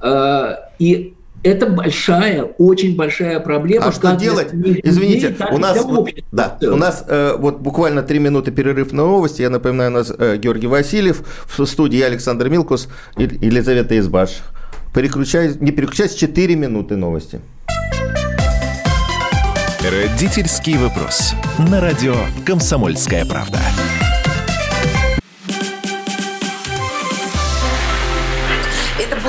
А, 0.00 0.70
и 0.78 1.14
это 1.42 1.66
большая, 1.66 2.42
очень 2.42 2.96
большая 2.96 3.40
проблема. 3.40 3.86
А 3.86 3.92
что 3.92 4.16
делать? 4.16 4.48
Извините, 4.52 5.28
людей, 5.28 5.46
у 5.52 5.58
нас, 5.58 5.84
вот, 5.84 6.10
да, 6.32 6.58
у 6.62 6.76
нас 6.76 7.04
э, 7.06 7.36
вот 7.38 7.60
буквально 7.60 8.02
три 8.02 8.18
минуты 8.18 8.50
перерыв 8.50 8.92
на 8.92 9.04
новости. 9.04 9.42
Я 9.42 9.50
напоминаю, 9.50 9.90
у 9.90 9.94
нас 9.94 10.12
э, 10.16 10.38
Георгий 10.38 10.66
Васильев, 10.66 11.22
в 11.46 11.64
студии 11.66 12.00
Александр 12.00 12.48
Милкус 12.48 12.88
и 13.16 13.22
Елизавета 13.22 13.96
Избаш. 13.98 14.42
Переключай, 14.94 15.52
не 15.60 15.72
переключайся, 15.72 16.18
4 16.18 16.56
минуты 16.56 16.96
новости. 16.96 17.40
Родительский 19.82 20.78
вопрос. 20.78 21.34
На 21.70 21.80
радио 21.80 22.16
«Комсомольская 22.44 23.24
правда». 23.24 23.58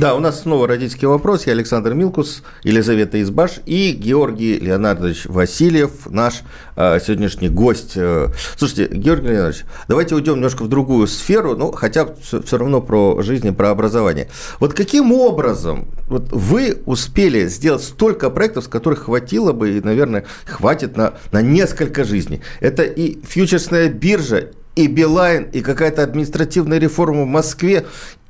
Да, 0.00 0.14
у 0.14 0.18
нас 0.18 0.44
снова 0.44 0.66
родительский 0.66 1.06
вопрос. 1.06 1.46
Я 1.46 1.52
Александр 1.52 1.92
Милкус, 1.92 2.42
Елизавета 2.62 3.20
Избаш 3.20 3.60
и 3.66 3.92
Георгий 3.92 4.58
Леонардович 4.58 5.26
Васильев, 5.26 6.06
наш 6.06 6.40
э, 6.74 6.98
сегодняшний 7.04 7.50
гость. 7.50 7.92
Э, 7.96 8.28
слушайте, 8.56 8.88
Георгий 8.90 9.28
Леонардович, 9.28 9.66
давайте 9.88 10.14
уйдем 10.14 10.36
немножко 10.36 10.62
в 10.62 10.68
другую 10.68 11.06
сферу, 11.06 11.54
ну, 11.54 11.70
хотя 11.70 12.14
все, 12.22 12.40
все 12.40 12.56
равно 12.56 12.80
про 12.80 13.20
жизнь 13.20 13.48
и 13.48 13.50
про 13.50 13.68
образование. 13.68 14.28
Вот 14.58 14.72
каким 14.72 15.12
образом 15.12 15.88
вот 16.08 16.32
вы 16.32 16.78
успели 16.86 17.46
сделать 17.48 17.82
столько 17.82 18.30
проектов, 18.30 18.64
с 18.64 18.68
которых 18.68 19.00
хватило 19.00 19.52
бы 19.52 19.76
и, 19.76 19.82
наверное, 19.82 20.24
хватит 20.46 20.96
на, 20.96 21.12
на 21.30 21.42
несколько 21.42 22.04
жизней? 22.04 22.40
Это 22.60 22.84
и 22.84 23.18
фьючерсная 23.22 23.90
биржа, 23.90 24.46
и 24.76 24.86
Билайн, 24.86 25.50
и 25.52 25.60
какая-то 25.60 26.02
административная 26.02 26.78
реформа 26.78 27.24
в 27.24 27.26
Москве, 27.26 27.84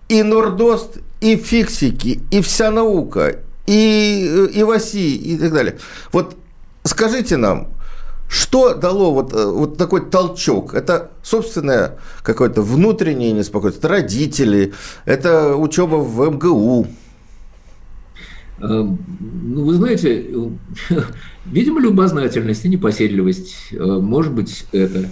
и 0.08 0.24
Нордост, 0.24 0.98
и 1.20 1.36
фиксики, 1.36 2.20
и 2.30 2.40
вся 2.40 2.70
наука, 2.70 3.40
и, 3.66 4.48
и 4.52 4.62
ВАСИ, 4.62 5.16
и 5.16 5.36
так 5.36 5.52
далее. 5.52 5.78
Вот 6.12 6.36
скажите 6.84 7.36
нам, 7.36 7.68
что 8.28 8.74
дало 8.74 9.12
вот, 9.12 9.32
э, 9.32 9.44
вот 9.44 9.76
такой 9.76 10.08
толчок? 10.08 10.74
Это 10.74 11.10
собственное 11.22 11.98
какое-то 12.22 12.62
внутреннее 12.62 13.32
неспокойство, 13.32 13.88
родители, 13.88 14.72
это 15.04 15.56
учеба 15.56 15.96
в 15.96 16.30
МГУ. 16.30 16.86
Э, 18.60 18.62
ну, 18.62 19.64
вы 19.64 19.74
знаете, 19.74 20.26
видимо, 21.44 21.80
любознательность 21.80 22.64
и 22.64 22.68
непоседливость, 22.68 23.72
э, 23.72 23.76
может 23.78 24.32
быть, 24.32 24.64
это. 24.72 25.08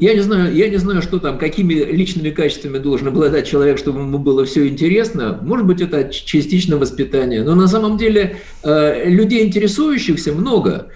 Я 0.00 0.14
не 0.14 0.20
знаю, 0.20 0.54
я 0.54 0.68
не 0.68 0.78
знаю, 0.78 1.02
что 1.02 1.18
там, 1.18 1.38
какими 1.38 1.74
личными 1.74 2.30
качествами 2.30 2.78
должен 2.78 3.08
обладать 3.08 3.46
человек, 3.46 3.78
чтобы 3.78 4.00
ему 4.00 4.18
было 4.18 4.44
все 4.44 4.66
интересно. 4.66 5.38
Может 5.42 5.66
быть, 5.66 5.80
это 5.80 6.12
частично 6.12 6.76
воспитание. 6.76 7.44
Но 7.44 7.54
на 7.54 7.68
самом 7.68 7.98
деле 7.98 8.38
э, 8.64 9.08
людей, 9.08 9.46
интересующихся, 9.46 10.32
много. 10.32 10.88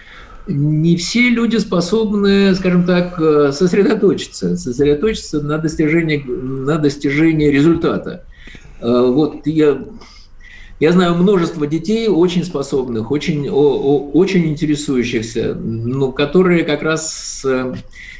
Не 0.48 0.96
все 0.96 1.28
люди 1.28 1.56
способны, 1.56 2.54
скажем 2.54 2.84
так, 2.84 3.20
э, 3.20 3.52
сосредоточиться, 3.52 4.56
сосредоточиться 4.56 5.40
на 5.40 5.58
достижении, 5.58 6.24
на 6.26 6.78
достижении 6.78 7.50
результата. 7.50 8.24
Э, 8.80 9.02
вот 9.06 9.46
я 9.46 9.78
я 10.80 10.92
знаю 10.92 11.14
множество 11.14 11.66
детей, 11.66 12.08
очень 12.08 12.44
способных, 12.44 13.10
очень, 13.10 13.48
очень 13.48 14.46
интересующихся, 14.46 15.54
но 15.54 16.12
которые 16.12 16.64
как 16.64 16.82
раз 16.82 17.44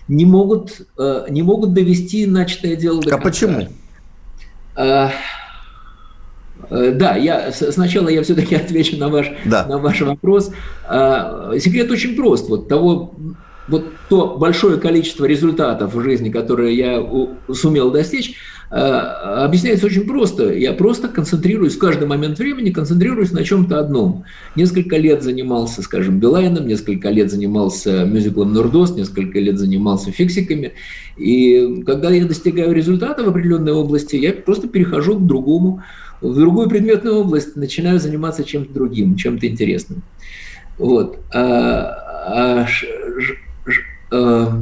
не 0.08 0.24
могут, 0.24 0.82
э, 0.98 1.26
не 1.30 1.42
могут 1.42 1.72
довести 1.74 2.26
начатое 2.26 2.76
дело 2.76 3.02
до 3.02 3.08
а 3.08 3.18
конца. 3.18 3.24
почему? 3.24 3.68
А, 4.76 5.10
э, 6.70 6.92
да, 6.92 7.16
я, 7.16 7.50
сначала 7.52 8.08
я 8.08 8.22
все-таки 8.22 8.54
отвечу 8.56 8.96
на 8.96 9.08
ваш, 9.08 9.32
да. 9.44 9.66
на 9.66 9.78
ваш 9.78 10.00
вопрос. 10.02 10.52
Секрет 10.86 11.90
очень 11.90 12.14
прост. 12.14 12.48
Вот 12.48 12.68
того, 12.68 13.14
вот 13.68 13.86
то 14.08 14.36
большое 14.36 14.78
количество 14.78 15.24
результатов 15.24 15.94
в 15.94 16.00
жизни, 16.02 16.30
которые 16.30 16.76
я 16.76 17.04
сумел 17.52 17.90
достичь, 17.90 18.34
объясняется 18.68 19.86
очень 19.86 20.06
просто. 20.06 20.52
Я 20.52 20.72
просто 20.72 21.08
концентрируюсь 21.08 21.76
в 21.76 21.78
каждый 21.78 22.08
момент 22.08 22.38
времени, 22.38 22.70
концентрируюсь 22.70 23.32
на 23.32 23.44
чем-то 23.44 23.78
одном. 23.78 24.24
Несколько 24.56 24.96
лет 24.96 25.22
занимался, 25.22 25.82
скажем, 25.82 26.18
Билайном, 26.18 26.66
несколько 26.66 27.10
лет 27.10 27.30
занимался 27.30 28.04
мюзиклом 28.04 28.52
Нурдос, 28.52 28.96
несколько 28.96 29.38
лет 29.38 29.58
занимался 29.58 30.10
фиксиками. 30.10 30.72
И 31.16 31.82
когда 31.86 32.10
я 32.10 32.24
достигаю 32.24 32.72
результата 32.72 33.22
в 33.22 33.28
определенной 33.28 33.72
области, 33.72 34.16
я 34.16 34.32
просто 34.32 34.68
перехожу 34.68 35.18
к 35.18 35.26
другому, 35.26 35.82
в 36.20 36.34
другую 36.34 36.68
предметную 36.68 37.16
область, 37.16 37.56
начинаю 37.56 38.00
заниматься 38.00 38.42
чем-то 38.42 38.72
другим, 38.72 39.16
чем-то 39.16 39.46
интересным. 39.46 40.02
Вот. 40.78 41.18
А, 41.32 42.62
а, 42.62 42.66
ш, 42.66 42.86
ш, 43.20 43.34
ш, 43.66 43.82
а, 44.10 44.60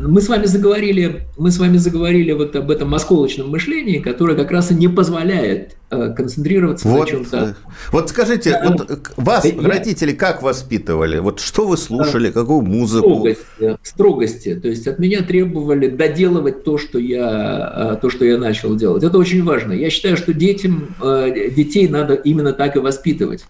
мы 0.00 0.20
с 0.20 0.28
вами 0.28 0.46
заговорили, 0.46 1.26
мы 1.36 1.50
с 1.50 1.58
вами 1.58 1.76
заговорили 1.76 2.32
вот 2.32 2.54
об 2.56 2.70
этом 2.70 2.94
осколочном 2.94 3.50
мышлении, 3.50 3.98
которое 3.98 4.36
как 4.36 4.50
раз 4.50 4.70
и 4.70 4.74
не 4.74 4.88
позволяет 4.88 5.76
э, 5.90 6.12
концентрироваться 6.16 6.88
вот, 6.88 7.00
на 7.00 7.06
чем-то. 7.06 7.36
Э, 7.36 7.54
вот 7.92 8.10
скажите, 8.10 8.52
да, 8.52 8.76
вот 8.78 9.12
вас 9.16 9.44
я, 9.44 9.60
родители 9.60 10.12
как 10.12 10.42
воспитывали? 10.42 11.18
Вот 11.18 11.40
что 11.40 11.66
вы 11.66 11.76
слушали, 11.76 12.30
какую 12.30 12.62
музыку? 12.62 13.08
Строгости, 13.08 13.78
строгости. 13.82 14.54
То 14.54 14.68
есть 14.68 14.86
от 14.86 14.98
меня 14.98 15.22
требовали 15.22 15.88
доделывать 15.88 16.64
то, 16.64 16.78
что 16.78 16.98
я, 16.98 17.94
э, 17.94 17.96
то, 18.00 18.10
что 18.10 18.24
я 18.24 18.38
начал 18.38 18.76
делать. 18.76 19.02
Это 19.02 19.18
очень 19.18 19.44
важно. 19.44 19.72
Я 19.72 19.90
считаю, 19.90 20.16
что 20.16 20.32
детям, 20.32 20.94
детей 21.00 21.88
надо 21.88 22.14
именно 22.14 22.52
так 22.52 22.76
и 22.76 22.78
воспитывать. 22.78 23.44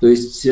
То 0.00 0.06
есть 0.06 0.46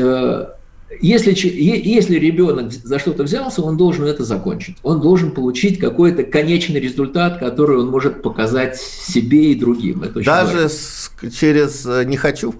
если, 1.00 1.34
если 1.34 2.18
ребенок 2.18 2.72
за 2.72 2.98
что-то 2.98 3.24
взялся, 3.24 3.62
он 3.62 3.76
должен 3.76 4.04
это 4.06 4.24
закончить. 4.24 4.76
Он 4.82 5.00
должен 5.00 5.30
получить 5.30 5.78
какой-то 5.78 6.22
конечный 6.24 6.80
результат, 6.80 7.38
который 7.38 7.78
он 7.78 7.88
может 7.88 8.22
показать 8.22 8.76
себе 8.76 9.52
и 9.52 9.54
другим. 9.54 10.02
Это 10.02 10.22
Даже 10.22 10.68
с, 10.68 11.10
через 11.38 11.86
э, 11.86 12.04
«не 12.04 12.16
хочу»? 12.16 12.54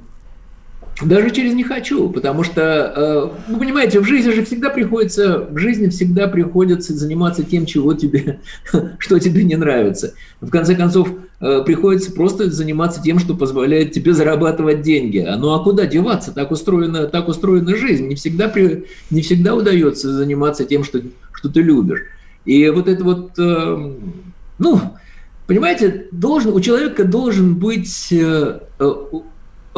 Даже 1.04 1.30
через 1.30 1.52
не 1.52 1.62
хочу, 1.62 2.09
потому 2.09 2.42
что, 2.42 2.62
э, 2.96 3.52
вы 3.52 3.59
понимаете, 3.59 4.00
в 4.00 4.04
жизни 4.04 4.30
же 4.30 4.42
всегда 4.44 4.70
приходится, 4.70 5.46
в 5.50 5.59
жизни 5.59 5.88
всегда 5.88 6.26
приходится 6.26 6.94
заниматься 6.94 7.42
тем, 7.42 7.66
чего 7.66 7.92
тебе, 7.92 8.40
что 8.98 9.18
тебе 9.18 9.44
не 9.44 9.56
нравится. 9.56 10.14
В 10.40 10.48
конце 10.48 10.74
концов, 10.74 11.11
э, 11.40 11.62
приходится 11.66 12.12
просто 12.12 12.50
заниматься 12.50 13.02
тем, 13.02 13.18
что 13.18 13.35
позволяет 13.35 13.92
тебе 13.92 14.14
зарабатывать 14.14 14.80
деньги. 14.80 15.18
А 15.18 15.37
ну 15.37 15.52
а 15.52 15.62
куда 15.62 15.85
деваться? 15.85 16.32
Так 16.32 16.50
устроена, 16.50 17.09
так 17.09 17.28
устроена 17.28 17.76
жизнь. 17.76 18.06
Не 18.06 18.14
всегда, 18.14 18.50
не 19.11 19.20
всегда 19.20 19.54
удается 19.54 20.11
заниматься 20.11 20.64
тем, 20.64 20.82
что, 20.82 21.02
что 21.32 21.50
ты 21.50 21.61
любишь. 21.61 22.04
И 22.46 22.70
вот 22.70 22.88
это 22.88 23.04
вот, 23.04 23.32
э, 23.38 23.92
ну, 24.59 24.80
понимаете, 25.46 26.06
должен, 26.11 26.54
у 26.54 26.61
человека 26.61 27.04
должен 27.04 27.56
быть 27.56 28.14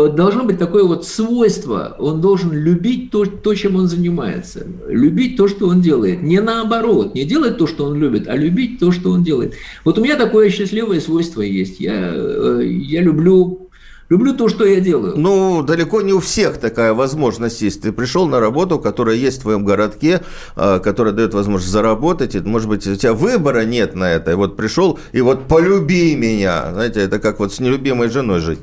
должно 0.06 0.44
быть 0.44 0.58
такое 0.58 0.84
вот 0.84 1.04
свойство. 1.04 1.96
Он 1.98 2.20
должен 2.20 2.52
любить 2.52 3.10
то, 3.10 3.24
то, 3.24 3.54
чем 3.54 3.74
он 3.74 3.88
занимается. 3.88 4.64
Любить 4.86 5.36
то, 5.36 5.48
что 5.48 5.66
он 5.66 5.80
делает. 5.80 6.22
Не 6.22 6.40
наоборот, 6.40 7.14
не 7.14 7.24
делать 7.24 7.58
то, 7.58 7.66
что 7.66 7.86
он 7.86 7.96
любит, 7.96 8.28
а 8.28 8.36
любить 8.36 8.78
то, 8.78 8.92
что 8.92 9.10
он 9.10 9.24
делает. 9.24 9.54
Вот 9.84 9.98
у 9.98 10.04
меня 10.04 10.16
такое 10.16 10.50
счастливое 10.50 11.00
свойство 11.00 11.42
есть. 11.42 11.80
Я, 11.80 12.12
э, 12.14 12.62
я 12.64 13.02
люблю 13.02 13.68
Люблю 14.08 14.34
то, 14.34 14.48
что 14.48 14.64
я 14.64 14.80
делаю. 14.80 15.18
Ну, 15.18 15.62
далеко 15.62 16.00
не 16.00 16.14
у 16.14 16.20
всех 16.20 16.56
такая 16.56 16.94
возможность 16.94 17.60
есть. 17.60 17.82
Ты 17.82 17.92
пришел 17.92 18.26
на 18.26 18.40
работу, 18.40 18.78
которая 18.78 19.16
есть 19.16 19.40
в 19.40 19.42
твоем 19.42 19.66
городке, 19.66 20.22
э, 20.56 20.80
которая 20.82 21.12
дает 21.12 21.34
возможность 21.34 21.70
заработать. 21.70 22.34
И, 22.34 22.40
может 22.40 22.70
быть, 22.70 22.86
у 22.86 22.96
тебя 22.96 23.12
выбора 23.12 23.66
нет 23.66 23.94
на 23.94 24.10
это. 24.10 24.30
И 24.30 24.34
вот 24.34 24.56
пришел, 24.56 24.98
и 25.12 25.20
вот 25.20 25.46
полюби 25.46 26.16
меня. 26.16 26.72
Знаете, 26.72 27.00
это 27.00 27.18
как 27.18 27.38
вот 27.38 27.52
с 27.52 27.60
нелюбимой 27.60 28.08
женой 28.08 28.40
жить. 28.40 28.60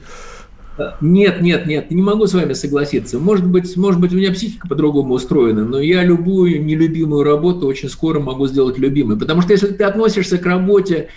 Нет, 1.00 1.42
нет, 1.42 1.66
нет, 1.66 1.92
не 1.92 2.02
могу 2.02 2.28
с 2.28 2.34
вами 2.34 2.54
согласиться. 2.54 3.18
Может 3.18 3.48
быть, 3.48 3.76
может 3.78 4.02
быть, 4.02 4.14
у 4.14 4.18
меня 4.18 4.32
психика 4.32 4.68
по-другому 4.68 5.14
устроена, 5.14 5.64
но 5.64 5.80
я 5.80 6.04
любую 6.04 6.64
нелюбимую 6.64 7.24
работу 7.24 7.68
очень 7.68 7.90
скоро 7.90 8.20
могу 8.20 8.48
сделать 8.48 8.78
любимой. 8.78 9.18
Потому 9.18 9.42
что 9.42 9.54
если 9.54 9.68
ты 9.68 9.84
относишься 9.86 10.38
к 10.38 10.46
работе 10.46 11.10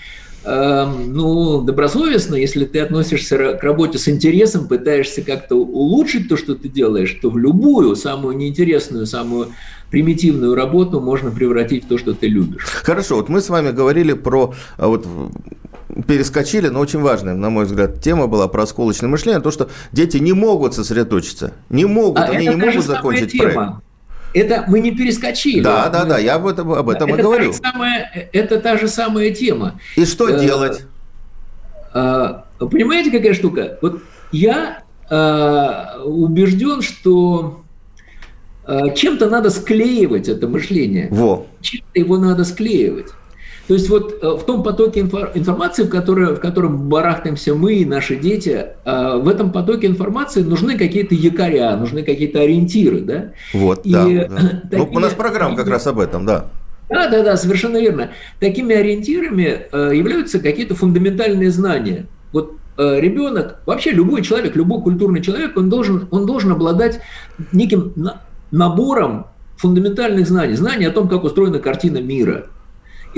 э, 0.44 0.86
ну, 1.06 1.62
добросовестно, 1.62 2.36
если 2.36 2.64
ты 2.66 2.80
относишься 2.80 3.54
к 3.54 3.62
работе 3.64 3.98
с 3.98 4.08
интересом, 4.08 4.68
пытаешься 4.68 5.22
как-то 5.22 5.56
улучшить 5.56 6.28
то, 6.28 6.36
что 6.36 6.54
ты 6.54 6.68
делаешь, 6.68 7.18
то 7.20 7.28
в 7.28 7.36
любую, 7.36 7.96
самую 7.96 8.36
неинтересную, 8.36 9.06
самую 9.06 9.48
примитивную 9.90 10.54
работу 10.54 11.00
можно 11.00 11.30
превратить 11.30 11.84
в 11.84 11.88
то, 11.88 11.98
что 11.98 12.14
ты 12.14 12.28
любишь. 12.28 12.62
Хорошо, 12.64 13.16
вот 13.16 13.28
мы 13.28 13.40
с 13.40 13.48
вами 13.48 13.70
говорили 13.70 14.12
про 14.12 14.54
а, 14.76 14.88
вот 14.88 15.06
перескочили, 16.08 16.68
но 16.68 16.80
очень 16.80 17.00
важная, 17.00 17.34
на 17.34 17.50
мой 17.50 17.66
взгляд, 17.66 18.00
тема 18.02 18.26
была 18.26 18.48
про 18.48 18.62
осколочное 18.64 19.08
мышление, 19.08 19.40
то, 19.40 19.50
что 19.50 19.68
дети 19.92 20.16
не 20.16 20.32
могут 20.32 20.74
сосредоточиться, 20.74 21.52
не 21.68 21.84
могут, 21.84 22.18
а 22.18 22.24
они 22.24 22.48
не 22.48 22.56
могут 22.56 22.84
закончить 22.84 23.30
тема. 23.30 23.52
проект. 23.52 23.72
Это 24.34 24.64
мы 24.68 24.80
не 24.80 24.90
перескочили. 24.90 25.62
Да, 25.62 25.88
да, 25.88 26.04
да, 26.04 26.18
я 26.18 26.34
об 26.34 26.46
этом, 26.46 26.72
об 26.72 26.88
этом 26.88 27.10
это 27.10 27.20
и 27.20 27.22
говорю. 27.22 27.52
Самая, 27.52 28.28
это 28.32 28.58
та 28.58 28.76
же 28.76 28.88
самая 28.88 29.30
тема. 29.30 29.80
И 29.96 30.04
что 30.04 30.28
э, 30.28 30.40
делать? 30.40 30.84
Э, 31.94 32.40
понимаете, 32.58 33.10
какая 33.10 33.34
штука? 33.34 33.78
Вот 33.80 34.02
я 34.32 34.82
э, 35.10 36.00
убежден, 36.04 36.82
что 36.82 37.62
э, 38.66 38.94
чем-то 38.94 39.30
надо 39.30 39.50
склеивать 39.50 40.28
это 40.28 40.46
мышление. 40.46 41.08
Во. 41.10 41.46
Чем-то 41.60 41.98
его 41.98 42.18
надо 42.18 42.44
склеивать. 42.44 43.08
То 43.68 43.74
есть 43.74 43.90
вот 43.90 44.18
э, 44.22 44.26
в 44.26 44.44
том 44.44 44.62
потоке 44.62 45.00
информации, 45.00 45.82
в, 45.82 45.90
которой, 45.90 46.34
в 46.34 46.40
котором 46.40 46.88
барахтаемся 46.88 47.54
мы 47.54 47.74
и 47.74 47.84
наши 47.84 48.16
дети, 48.16 48.68
э, 48.82 49.16
в 49.18 49.28
этом 49.28 49.52
потоке 49.52 49.86
информации 49.86 50.40
нужны 50.42 50.78
какие-то 50.78 51.14
якоря, 51.14 51.76
нужны 51.76 52.02
какие-то 52.02 52.40
ориентиры. 52.40 53.00
Да? 53.00 53.32
Вот, 53.52 53.84
и, 53.84 53.92
да. 53.92 54.04
да. 54.06 54.62
Такие, 54.70 54.70
ну, 54.72 54.88
у 54.90 54.98
нас 54.98 55.12
программа 55.12 55.54
как 55.54 55.68
раз 55.68 55.86
об 55.86 56.00
этом, 56.00 56.24
да. 56.24 56.46
Да, 56.88 57.08
да, 57.10 57.22
да, 57.22 57.36
совершенно 57.36 57.76
верно. 57.76 58.10
Такими 58.40 58.74
ориентирами 58.74 59.66
э, 59.70 59.92
являются 59.94 60.38
какие-то 60.38 60.74
фундаментальные 60.74 61.50
знания. 61.50 62.06
Вот 62.32 62.54
э, 62.78 63.00
ребенок, 63.00 63.60
вообще 63.66 63.90
любой 63.90 64.22
человек, 64.22 64.56
любой 64.56 64.80
культурный 64.80 65.20
человек, 65.20 65.58
он 65.58 65.68
должен, 65.68 66.08
он 66.10 66.24
должен 66.24 66.52
обладать 66.52 67.00
неким 67.52 67.92
набором 68.50 69.26
фундаментальных 69.58 70.26
знаний, 70.26 70.54
знаний 70.54 70.86
о 70.86 70.90
том, 70.90 71.06
как 71.06 71.24
устроена 71.24 71.58
картина 71.58 71.98
мира. 71.98 72.46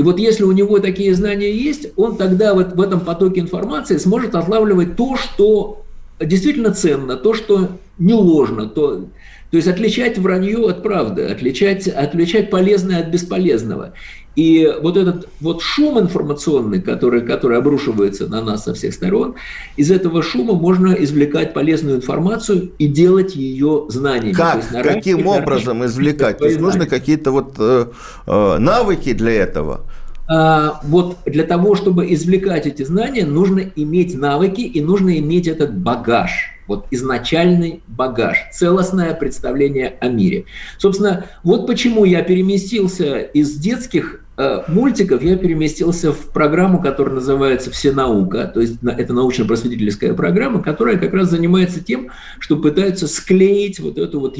И 0.00 0.02
вот 0.02 0.18
если 0.18 0.44
у 0.44 0.52
него 0.52 0.78
такие 0.78 1.14
знания 1.14 1.52
есть, 1.52 1.88
он 1.96 2.16
тогда 2.16 2.54
вот 2.54 2.72
в 2.72 2.80
этом 2.80 3.00
потоке 3.00 3.40
информации 3.40 3.98
сможет 3.98 4.34
отлавливать 4.34 4.96
то, 4.96 5.18
что 5.18 5.84
действительно 6.18 6.72
ценно, 6.72 7.18
то, 7.18 7.34
что 7.34 7.72
не 7.98 8.14
ложно, 8.14 8.66
то, 8.66 9.08
то 9.50 9.56
есть 9.58 9.68
отличать 9.68 10.16
вранье 10.16 10.70
от 10.70 10.82
правды, 10.82 11.24
отличать, 11.24 11.86
отличать 11.86 12.48
полезное 12.48 13.00
от 13.00 13.08
бесполезного. 13.08 13.92
И 14.40 14.74
вот 14.80 14.96
этот 14.96 15.28
вот 15.42 15.60
шум 15.60 16.00
информационный, 16.00 16.80
который, 16.80 17.20
который 17.20 17.58
обрушивается 17.58 18.26
на 18.26 18.40
нас 18.40 18.64
со 18.64 18.72
всех 18.72 18.94
сторон, 18.94 19.34
из 19.76 19.90
этого 19.90 20.22
шума 20.22 20.54
можно 20.54 20.94
извлекать 20.94 21.52
полезную 21.52 21.98
информацию 21.98 22.70
и 22.78 22.86
делать 22.86 23.36
ее 23.36 23.84
знаниями. 23.90 24.32
Как? 24.32 24.66
Каким 24.82 25.26
образом 25.26 25.84
извлекать? 25.84 26.38
То 26.38 26.46
есть 26.46 26.58
нужны 26.58 26.86
какие-то 26.86 27.32
вот 27.32 27.56
э, 27.58 27.88
э, 28.26 28.56
навыки 28.56 29.12
для 29.12 29.32
этого? 29.32 29.82
А, 30.26 30.80
вот 30.84 31.18
для 31.26 31.44
того, 31.44 31.74
чтобы 31.74 32.10
извлекать 32.14 32.66
эти 32.66 32.82
знания, 32.82 33.26
нужно 33.26 33.60
иметь 33.76 34.16
навыки 34.16 34.62
и 34.62 34.80
нужно 34.80 35.18
иметь 35.18 35.48
этот 35.48 35.76
багаж, 35.76 36.54
вот 36.66 36.86
изначальный 36.90 37.82
багаж, 37.88 38.38
целостное 38.52 39.12
представление 39.12 39.96
о 40.00 40.08
мире. 40.08 40.46
Собственно, 40.78 41.26
вот 41.42 41.66
почему 41.66 42.06
я 42.06 42.22
переместился 42.22 43.18
из 43.18 43.56
детских 43.56 44.24
мультиков, 44.68 45.22
я 45.22 45.36
переместился 45.36 46.12
в 46.12 46.32
программу, 46.32 46.80
которая 46.80 47.16
называется 47.16 47.70
«Все 47.70 47.92
наука», 47.92 48.50
то 48.52 48.60
есть 48.60 48.78
это 48.82 49.12
научно-просветительская 49.12 50.14
программа, 50.14 50.62
которая 50.62 50.96
как 50.98 51.12
раз 51.14 51.30
занимается 51.30 51.82
тем, 51.82 52.10
что 52.38 52.56
пытается 52.56 53.08
склеить 53.08 53.80
вот 53.80 53.98
эту 53.98 54.20
вот 54.20 54.36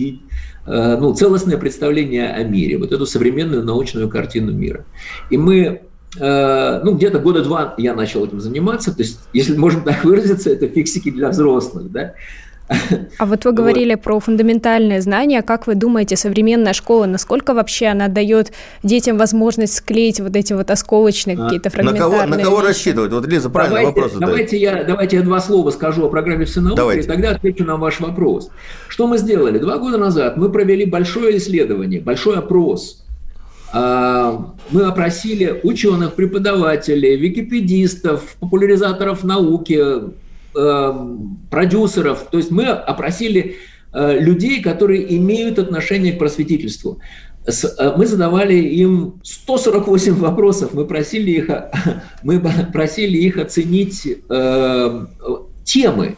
Э, 0.66 0.96
ну, 1.00 1.14
целостное 1.14 1.56
представление 1.56 2.30
о 2.30 2.44
мире, 2.44 2.78
вот 2.78 2.92
эту 2.92 3.06
современную 3.06 3.64
научную 3.64 4.08
картину 4.08 4.52
мира. 4.52 4.84
И 5.30 5.38
мы 5.38 5.82
э, 6.18 6.80
ну, 6.84 6.94
где-то 6.94 7.18
года 7.18 7.42
два 7.42 7.74
я 7.78 7.94
начал 7.94 8.24
этим 8.24 8.40
заниматься, 8.40 8.94
то 8.94 9.02
есть, 9.02 9.20
если 9.32 9.56
можно 9.56 9.80
так 9.80 10.04
выразиться, 10.04 10.50
это 10.50 10.68
фиксики 10.68 11.10
для 11.10 11.30
взрослых, 11.30 11.90
да, 11.90 12.14
а 13.18 13.26
вот 13.26 13.44
вы 13.44 13.52
говорили 13.52 13.94
вот. 13.94 14.02
про 14.02 14.20
фундаментальные 14.20 15.00
знания. 15.00 15.42
Как 15.42 15.66
вы 15.66 15.74
думаете, 15.74 16.16
современная 16.16 16.72
школа, 16.72 17.06
насколько 17.06 17.54
вообще 17.54 17.86
она 17.86 18.08
дает 18.08 18.52
детям 18.82 19.18
возможность 19.18 19.74
склеить 19.74 20.20
вот 20.20 20.36
эти 20.36 20.52
вот 20.52 20.70
осколочные 20.70 21.36
а, 21.36 21.44
какие-то 21.44 21.70
фрагментарные 21.70 22.20
На 22.20 22.26
кого, 22.26 22.36
на 22.36 22.42
кого 22.42 22.60
рассчитывать? 22.60 23.12
Вот 23.12 23.26
Лиза 23.26 23.50
правильный 23.50 23.80
давайте, 23.80 24.00
вопрос 24.00 24.12
задает. 24.12 24.30
Давайте 24.30 24.56
я, 24.58 24.84
давайте 24.84 25.16
я 25.16 25.22
два 25.22 25.40
слова 25.40 25.70
скажу 25.70 26.04
о 26.04 26.08
программе 26.08 26.44
«Всенаука», 26.44 26.90
и 26.92 27.02
тогда 27.02 27.30
отвечу 27.30 27.64
на 27.64 27.76
ваш 27.76 28.00
вопрос. 28.00 28.50
Что 28.88 29.06
мы 29.06 29.18
сделали? 29.18 29.58
Два 29.58 29.78
года 29.78 29.98
назад 29.98 30.36
мы 30.36 30.50
провели 30.50 30.84
большое 30.84 31.36
исследование, 31.38 32.00
большой 32.00 32.38
опрос 32.38 33.04
а, 33.72 34.52
мы 34.70 34.82
опросили 34.84 35.60
ученых, 35.62 36.14
преподавателей, 36.14 37.16
википедистов, 37.16 38.36
популяризаторов 38.40 39.22
науки, 39.22 39.80
Эм, 40.52 41.38
продюсеров. 41.48 42.26
То 42.28 42.38
есть 42.38 42.50
мы 42.50 42.64
опросили 42.66 43.56
э, 43.92 44.18
людей, 44.18 44.60
которые 44.60 45.16
имеют 45.16 45.60
отношение 45.60 46.12
к 46.12 46.18
просветительству. 46.18 46.98
Э, 47.46 47.94
мы 47.96 48.04
задавали 48.04 48.54
им 48.54 49.20
148 49.22 50.14
вопросов, 50.14 50.74
мы 50.74 50.86
просили 50.86 51.30
их, 51.30 51.50
мы 52.24 52.40
просили 52.72 53.16
их 53.18 53.36
оценить 53.36 54.08
э, 54.28 55.06
темы, 55.62 56.16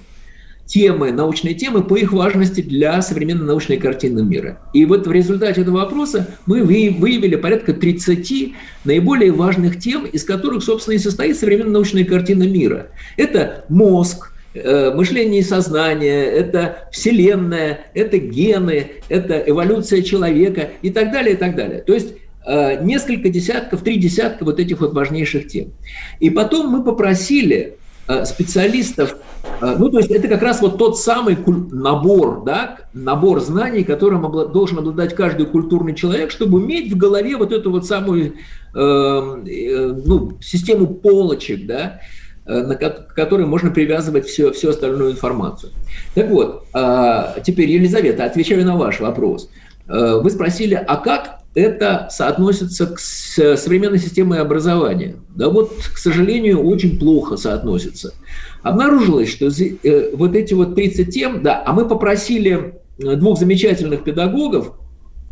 темы, 0.67 1.13
научные 1.13 1.55
темы 1.55 1.83
по 1.83 1.97
их 1.97 2.13
важности 2.13 2.61
для 2.61 3.03
современной 3.03 3.45
научной 3.45 3.77
картины 3.77 4.23
мира. 4.23 4.59
И 4.73 4.85
вот 4.85 5.07
в 5.07 5.13
результате 5.13 5.63
этого 5.63 5.83
опроса 5.83 6.29
мы 6.47 6.65
выявили 6.65 7.37
порядка 7.37 7.73
30 7.73 8.55
наиболее 8.85 9.33
важных 9.33 9.79
тем, 9.79 10.05
из 10.05 10.25
которых, 10.25 10.63
собственно, 10.63 10.95
и 10.95 10.99
состоит 10.99 11.39
современная 11.39 11.73
научная 11.73 12.05
картина 12.05 12.45
мира. 12.45 12.89
Это 13.17 13.65
мозг, 13.69 14.33
э, 14.55 14.93
мышление 14.95 15.41
и 15.41 15.45
сознание, 15.45 16.25
это 16.25 16.89
Вселенная, 16.91 17.87
это 17.95 18.19
гены, 18.19 18.93
это 19.09 19.43
эволюция 19.47 20.03
человека 20.03 20.71
и 20.81 20.91
так 20.91 21.13
далее, 21.13 21.35
и 21.35 21.37
так 21.37 21.57
далее. 21.57 21.83
То 21.83 21.93
есть 21.93 22.15
э, 22.47 22.83
несколько 22.83 23.29
десятков, 23.29 23.83
три 23.83 23.99
десятка 23.99 24.45
вот 24.45 24.59
этих 24.59 24.81
вот 24.81 24.95
важнейших 24.95 25.49
тем. 25.49 25.73
И 26.21 26.31
потом 26.31 26.69
мы 26.69 26.85
попросили 26.85 27.77
специалистов, 28.25 29.17
э, 29.61 29.77
ну, 29.79 29.89
то 29.89 29.99
есть 29.99 30.11
это 30.11 30.29
как 30.29 30.43
раз 30.43 30.61
вот 30.61 30.79
тот 30.79 30.99
самый 30.99 31.37
набор, 31.47 32.43
да, 32.45 32.79
набор 32.93 33.41
знаний, 33.41 33.85
которым 33.85 34.31
должен 34.53 34.79
обладать 34.79 35.15
каждый 35.15 35.47
культурный 35.47 35.95
человек, 35.95 36.31
чтобы 36.31 36.61
иметь 36.61 36.93
в 36.93 36.97
голове 36.97 37.37
вот 37.37 37.53
эту 37.53 37.71
вот 37.71 37.87
самую, 37.87 38.35
э, 38.75 38.79
э, 38.79 39.95
ну, 40.05 40.39
систему 40.41 40.89
полочек, 40.89 41.67
да, 41.67 42.01
э, 42.45 42.63
на 42.63 42.75
которой 42.75 43.47
можно 43.47 43.71
привязывать 43.71 44.27
все, 44.27 44.53
всю 44.53 44.71
остальную 44.71 45.13
информацию. 45.13 45.73
Так 46.15 46.29
вот, 46.29 46.67
э, 46.75 47.41
теперь, 47.45 47.71
Елизавета, 47.71 48.25
отвечаю 48.25 48.65
на 48.65 48.77
ваш 48.77 49.01
вопрос. 49.01 49.49
Э, 49.89 50.21
вы 50.23 50.31
спросили, 50.31 50.75
а 50.75 50.97
как 50.97 51.42
это 51.55 52.09
соотносится 52.11 52.95
с 52.97 53.57
современной 53.57 53.99
системой 53.99 54.41
образования. 54.41 55.17
Да 55.29 55.51
вот, 55.51 55.75
к 55.93 55.99
сожалению, 55.99 56.63
очень 56.63 56.99
плохо 56.99 57.37
соотносится. 57.37 58.15
Обнаружилось, 58.63 59.31
что 59.31 59.49
э, 59.49 60.15
вот 60.15 60.35
эти 60.35 60.55
вот 60.55 60.75
30 60.75 61.13
тем, 61.13 61.43
да, 61.43 61.63
а 61.65 61.75
мы 61.75 61.87
попросили 61.87 62.81
э, 62.99 63.17
двух 63.17 63.39
замечательных 63.39 64.03
педагогов, 64.05 64.73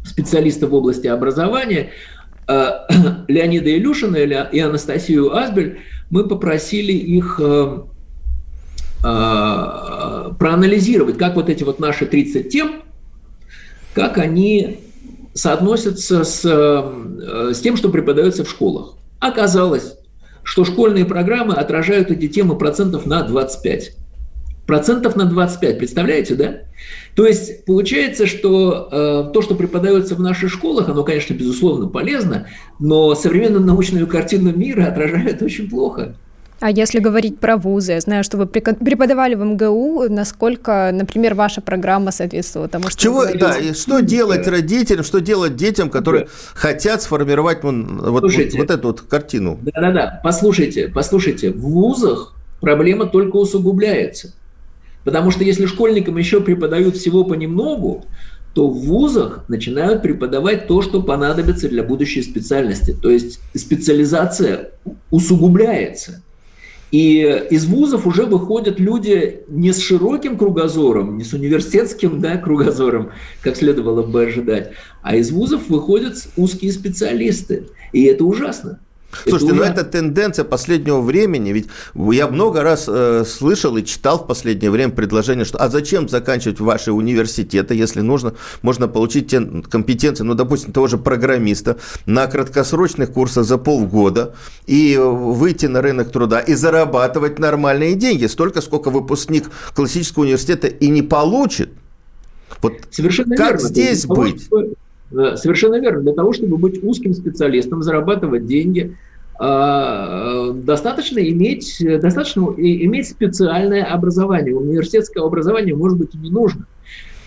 специалистов 0.04 0.68
в 0.70 0.74
области 0.74 1.06
образования, 1.06 1.92
э, 2.46 2.70
Леонида 3.28 3.78
Илюшина 3.78 4.16
и 4.16 4.58
Анастасию 4.58 5.34
Азбель, 5.34 5.78
мы 6.10 6.28
попросили 6.28 6.92
их 6.92 7.40
проанализировать, 9.02 11.16
как 11.16 11.36
вот 11.36 11.48
эти 11.48 11.64
вот 11.64 11.80
наши 11.80 12.04
30 12.04 12.50
тем, 12.50 12.82
как 13.94 14.18
они 14.18 14.80
соотносятся 15.34 16.24
с, 16.24 16.42
э, 16.44 17.52
с 17.54 17.60
тем, 17.60 17.76
что 17.76 17.88
преподается 17.88 18.44
в 18.44 18.50
школах. 18.50 18.94
Оказалось, 19.18 19.94
что 20.42 20.64
школьные 20.64 21.04
программы 21.04 21.54
отражают 21.54 22.10
эти 22.10 22.28
темы 22.28 22.56
процентов 22.56 23.06
на 23.06 23.22
25. 23.22 23.92
Процентов 24.66 25.16
на 25.16 25.24
25, 25.24 25.78
представляете, 25.78 26.34
да? 26.34 26.54
То 27.14 27.26
есть 27.26 27.64
получается, 27.64 28.26
что 28.26 28.88
э, 28.90 29.30
то, 29.32 29.42
что 29.42 29.54
преподается 29.54 30.14
в 30.14 30.20
наших 30.20 30.50
школах, 30.50 30.88
оно, 30.88 31.02
конечно, 31.02 31.34
безусловно 31.34 31.88
полезно, 31.88 32.46
но 32.78 33.14
современную 33.14 33.64
научную 33.64 34.06
картину 34.06 34.54
мира 34.54 34.86
отражает 34.86 35.42
очень 35.42 35.68
плохо. 35.68 36.16
А 36.60 36.70
если 36.70 37.00
говорить 37.00 37.38
про 37.38 37.56
вузы, 37.56 37.92
я 37.92 38.00
знаю, 38.00 38.22
что 38.22 38.36
вы 38.36 38.46
преподавали 38.46 39.34
в 39.34 39.42
МГУ, 39.42 40.04
насколько, 40.10 40.90
например, 40.92 41.34
ваша 41.34 41.62
программа 41.62 42.12
соответствовала 42.12 42.68
тому, 42.68 42.90
что 42.90 43.00
Чего, 43.00 43.24
да, 43.24 43.56
и 43.56 43.72
что 43.72 44.00
делать 44.00 44.46
родителям, 44.46 45.02
что 45.02 45.20
делать 45.20 45.56
детям, 45.56 45.88
которые 45.88 46.24
да. 46.24 46.30
хотят 46.52 47.00
сформировать 47.02 47.62
вот, 47.62 47.74
вот, 47.74 48.22
вот 48.24 48.70
эту 48.70 48.88
вот 48.88 49.00
картину? 49.00 49.58
Да-да-да, 49.62 50.20
послушайте, 50.22 50.88
послушайте, 50.94 51.50
в 51.50 51.60
вузах 51.60 52.34
проблема 52.60 53.06
только 53.06 53.36
усугубляется. 53.36 54.34
Потому 55.02 55.30
что 55.30 55.44
если 55.44 55.64
школьникам 55.64 56.18
еще 56.18 56.42
преподают 56.42 56.94
всего 56.94 57.24
понемногу, 57.24 58.04
то 58.52 58.68
в 58.68 58.80
вузах 58.80 59.44
начинают 59.48 60.02
преподавать 60.02 60.66
то, 60.66 60.82
что 60.82 61.02
понадобится 61.02 61.70
для 61.70 61.82
будущей 61.82 62.20
специальности. 62.20 62.92
То 62.92 63.08
есть 63.08 63.40
специализация 63.54 64.72
усугубляется. 65.10 66.22
И 66.90 67.46
из 67.50 67.66
вузов 67.66 68.06
уже 68.06 68.24
выходят 68.26 68.80
люди 68.80 69.42
не 69.48 69.72
с 69.72 69.78
широким 69.78 70.36
кругозором, 70.36 71.18
не 71.18 71.24
с 71.24 71.32
университетским 71.32 72.20
да, 72.20 72.36
кругозором, 72.36 73.10
как 73.42 73.56
следовало 73.56 74.02
бы 74.02 74.24
ожидать, 74.24 74.72
а 75.02 75.14
из 75.14 75.30
вузов 75.30 75.68
выходят 75.68 76.16
узкие 76.36 76.72
специалисты. 76.72 77.68
И 77.92 78.04
это 78.04 78.24
ужасно. 78.24 78.80
Слушайте, 79.24 79.46
это 79.46 79.54
ну 79.54 79.62
это 79.62 79.84
тенденция 79.84 80.44
последнего 80.44 81.00
времени, 81.00 81.50
ведь 81.50 81.68
я 81.94 82.28
много 82.28 82.62
раз 82.62 82.86
э, 82.88 83.24
слышал 83.26 83.76
и 83.76 83.84
читал 83.84 84.18
в 84.18 84.26
последнее 84.26 84.70
время 84.70 84.92
предложение, 84.92 85.44
что 85.44 85.58
а 85.58 85.68
зачем 85.68 86.08
заканчивать 86.08 86.60
ваши 86.60 86.92
университеты, 86.92 87.74
если 87.74 88.00
нужно, 88.00 88.34
можно 88.62 88.88
получить 88.88 89.28
те 89.28 89.40
компетенции, 89.40 90.24
ну, 90.24 90.34
допустим, 90.34 90.72
того 90.72 90.86
же 90.86 90.98
программиста 90.98 91.78
на 92.06 92.26
краткосрочных 92.26 93.12
курсах 93.12 93.44
за 93.44 93.58
полгода 93.58 94.34
и 94.66 94.96
выйти 94.96 95.66
на 95.66 95.82
рынок 95.82 96.12
труда 96.12 96.40
и 96.40 96.54
зарабатывать 96.54 97.38
нормальные 97.38 97.94
деньги, 97.94 98.26
столько, 98.26 98.60
сколько 98.60 98.90
выпускник 98.90 99.50
классического 99.74 100.22
университета 100.22 100.68
и 100.68 100.88
не 100.88 101.02
получит. 101.02 101.70
Вот 102.62 102.74
Совершенно 102.90 103.36
как 103.36 103.52
верно. 103.52 103.68
здесь 103.68 104.06
быть? 104.06 104.48
Э, 105.12 105.36
совершенно 105.36 105.80
верно. 105.80 106.02
Для 106.02 106.12
того, 106.12 106.32
чтобы 106.32 106.56
быть 106.56 106.82
узким 106.82 107.14
специалистом, 107.14 107.82
зарабатывать 107.82 108.46
деньги, 108.46 108.96
э, 109.40 110.52
достаточно 110.54 111.18
иметь, 111.18 111.78
достаточно 111.80 112.52
иметь 112.56 113.08
специальное 113.08 113.84
образование. 113.84 114.54
Университетское 114.54 115.24
образование, 115.24 115.74
может 115.74 115.98
быть, 115.98 116.14
и 116.14 116.18
не 116.18 116.30
нужно. 116.30 116.66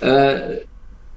Э, 0.02 0.60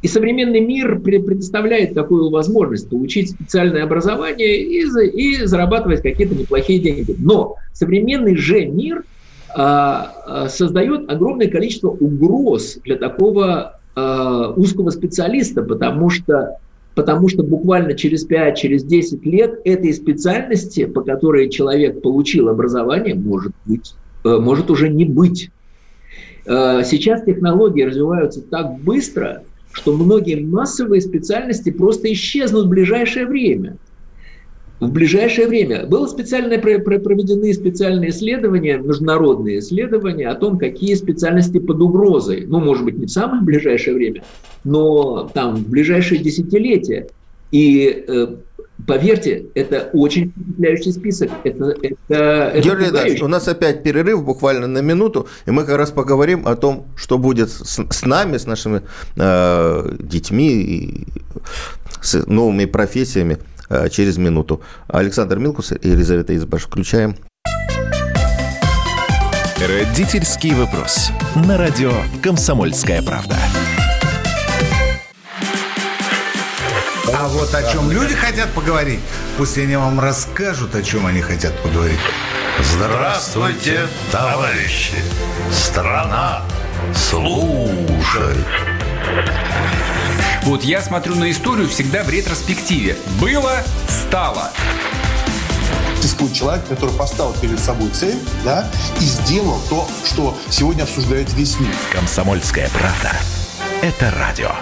и 0.03 0.09
современный 0.09 0.61
мир 0.61 1.01
предоставляет 1.01 1.95
такую 1.95 2.31
возможность 2.31 2.89
получить 2.89 3.31
специальное 3.31 3.83
образование 3.83 4.61
и, 4.63 4.83
и 4.83 5.45
зарабатывать 5.47 6.03
какие-то 6.03 6.35
неплохие 6.35 6.79
деньги. 6.79 7.17
Но 7.19 7.57
современный 7.73 8.37
же 8.37 8.67
мир 8.67 9.05
создает 10.49 11.11
огромное 11.11 11.49
количество 11.49 11.89
угроз 11.89 12.79
для 12.85 12.97
такого 12.97 13.76
а, 13.99 14.51
узкого 14.51 14.91
специалиста, 14.91 15.63
потому 15.63 16.11
что 16.11 16.59
потому 16.95 17.29
что 17.29 17.43
буквально 17.43 17.95
через 17.95 18.25
5, 18.25 18.59
через 18.59 18.85
10 18.85 19.25
лет 19.27 19.61
этой 19.65 19.93
специальности, 19.93 20.87
по 20.87 21.03
которой 21.03 21.51
человек 21.51 22.01
получил 22.01 22.49
образование, 22.49 23.15
может, 23.15 23.53
быть, 23.67 23.95
э, 24.25 24.39
может 24.39 24.71
уже 24.71 24.89
не 24.89 25.05
быть. 25.05 25.51
Э, 26.47 26.83
сейчас 26.85 27.23
технологии 27.23 27.83
развиваются 27.83 28.41
так 28.41 28.79
быстро, 28.81 29.43
что 29.73 29.95
многие 29.95 30.43
массовые 30.43 31.03
специальности 31.03 31.71
просто 31.71 32.11
исчезнут 32.13 32.65
в 32.65 32.71
ближайшее 32.71 33.27
время. 33.27 33.77
В 34.79 34.91
ближайшее 34.91 35.49
время 35.49 35.87
было 35.87 36.07
специальное, 36.07 36.59
проведены 36.59 37.55
специальные 37.55 38.11
исследования, 38.11 38.77
международные 38.77 39.61
исследования 39.61 40.29
о 40.29 40.35
том, 40.35 40.59
какие 40.59 40.95
специальности 40.95 41.59
под 41.59 41.81
угрозой. 41.81 42.45
Ну, 42.47 42.61
может 42.61 42.85
быть, 42.85 42.99
не 42.99 43.07
в 43.07 43.11
самое 43.11 43.43
ближайшее 43.43 43.95
время, 43.95 44.23
но 44.65 45.31
там 45.33 45.57
в 45.57 45.69
ближайшие 45.69 46.21
десятилетия. 46.21 47.09
И 47.53 48.05
э, 48.07 48.27
Поверьте, 48.87 49.47
это 49.55 49.89
очень 49.95 50.31
впечатляющий 50.31 50.93
список. 50.93 51.31
Это, 51.45 51.75
это, 51.81 52.61
Георгий 52.61 52.91
Ильич, 52.91 53.23
у 53.23 53.29
нас 53.29 53.49
опять 53.49 53.83
перерыв 53.83 54.23
буквально 54.23 54.67
на 54.67 54.79
минуту, 54.79 55.27
и 55.47 55.51
мы 55.51 55.65
как 55.65 55.79
раз 55.79 55.91
поговорим 55.91 56.47
о 56.47 56.57
том, 56.57 56.87
что 56.95 57.17
будет 57.17 57.51
с, 57.51 57.81
с 57.91 58.05
нами, 58.05 58.37
с 58.37 58.47
нашими 58.47 58.83
э, 59.17 59.97
детьми, 59.99 60.51
и 60.63 61.07
с 62.03 62.27
новыми 62.27 62.67
профессиями 62.67 63.39
через 63.91 64.17
минуту. 64.19 64.63
Александр 64.89 65.39
Милкус 65.39 65.73
и 65.73 65.89
Елизавета 65.89 66.37
Избаш. 66.37 66.65
Включаем. 66.65 67.17
Родительский 69.59 70.55
вопрос. 70.55 71.11
На 71.35 71.57
радио 71.57 71.93
«Комсомольская 72.23 73.03
правда». 73.03 73.37
А 77.15 77.29
вот 77.29 77.55
о 77.55 77.73
чем 77.73 77.91
люди 77.91 78.15
хотят 78.15 78.51
поговорить, 78.51 79.01
пусть 79.39 79.57
они 79.57 79.77
вам 79.77 79.99
расскажут, 79.99 80.75
о 80.75 80.83
чем 80.83 81.07
они 81.07 81.23
хотят 81.23 81.57
поговорить. 81.63 81.99
Здравствуйте, 82.61 83.81
товарищи! 84.13 84.95
Страна 85.51 86.43
слушает! 86.95 88.47
Вот 90.47 90.63
я 90.63 90.81
смотрю 90.81 91.17
на 91.17 91.29
историю 91.33 91.69
всегда 91.69 92.05
в 92.05 92.09
ретроспективе. 92.09 92.97
Было, 93.21 93.65
стало. 93.89 94.53
Существует 95.97 96.35
человек, 96.35 96.65
который 96.69 96.97
поставил 96.97 97.33
перед 97.41 97.59
собой 97.59 97.91
цель, 97.91 98.17
да, 98.45 98.71
и 99.01 99.05
сделал 99.05 99.61
то, 99.69 99.89
что 100.05 100.39
сегодня 100.49 100.85
обсуждает 100.85 101.33
весь 101.35 101.59
мир. 101.59 101.75
Комсомольская 101.93 102.71
правда. 102.71 103.11
Это 103.83 104.15
радио. 104.17 104.53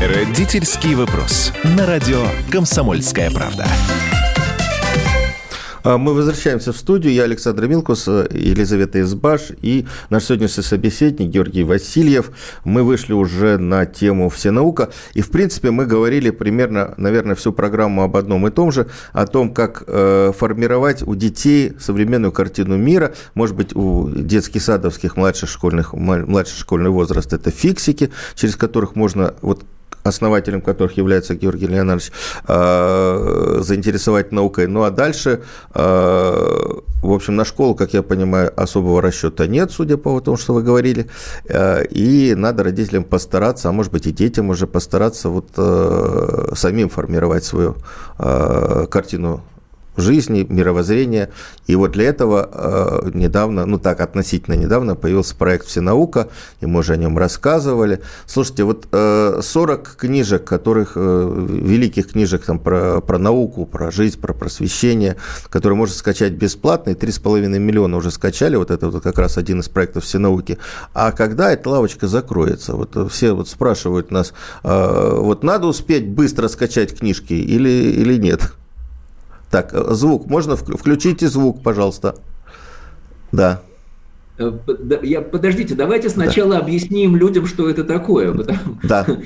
Родительский 0.00 0.94
вопрос. 0.94 1.52
На 1.64 1.84
радио 1.84 2.26
«Комсомольская 2.50 3.30
правда». 3.30 3.66
А, 5.84 5.98
мы 5.98 6.14
возвращаемся 6.14 6.72
в 6.72 6.76
студию. 6.76 7.12
Я 7.12 7.24
Александр 7.24 7.66
Милкус, 7.66 8.06
Елизавета 8.06 9.00
Избаш 9.00 9.52
и 9.62 9.86
наш 10.10 10.24
сегодняшний 10.24 10.62
собеседник 10.62 11.28
Георгий 11.28 11.62
Васильев. 11.62 12.30
Мы 12.64 12.82
вышли 12.82 13.12
уже 13.12 13.58
на 13.58 13.86
тему 13.86 14.28
«Всенаука». 14.28 14.90
И, 15.14 15.20
в 15.20 15.30
принципе, 15.30 15.70
мы 15.70 15.86
говорили 15.86 16.30
примерно, 16.30 16.94
наверное, 16.96 17.34
всю 17.34 17.52
программу 17.52 18.02
об 18.02 18.16
одном 18.16 18.46
и 18.46 18.50
том 18.50 18.72
же, 18.72 18.88
о 19.12 19.26
том, 19.26 19.54
как 19.54 19.84
э, 19.86 20.32
формировать 20.36 21.02
у 21.02 21.14
детей 21.14 21.72
современную 21.78 22.32
картину 22.32 22.76
мира. 22.76 23.14
Может 23.34 23.56
быть, 23.56 23.74
у 23.76 24.10
детских 24.10 24.62
садовских, 24.62 25.16
младших 25.16 25.48
школьных, 25.48 25.92
младший 25.92 26.58
школьный 26.58 26.90
возраст– 26.90 27.32
это 27.34 27.50
фиксики, 27.50 28.10
через 28.34 28.56
которых 28.56 28.96
можно 28.96 29.34
вот 29.42 29.64
основателем 30.08 30.60
которых 30.60 30.96
является 30.96 31.34
Георгий 31.34 31.66
Леонидович, 31.66 32.12
э, 32.48 33.58
заинтересовать 33.60 34.32
наукой. 34.32 34.66
Ну 34.66 34.82
а 34.82 34.90
дальше, 34.90 35.42
э, 35.74 35.80
в 37.02 37.12
общем, 37.12 37.36
на 37.36 37.44
школу, 37.44 37.74
как 37.74 37.94
я 37.94 38.02
понимаю, 38.02 38.52
особого 38.56 39.00
расчета 39.02 39.46
нет, 39.46 39.70
судя 39.70 39.96
по 39.96 40.20
тому, 40.20 40.36
что 40.36 40.54
вы 40.54 40.62
говорили. 40.62 41.06
Э, 41.44 41.84
и 41.84 42.34
надо 42.34 42.64
родителям 42.64 43.04
постараться, 43.04 43.68
а 43.68 43.72
может 43.72 43.92
быть 43.92 44.06
и 44.06 44.12
детям 44.12 44.50
уже 44.50 44.66
постараться 44.66 45.28
вот 45.28 45.48
самим 46.58 46.88
формировать 46.88 47.44
свою 47.44 47.76
картину 48.16 49.42
жизни, 50.00 50.46
мировоззрения. 50.48 51.30
И 51.66 51.76
вот 51.76 51.92
для 51.92 52.08
этого 52.08 52.48
э, 52.52 53.10
недавно, 53.14 53.66
ну 53.66 53.78
так, 53.78 54.00
относительно 54.00 54.54
недавно 54.54 54.94
появился 54.94 55.36
проект 55.36 55.66
«Всенаука», 55.66 56.28
и 56.60 56.66
мы 56.66 56.80
уже 56.80 56.94
о 56.94 56.96
нем 56.96 57.18
рассказывали. 57.18 58.00
Слушайте, 58.26 58.64
вот 58.64 58.88
э, 58.92 59.40
40 59.42 59.96
книжек, 59.96 60.44
которых, 60.44 60.92
э, 60.96 61.46
великих 61.48 62.12
книжек 62.12 62.44
там, 62.44 62.58
про, 62.58 63.00
про 63.00 63.18
науку, 63.18 63.66
про 63.66 63.90
жизнь, 63.90 64.20
про 64.20 64.32
просвещение, 64.32 65.16
которые 65.50 65.76
можно 65.76 65.94
скачать 65.94 66.32
бесплатно, 66.32 66.90
и 66.90 66.94
3,5 66.94 67.46
миллиона 67.58 67.96
уже 67.96 68.10
скачали, 68.10 68.56
вот 68.56 68.70
это 68.70 68.88
вот 68.88 69.02
как 69.02 69.18
раз 69.18 69.38
один 69.38 69.60
из 69.60 69.68
проектов 69.68 70.04
«Всенауки». 70.04 70.58
А 70.94 71.12
когда 71.12 71.52
эта 71.52 71.68
лавочка 71.70 72.08
закроется? 72.08 72.74
Вот 72.74 73.10
все 73.10 73.32
вот 73.32 73.48
спрашивают 73.48 74.10
нас, 74.10 74.32
э, 74.64 75.18
вот 75.18 75.42
надо 75.44 75.66
успеть 75.66 76.08
быстро 76.08 76.48
скачать 76.48 76.98
книжки 76.98 77.32
или, 77.32 77.68
или 77.68 78.16
нет? 78.16 78.52
Так, 79.50 79.72
звук. 79.90 80.26
Можно 80.26 80.56
включите 80.56 81.28
звук, 81.28 81.62
пожалуйста. 81.62 82.16
Да. 83.32 83.62
Э, 84.38 84.52
я, 85.02 85.20
подождите, 85.20 85.74
давайте 85.74 86.08
сначала 86.08 86.54
да. 86.54 86.58
объясним 86.60 87.16
людям, 87.16 87.46
что 87.46 87.68
это 87.68 87.84
такое. 87.84 88.34
Да. 88.82 89.06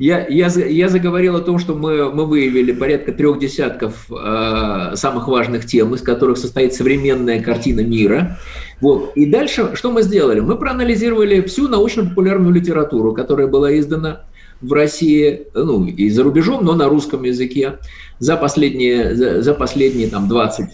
Я, 0.00 0.26
я, 0.26 0.48
я 0.48 0.88
заговорил 0.88 1.36
о 1.36 1.40
том, 1.40 1.60
что 1.60 1.76
мы, 1.76 2.12
мы 2.12 2.26
выявили 2.26 2.72
порядка 2.72 3.12
трех 3.12 3.38
десятков 3.38 4.06
э, 4.10 4.96
самых 4.96 5.28
важных 5.28 5.66
тем, 5.66 5.94
из 5.94 6.02
которых 6.02 6.36
состоит 6.36 6.74
современная 6.74 7.40
картина 7.40 7.78
мира. 7.78 8.40
Вот. 8.80 9.12
И 9.14 9.24
дальше 9.24 9.70
что 9.74 9.92
мы 9.92 10.02
сделали? 10.02 10.40
Мы 10.40 10.56
проанализировали 10.56 11.42
всю 11.42 11.68
научно-популярную 11.68 12.52
литературу, 12.52 13.12
которая 13.12 13.46
была 13.46 13.78
издана 13.78 14.22
в 14.64 14.72
России, 14.72 15.46
ну 15.54 15.86
и 15.86 16.10
за 16.10 16.22
рубежом, 16.22 16.64
но 16.64 16.74
на 16.74 16.88
русском 16.88 17.22
языке 17.24 17.78
за 18.18 18.36
последние, 18.36 19.14
за, 19.42 19.54
последние 19.54 20.08
там, 20.08 20.30
20-30 20.30 20.68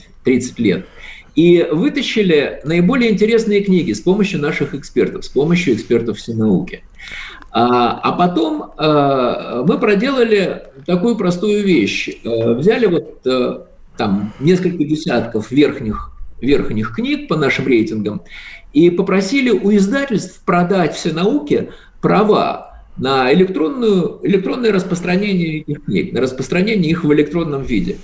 лет. 0.59 0.87
И 1.37 1.67
вытащили 1.71 2.61
наиболее 2.65 3.11
интересные 3.11 3.63
книги 3.63 3.93
с 3.93 4.01
помощью 4.01 4.41
наших 4.41 4.75
экспертов, 4.75 5.25
с 5.25 5.29
помощью 5.29 5.75
экспертов 5.75 6.19
всей 6.19 6.35
науки. 6.35 6.83
А, 7.53 7.99
а 8.03 8.13
потом 8.13 8.73
а, 8.77 9.65
мы 9.67 9.79
проделали 9.79 10.65
такую 10.87 11.17
простую 11.17 11.65
вещь. 11.65 12.11
А, 12.25 12.55
взяли 12.55 12.87
вот 12.87 13.27
а, 13.27 13.67
там 13.97 14.33
несколько 14.41 14.85
десятков 14.85 15.51
верхних, 15.51 16.13
верхних 16.41 16.95
книг 16.95 17.29
по 17.29 17.37
нашим 17.37 17.67
рейтингам 17.67 18.23
и 18.73 18.91
попросили 18.91 19.51
у 19.51 19.75
издательств 19.75 20.43
продать 20.45 20.95
все 20.95 21.13
науки 21.13 21.71
права 22.01 22.70
на 23.01 23.33
электронную, 23.33 24.21
электронное 24.23 24.73
распространение 24.73 25.61
этих 25.61 25.85
книг, 25.85 26.13
на 26.13 26.21
распространение 26.21 26.91
их 26.91 27.03
в 27.03 27.13
электронном 27.13 27.63
виде. 27.63 27.97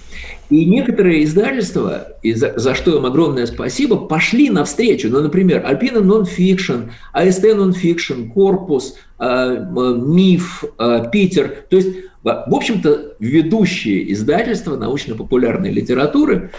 И 0.48 0.64
некоторые 0.64 1.22
издательства, 1.22 2.08
и 2.22 2.32
за, 2.32 2.54
за 2.56 2.74
что 2.74 2.96
им 2.96 3.04
огромное 3.04 3.46
спасибо, 3.46 3.96
пошли 3.96 4.48
навстречу. 4.48 5.10
Ну, 5.10 5.20
например, 5.20 5.64
Alpina 5.66 6.00
Nonfiction, 6.00 6.90
AST 7.14 7.42
Nonfiction, 7.42 8.30
Корпус, 8.30 8.96
э, 9.18 9.66
Миф, 9.70 10.64
э, 10.78 11.04
Питер. 11.12 11.64
То 11.68 11.76
есть, 11.76 11.90
в 12.22 12.54
общем-то, 12.54 13.16
ведущие 13.18 14.10
издательства 14.12 14.76
научно-популярной 14.76 15.70
литературы 15.70 16.52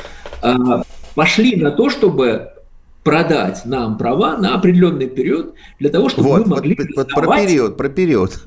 э, 0.43 0.55
пошли 1.15 1.55
на 1.55 1.71
то, 1.71 1.89
чтобы 1.89 2.51
продать 3.07 3.61
нам 3.63 3.97
права 3.97 4.35
на 4.35 4.53
определенный 4.53 5.07
период 5.07 5.53
для 5.79 5.89
того, 5.89 6.09
чтобы 6.09 6.27
вот, 6.27 6.45
мы 6.45 6.55
могли 6.55 6.75
вот, 6.77 6.87
вот 6.93 7.07
про 7.07 7.37
период, 7.37 7.77
про 7.77 7.87
период. 7.87 8.37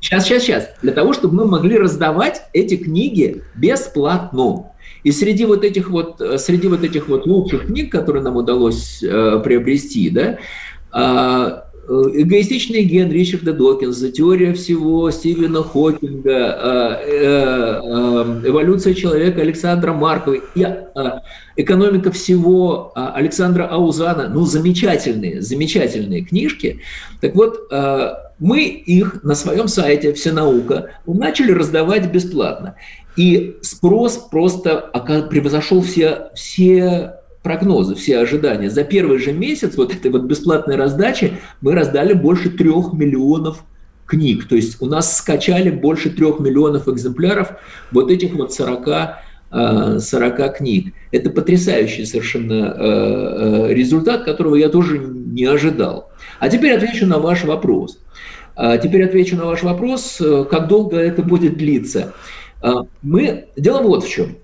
Сейчас, 0.00 0.24
сейчас, 0.24 0.42
сейчас. 0.42 0.68
Для 0.82 0.92
того, 0.92 1.14
чтобы 1.14 1.36
мы 1.36 1.46
могли 1.46 1.78
раздавать 1.78 2.42
эти 2.52 2.76
книги 2.76 3.42
бесплатно. 3.54 4.66
И 5.02 5.12
среди 5.12 5.46
вот 5.46 5.64
этих 5.64 5.88
вот, 5.88 6.20
э, 6.20 6.36
среди 6.36 6.68
вот 6.68 6.84
этих 6.84 7.08
вот 7.08 7.24
лучших 7.24 7.68
книг, 7.68 7.90
которые 7.90 8.22
нам 8.22 8.36
удалось 8.36 9.02
э, 9.02 9.40
приобрести, 9.42 10.10
да, 10.10 10.38
э, 10.92 11.62
эгоистичный 11.88 12.82
ген 12.82 13.10
Ричарда 13.10 13.54
Докинса, 13.54 14.12
теория 14.12 14.52
всего 14.52 15.10
Стивена 15.10 15.62
Хокинга, 15.62 17.00
эволюция 18.44 18.94
человека 18.94 19.40
Александра 19.40 19.92
Маркова, 19.92 20.34
и 20.54 20.66
экономика 21.56 22.10
всего 22.10 22.92
Александра 22.94 23.66
Аузана, 23.66 24.28
ну, 24.28 24.44
замечательные, 24.44 25.42
замечательные 25.42 26.22
книжки. 26.22 26.80
Так 27.20 27.34
вот, 27.34 27.70
мы 28.38 28.64
их 28.64 29.22
на 29.22 29.34
своем 29.34 29.68
сайте 29.68 30.12
«Всенаука» 30.12 30.90
начали 31.06 31.52
раздавать 31.52 32.10
бесплатно. 32.10 32.76
И 33.16 33.56
спрос 33.62 34.16
просто 34.30 34.90
превзошел 35.30 35.82
все, 35.82 36.30
все 36.34 37.16
прогнозы, 37.42 37.94
все 37.94 38.18
ожидания. 38.18 38.70
За 38.70 38.84
первый 38.84 39.18
же 39.18 39.32
месяц 39.32 39.76
вот 39.76 39.92
этой 39.92 40.10
вот 40.10 40.22
бесплатной 40.22 40.76
раздачи 40.76 41.34
мы 41.60 41.72
раздали 41.72 42.14
больше 42.14 42.50
трех 42.50 42.92
миллионов 42.92 43.64
книг. 44.06 44.48
То 44.48 44.56
есть 44.56 44.80
у 44.80 44.86
нас 44.86 45.18
скачали 45.18 45.70
больше 45.70 46.10
трех 46.10 46.40
миллионов 46.40 46.88
экземпляров 46.88 47.52
вот 47.90 48.10
этих 48.10 48.34
вот 48.34 48.52
40 48.52 49.16
40 49.52 50.40
э, 50.40 50.52
книг. 50.56 50.94
Это 51.10 51.30
потрясающий 51.30 52.06
совершенно 52.06 52.74
э, 52.74 53.68
э, 53.68 53.74
результат, 53.74 54.24
которого 54.24 54.54
я 54.54 54.68
тоже 54.68 54.98
не 54.98 55.44
ожидал. 55.44 56.10
А 56.40 56.48
теперь 56.48 56.74
отвечу 56.74 57.06
на 57.06 57.18
ваш 57.18 57.44
вопрос. 57.44 57.98
А 58.54 58.78
теперь 58.78 59.04
отвечу 59.04 59.36
на 59.36 59.46
ваш 59.46 59.62
вопрос, 59.62 60.20
как 60.50 60.68
долго 60.68 60.98
это 60.98 61.22
будет 61.22 61.56
длиться. 61.56 62.12
Мы... 63.00 63.46
Дело 63.56 63.82
вот 63.82 64.04
в 64.04 64.10
чем. 64.10 64.36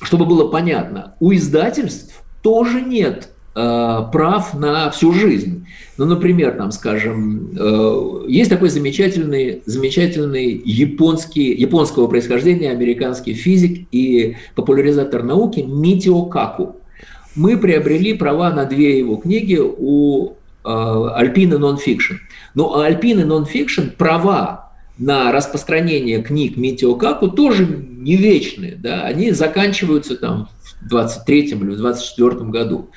Чтобы 0.00 0.24
было 0.24 0.48
понятно, 0.48 1.14
у 1.20 1.32
издательств 1.32 2.22
тоже 2.42 2.80
нет 2.80 3.28
прав 3.54 4.54
на 4.54 4.90
всю 4.90 5.12
жизнь. 5.12 5.64
Ну, 5.96 6.06
например, 6.06 6.52
там, 6.52 6.72
скажем, 6.72 7.50
э, 7.56 8.24
есть 8.26 8.50
такой 8.50 8.68
замечательный, 8.68 9.62
замечательный 9.64 10.60
японский, 10.64 11.54
японского 11.54 12.08
происхождения 12.08 12.70
американский 12.70 13.34
физик 13.34 13.86
и 13.92 14.36
популяризатор 14.56 15.22
науки 15.22 15.60
Митио 15.60 16.22
Каку. 16.22 16.76
Мы 17.36 17.56
приобрели 17.56 18.14
права 18.14 18.50
на 18.50 18.64
две 18.64 18.98
его 18.98 19.16
книги 19.16 19.60
у 19.60 20.30
э, 20.30 20.68
Alpine 20.68 21.58
Nonfiction. 21.58 22.16
Но 22.54 22.70
у 22.70 22.76
Alpine 22.78 23.24
Nonfiction 23.24 23.92
права 23.96 24.72
на 24.98 25.30
распространение 25.30 26.22
книг 26.22 26.56
Митио 26.56 26.96
Каку 26.96 27.28
тоже 27.28 27.66
не 27.66 28.16
вечные. 28.16 28.74
Да? 28.74 29.02
Они 29.04 29.30
заканчиваются 29.30 30.16
там 30.16 30.48
в 30.80 30.88
23 30.88 31.40
или 31.40 31.54
в 31.54 31.76
24 31.76 32.50
году. 32.50 32.90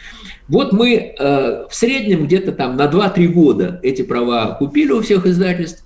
Вот 0.48 0.72
мы 0.72 0.96
э, 0.96 1.66
в 1.70 1.76
среднем 1.76 2.26
где-то 2.26 2.52
там 2.54 2.78
на 2.78 2.86
2-3 2.86 3.28
года 3.28 3.80
эти 3.84 4.02
права 4.02 4.56
купили 4.58 4.92
у 4.92 5.02
всех 5.02 5.26
издательств 5.26 5.84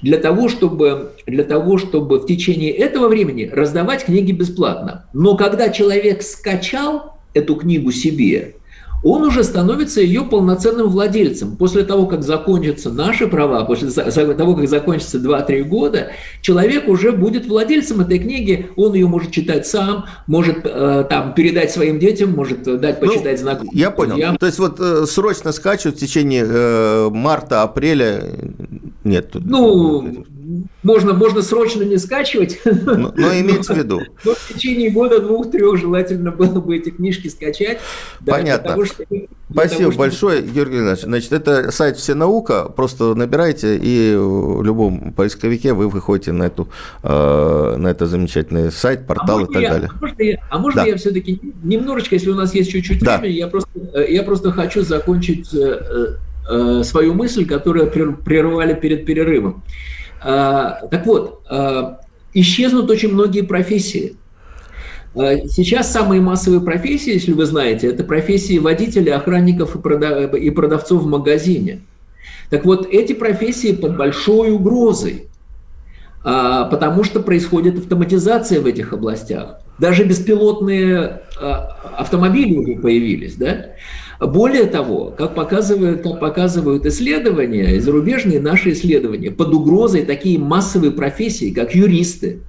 для 0.00 0.18
того, 0.18 0.48
чтобы, 0.48 1.12
для 1.26 1.44
того, 1.44 1.76
чтобы 1.78 2.18
в 2.18 2.26
течение 2.26 2.70
этого 2.70 3.08
времени 3.08 3.50
раздавать 3.52 4.04
книги 4.04 4.32
бесплатно. 4.32 5.06
Но 5.12 5.36
когда 5.36 5.68
человек 5.70 6.22
скачал 6.22 7.18
эту 7.34 7.56
книгу 7.56 7.92
себе, 7.92 8.54
он 9.02 9.22
уже 9.22 9.44
становится 9.44 10.00
ее 10.00 10.22
полноценным 10.22 10.88
владельцем. 10.88 11.56
После 11.56 11.84
того, 11.84 12.06
как 12.06 12.22
закончатся 12.22 12.90
наши 12.90 13.26
права, 13.26 13.64
после 13.64 13.90
того, 13.90 14.54
как 14.54 14.68
закончится 14.68 15.18
2-3 15.18 15.62
года, 15.64 16.08
человек 16.40 16.88
уже 16.88 17.12
будет 17.12 17.46
владельцем 17.46 18.00
этой 18.00 18.18
книги, 18.18 18.70
он 18.76 18.94
ее 18.94 19.06
может 19.06 19.30
читать 19.30 19.66
сам, 19.66 20.06
может 20.26 20.60
э, 20.64 21.04
там 21.08 21.34
передать 21.34 21.70
своим 21.70 21.98
детям, 21.98 22.32
может 22.32 22.62
дать 22.62 23.00
ну, 23.00 23.08
почитать 23.08 23.38
ну, 23.38 23.42
знакомым. 23.42 23.74
Я 23.74 23.90
понял. 23.90 24.10
Друзьям. 24.10 24.36
То 24.36 24.46
есть 24.46 24.58
вот 24.58 24.80
э, 24.80 25.06
срочно 25.06 25.52
скачивать 25.52 25.96
в 25.96 26.00
течение 26.00 26.44
э, 26.48 27.10
марта-апреля 27.10 28.22
нет. 29.04 29.30
Ну, 29.34 30.24
можно, 30.82 31.12
можно 31.12 31.42
срочно 31.42 31.82
не 31.82 31.98
скачивать. 31.98 32.60
Но, 32.64 33.12
но 33.16 33.40
имеется 33.40 33.74
в 33.74 33.78
виду. 33.78 34.00
Но 34.24 34.34
в 34.34 34.48
течение 34.48 34.90
года, 34.90 35.20
двух-трех 35.20 35.76
желательно 35.78 36.30
было 36.30 36.60
бы 36.60 36.76
эти 36.76 36.90
книжки 36.90 37.28
скачать. 37.28 37.78
Понятно. 38.24 38.70
Того, 38.70 38.84
что, 38.84 39.04
Спасибо 39.50 39.90
того, 39.90 39.98
большое, 39.98 40.42
что... 40.42 40.50
Георгий 40.50 40.78
Иванович. 40.78 41.02
Значит, 41.02 41.32
это 41.32 41.70
сайт 41.70 41.96
«Все 41.96 42.14
наука». 42.14 42.64
Просто 42.64 43.14
набирайте, 43.14 43.76
и 43.76 44.14
в 44.16 44.62
любом 44.62 45.12
поисковике 45.12 45.72
вы 45.74 45.88
выходите 45.88 46.32
на, 46.32 46.44
эту, 46.44 46.68
э, 47.02 47.76
на 47.76 47.88
это 47.88 48.06
замечательный 48.06 48.72
сайт, 48.72 49.06
портал 49.06 49.40
а 49.40 49.42
и 49.42 49.46
так 49.46 49.62
я, 49.62 49.70
далее. 49.70 49.90
А 49.92 50.00
можно 50.00 50.22
я, 50.22 50.38
а 50.50 50.58
можно 50.58 50.82
да. 50.82 50.88
я 50.88 50.96
все-таки 50.96 51.40
немножечко, 51.62 52.14
если 52.14 52.30
у 52.30 52.34
нас 52.34 52.54
есть 52.54 52.70
чуть-чуть 52.70 53.00
да. 53.00 53.18
времени, 53.18 53.38
я 53.38 53.48
просто, 53.48 53.70
э, 53.94 54.12
я 54.12 54.22
просто 54.22 54.52
хочу 54.52 54.82
закончить 54.82 55.52
э, 55.52 56.16
э, 56.50 56.82
свою 56.84 57.14
мысль, 57.14 57.46
которую 57.46 57.90
прервали 57.90 58.74
перед 58.74 59.04
перерывом. 59.04 59.62
А, 60.20 60.86
так 60.90 61.06
вот, 61.06 61.42
а, 61.48 62.00
исчезнут 62.34 62.90
очень 62.90 63.12
многие 63.12 63.42
профессии. 63.42 64.16
А, 65.14 65.36
сейчас 65.46 65.92
самые 65.92 66.20
массовые 66.20 66.60
профессии, 66.60 67.14
если 67.14 67.32
вы 67.32 67.46
знаете, 67.46 67.88
это 67.88 68.04
профессии 68.04 68.58
водителей, 68.58 69.12
охранников 69.12 69.76
и 69.76 70.50
продавцов 70.50 71.02
в 71.02 71.06
магазине. 71.06 71.82
Так 72.50 72.64
вот, 72.64 72.88
эти 72.90 73.12
профессии 73.12 73.72
под 73.72 73.96
большой 73.96 74.52
угрозой, 74.52 75.28
потому 76.22 77.04
что 77.04 77.20
происходит 77.20 77.78
автоматизация 77.78 78.60
в 78.60 78.66
этих 78.66 78.92
областях. 78.92 79.60
Даже 79.78 80.04
беспилотные 80.04 81.22
автомобили 81.38 82.56
уже 82.56 82.80
появились, 82.80 83.34
да? 83.36 83.66
Более 84.20 84.64
того, 84.64 85.14
как 85.16 85.34
показывают, 85.34 86.02
как 86.02 86.18
показывают 86.18 86.84
исследования, 86.86 87.80
зарубежные 87.80 88.40
наши 88.40 88.72
исследования, 88.72 89.30
под 89.30 89.54
угрозой 89.54 90.04
такие 90.04 90.38
массовые 90.38 90.90
профессии, 90.90 91.52
как 91.52 91.74
юристы, 91.74 92.40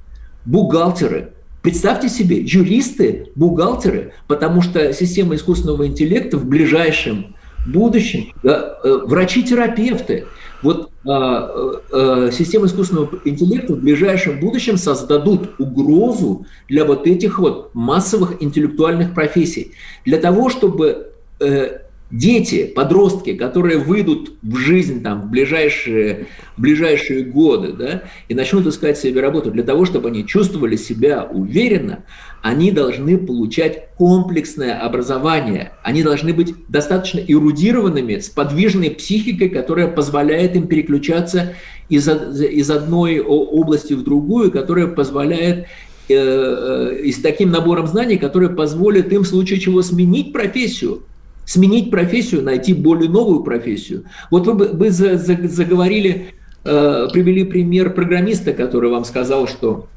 бухгалтеры. 0.45 1.33
Представьте 1.61 2.09
себе, 2.09 2.37
юристы, 2.41 3.27
бухгалтеры, 3.35 4.13
потому 4.27 4.61
что 4.61 4.93
система 4.93 5.35
искусственного 5.35 5.85
интеллекта 5.85 6.37
в 6.37 6.45
ближайшем 6.45 7.35
будущем, 7.67 8.33
да, 8.41 8.79
э, 8.83 8.99
врачи-терапевты, 9.05 10.25
вот 10.61 10.89
а, 11.05 11.79
а, 11.91 12.29
система 12.31 12.65
искусственного 12.65 13.19
интеллекта 13.23 13.73
в 13.73 13.79
ближайшем 13.79 14.39
будущем 14.39 14.77
создадут 14.77 15.51
угрозу 15.57 16.45
для 16.67 16.83
вот 16.83 17.07
этих 17.07 17.39
вот 17.39 17.73
массовых 17.73 18.43
интеллектуальных 18.43 19.13
профессий. 19.13 19.71
Для 20.05 20.17
того, 20.17 20.49
чтобы 20.49 21.08
э, 21.39 21.79
дети, 22.11 22.65
подростки, 22.65 23.33
которые 23.33 23.77
выйдут 23.77 24.33
в 24.41 24.55
жизнь 24.55 25.03
там, 25.03 25.23
в 25.23 25.29
ближайшие, 25.29 26.27
ближайшие 26.57 27.23
годы 27.23 27.73
да, 27.73 28.03
и 28.27 28.33
начнут 28.33 28.65
искать 28.65 28.97
себе 28.97 29.21
работу, 29.21 29.51
для 29.51 29.63
того, 29.63 29.85
чтобы 29.85 30.09
они 30.09 30.25
чувствовали 30.25 30.75
себя 30.75 31.23
уверенно, 31.23 32.03
они 32.41 32.71
должны 32.71 33.17
получать 33.17 33.89
комплексное 33.95 34.79
образование. 34.79 35.73
Они 35.83 36.01
должны 36.01 36.33
быть 36.33 36.55
достаточно 36.67 37.19
эрудированными, 37.19 38.17
с 38.19 38.29
подвижной 38.29 38.91
психикой, 38.91 39.49
которая 39.49 39.87
позволяет 39.87 40.55
им 40.55 40.67
переключаться 40.67 41.53
из, 41.89 42.07
из 42.07 42.71
одной 42.71 43.19
области 43.19 43.93
в 43.93 44.03
другую, 44.03 44.51
которая 44.51 44.87
позволяет 44.87 45.67
э, 46.07 46.15
э, 46.15 47.01
и 47.03 47.11
с 47.11 47.21
таким 47.21 47.51
набором 47.51 47.87
знаний, 47.87 48.17
который 48.17 48.49
позволит 48.49 49.11
им 49.13 49.23
в 49.23 49.27
случае 49.27 49.59
чего 49.59 49.81
сменить 49.81 50.31
профессию, 50.31 51.03
сменить 51.49 51.89
профессию, 51.89 52.43
найти 52.43 52.75
более 52.75 53.09
новую 53.09 53.41
профессию. 53.41 54.03
Вот 54.29 54.45
вы, 54.45 54.67
вы 54.67 54.91
заговорили, 54.91 56.35
э, 56.63 57.07
привели 57.11 57.43
пример 57.43 57.91
программиста, 57.95 58.53
который 58.53 58.91
вам 58.91 59.03
сказал, 59.03 59.47
что 59.47 59.87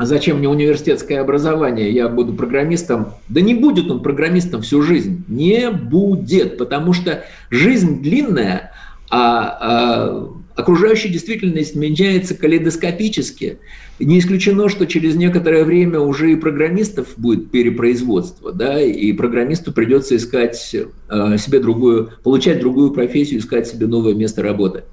зачем 0.00 0.38
мне 0.38 0.48
университетское 0.48 1.20
образование, 1.20 1.92
я 1.92 2.08
буду 2.08 2.32
программистом. 2.32 3.12
Да 3.28 3.40
не 3.40 3.54
будет 3.54 3.88
он 3.88 4.02
программистом 4.02 4.62
всю 4.62 4.82
жизнь, 4.82 5.24
не 5.28 5.70
будет, 5.70 6.58
потому 6.58 6.92
что 6.92 7.22
жизнь 7.50 8.02
длинная, 8.02 8.72
а, 9.08 9.58
а 9.60 10.28
окружающая 10.56 11.10
действительность 11.10 11.76
меняется 11.76 12.34
калейдоскопически. 12.34 13.58
Не 14.00 14.18
исключено, 14.18 14.68
что 14.68 14.86
через 14.86 15.14
некоторое 15.14 15.64
время 15.64 16.00
уже 16.00 16.32
и 16.32 16.36
программистов 16.36 17.08
будет 17.16 17.50
перепроизводство, 17.50 18.52
да, 18.52 18.80
и 18.80 19.12
программисту 19.12 19.72
придется 19.72 20.16
искать 20.16 20.74
э, 20.74 21.38
себе 21.38 21.60
другую, 21.60 22.10
получать 22.24 22.60
другую 22.60 22.90
профессию, 22.90 23.40
искать 23.40 23.68
себе 23.68 23.86
новое 23.86 24.14
место 24.14 24.42
работы. 24.42 24.84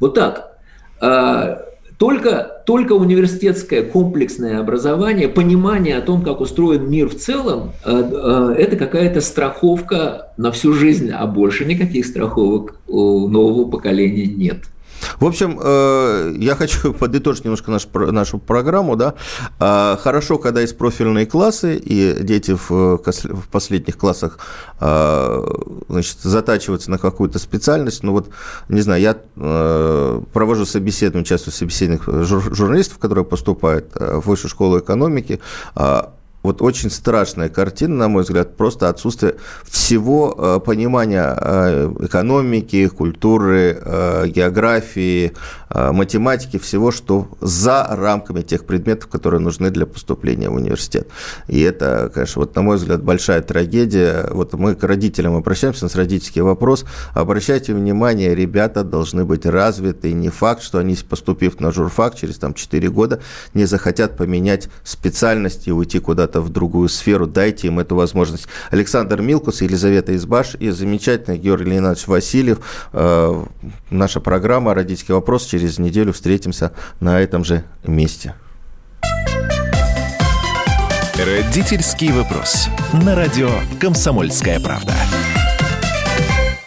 Вот 0.00 0.14
так. 0.14 0.58
Э, 1.00 1.56
только, 1.98 2.62
только 2.64 2.92
университетское 2.92 3.82
комплексное 3.82 4.60
образование, 4.60 5.28
понимание 5.28 5.96
о 5.96 6.00
том, 6.00 6.22
как 6.22 6.40
устроен 6.40 6.88
мир 6.88 7.08
в 7.08 7.16
целом, 7.16 7.72
э, 7.84 7.90
э, 7.90 8.54
это 8.56 8.76
какая-то 8.76 9.20
страховка 9.20 10.32
на 10.36 10.52
всю 10.52 10.72
жизнь, 10.74 11.10
а 11.10 11.26
больше 11.26 11.64
никаких 11.64 12.06
страховок 12.06 12.76
у 12.86 13.26
нового 13.26 13.68
поколения 13.68 14.26
нет. 14.26 14.58
В 15.18 15.24
общем, 15.24 15.58
э, 15.62 16.34
я 16.38 16.54
хочу 16.54 16.92
подытожить 16.98 17.44
немножко 17.44 17.70
нашу, 17.70 17.88
нашу 18.12 18.38
программу. 18.38 18.96
Да? 18.96 19.14
А, 19.58 19.98
хорошо, 20.00 20.38
когда 20.38 20.60
есть 20.60 20.78
профильные 20.78 21.26
классы, 21.26 21.76
и 21.76 22.16
дети 22.22 22.54
в, 22.54 22.98
в 22.98 23.48
последних 23.50 23.96
классах 23.96 24.38
значит, 24.80 26.18
затачиваются 26.22 26.90
на 26.90 26.98
какую-то 26.98 27.38
специальность. 27.38 28.02
Ну 28.02 28.12
вот, 28.12 28.30
не 28.68 28.80
знаю, 28.80 29.02
я 29.02 29.16
э, 29.36 30.20
провожу 30.32 30.66
собеседование, 30.66 31.22
участвую 31.22 31.52
в 31.52 31.56
собеседованиях 31.56 32.54
журналистов, 32.54 32.98
которые 32.98 33.24
поступают 33.24 33.92
в 33.94 34.20
высшую 34.20 34.50
школу 34.50 34.78
экономики. 34.78 35.40
Вот 36.42 36.62
очень 36.62 36.88
страшная 36.90 37.48
картина, 37.48 37.96
на 37.96 38.08
мой 38.08 38.22
взгляд, 38.22 38.56
просто 38.56 38.88
отсутствие 38.88 39.34
всего 39.64 40.34
э, 40.38 40.60
понимания 40.64 41.36
э, 41.36 41.92
экономики, 42.00 42.86
культуры, 42.86 43.76
э, 43.80 44.28
географии, 44.28 45.32
математики, 45.70 46.58
всего, 46.58 46.90
что 46.90 47.28
за 47.42 47.86
рамками 47.90 48.40
тех 48.40 48.64
предметов, 48.64 49.10
которые 49.10 49.40
нужны 49.40 49.68
для 49.68 49.84
поступления 49.84 50.48
в 50.48 50.54
университет. 50.54 51.08
И 51.46 51.60
это, 51.60 52.10
конечно, 52.14 52.40
вот, 52.40 52.56
на 52.56 52.62
мой 52.62 52.76
взгляд, 52.76 53.02
большая 53.02 53.42
трагедия. 53.42 54.28
Вот 54.30 54.54
мы 54.54 54.74
к 54.74 54.82
родителям 54.84 55.36
обращаемся, 55.36 55.84
нас 55.84 55.94
родительский 55.94 56.40
вопрос. 56.40 56.86
Обращайте 57.12 57.74
внимание, 57.74 58.34
ребята 58.34 58.82
должны 58.82 59.26
быть 59.26 59.44
развиты. 59.44 60.14
Не 60.14 60.30
факт, 60.30 60.62
что 60.62 60.78
они, 60.78 60.96
поступив 61.06 61.60
на 61.60 61.70
журфак, 61.70 62.14
через 62.14 62.38
там, 62.38 62.54
4 62.54 62.88
года 62.88 63.20
не 63.52 63.66
захотят 63.66 64.16
поменять 64.16 64.70
специальность 64.84 65.68
и 65.68 65.72
уйти 65.72 65.98
куда-то 65.98 66.27
куда-то 66.28 66.40
в 66.40 66.50
другую 66.50 66.88
сферу, 66.88 67.26
дайте 67.26 67.68
им 67.68 67.78
эту 67.78 67.96
возможность. 67.96 68.48
Александр 68.70 69.20
Милкус, 69.22 69.62
Елизавета 69.62 70.14
Избаш 70.14 70.56
и 70.60 70.70
замечательный 70.70 71.38
Георгий 71.38 71.70
Леонидович 71.70 72.06
Васильев. 72.06 72.58
Э, 72.92 73.44
наша 73.90 74.20
программа 74.20 74.74
«Родительский 74.74 75.14
вопрос». 75.14 75.46
Через 75.46 75.78
неделю 75.78 76.12
встретимся 76.12 76.72
на 77.00 77.20
этом 77.20 77.44
же 77.44 77.64
месте. 77.86 78.34
Родительский 81.16 82.12
вопрос. 82.12 82.68
На 82.92 83.14
радио 83.14 83.48
«Комсомольская 83.80 84.60
правда». 84.60 84.94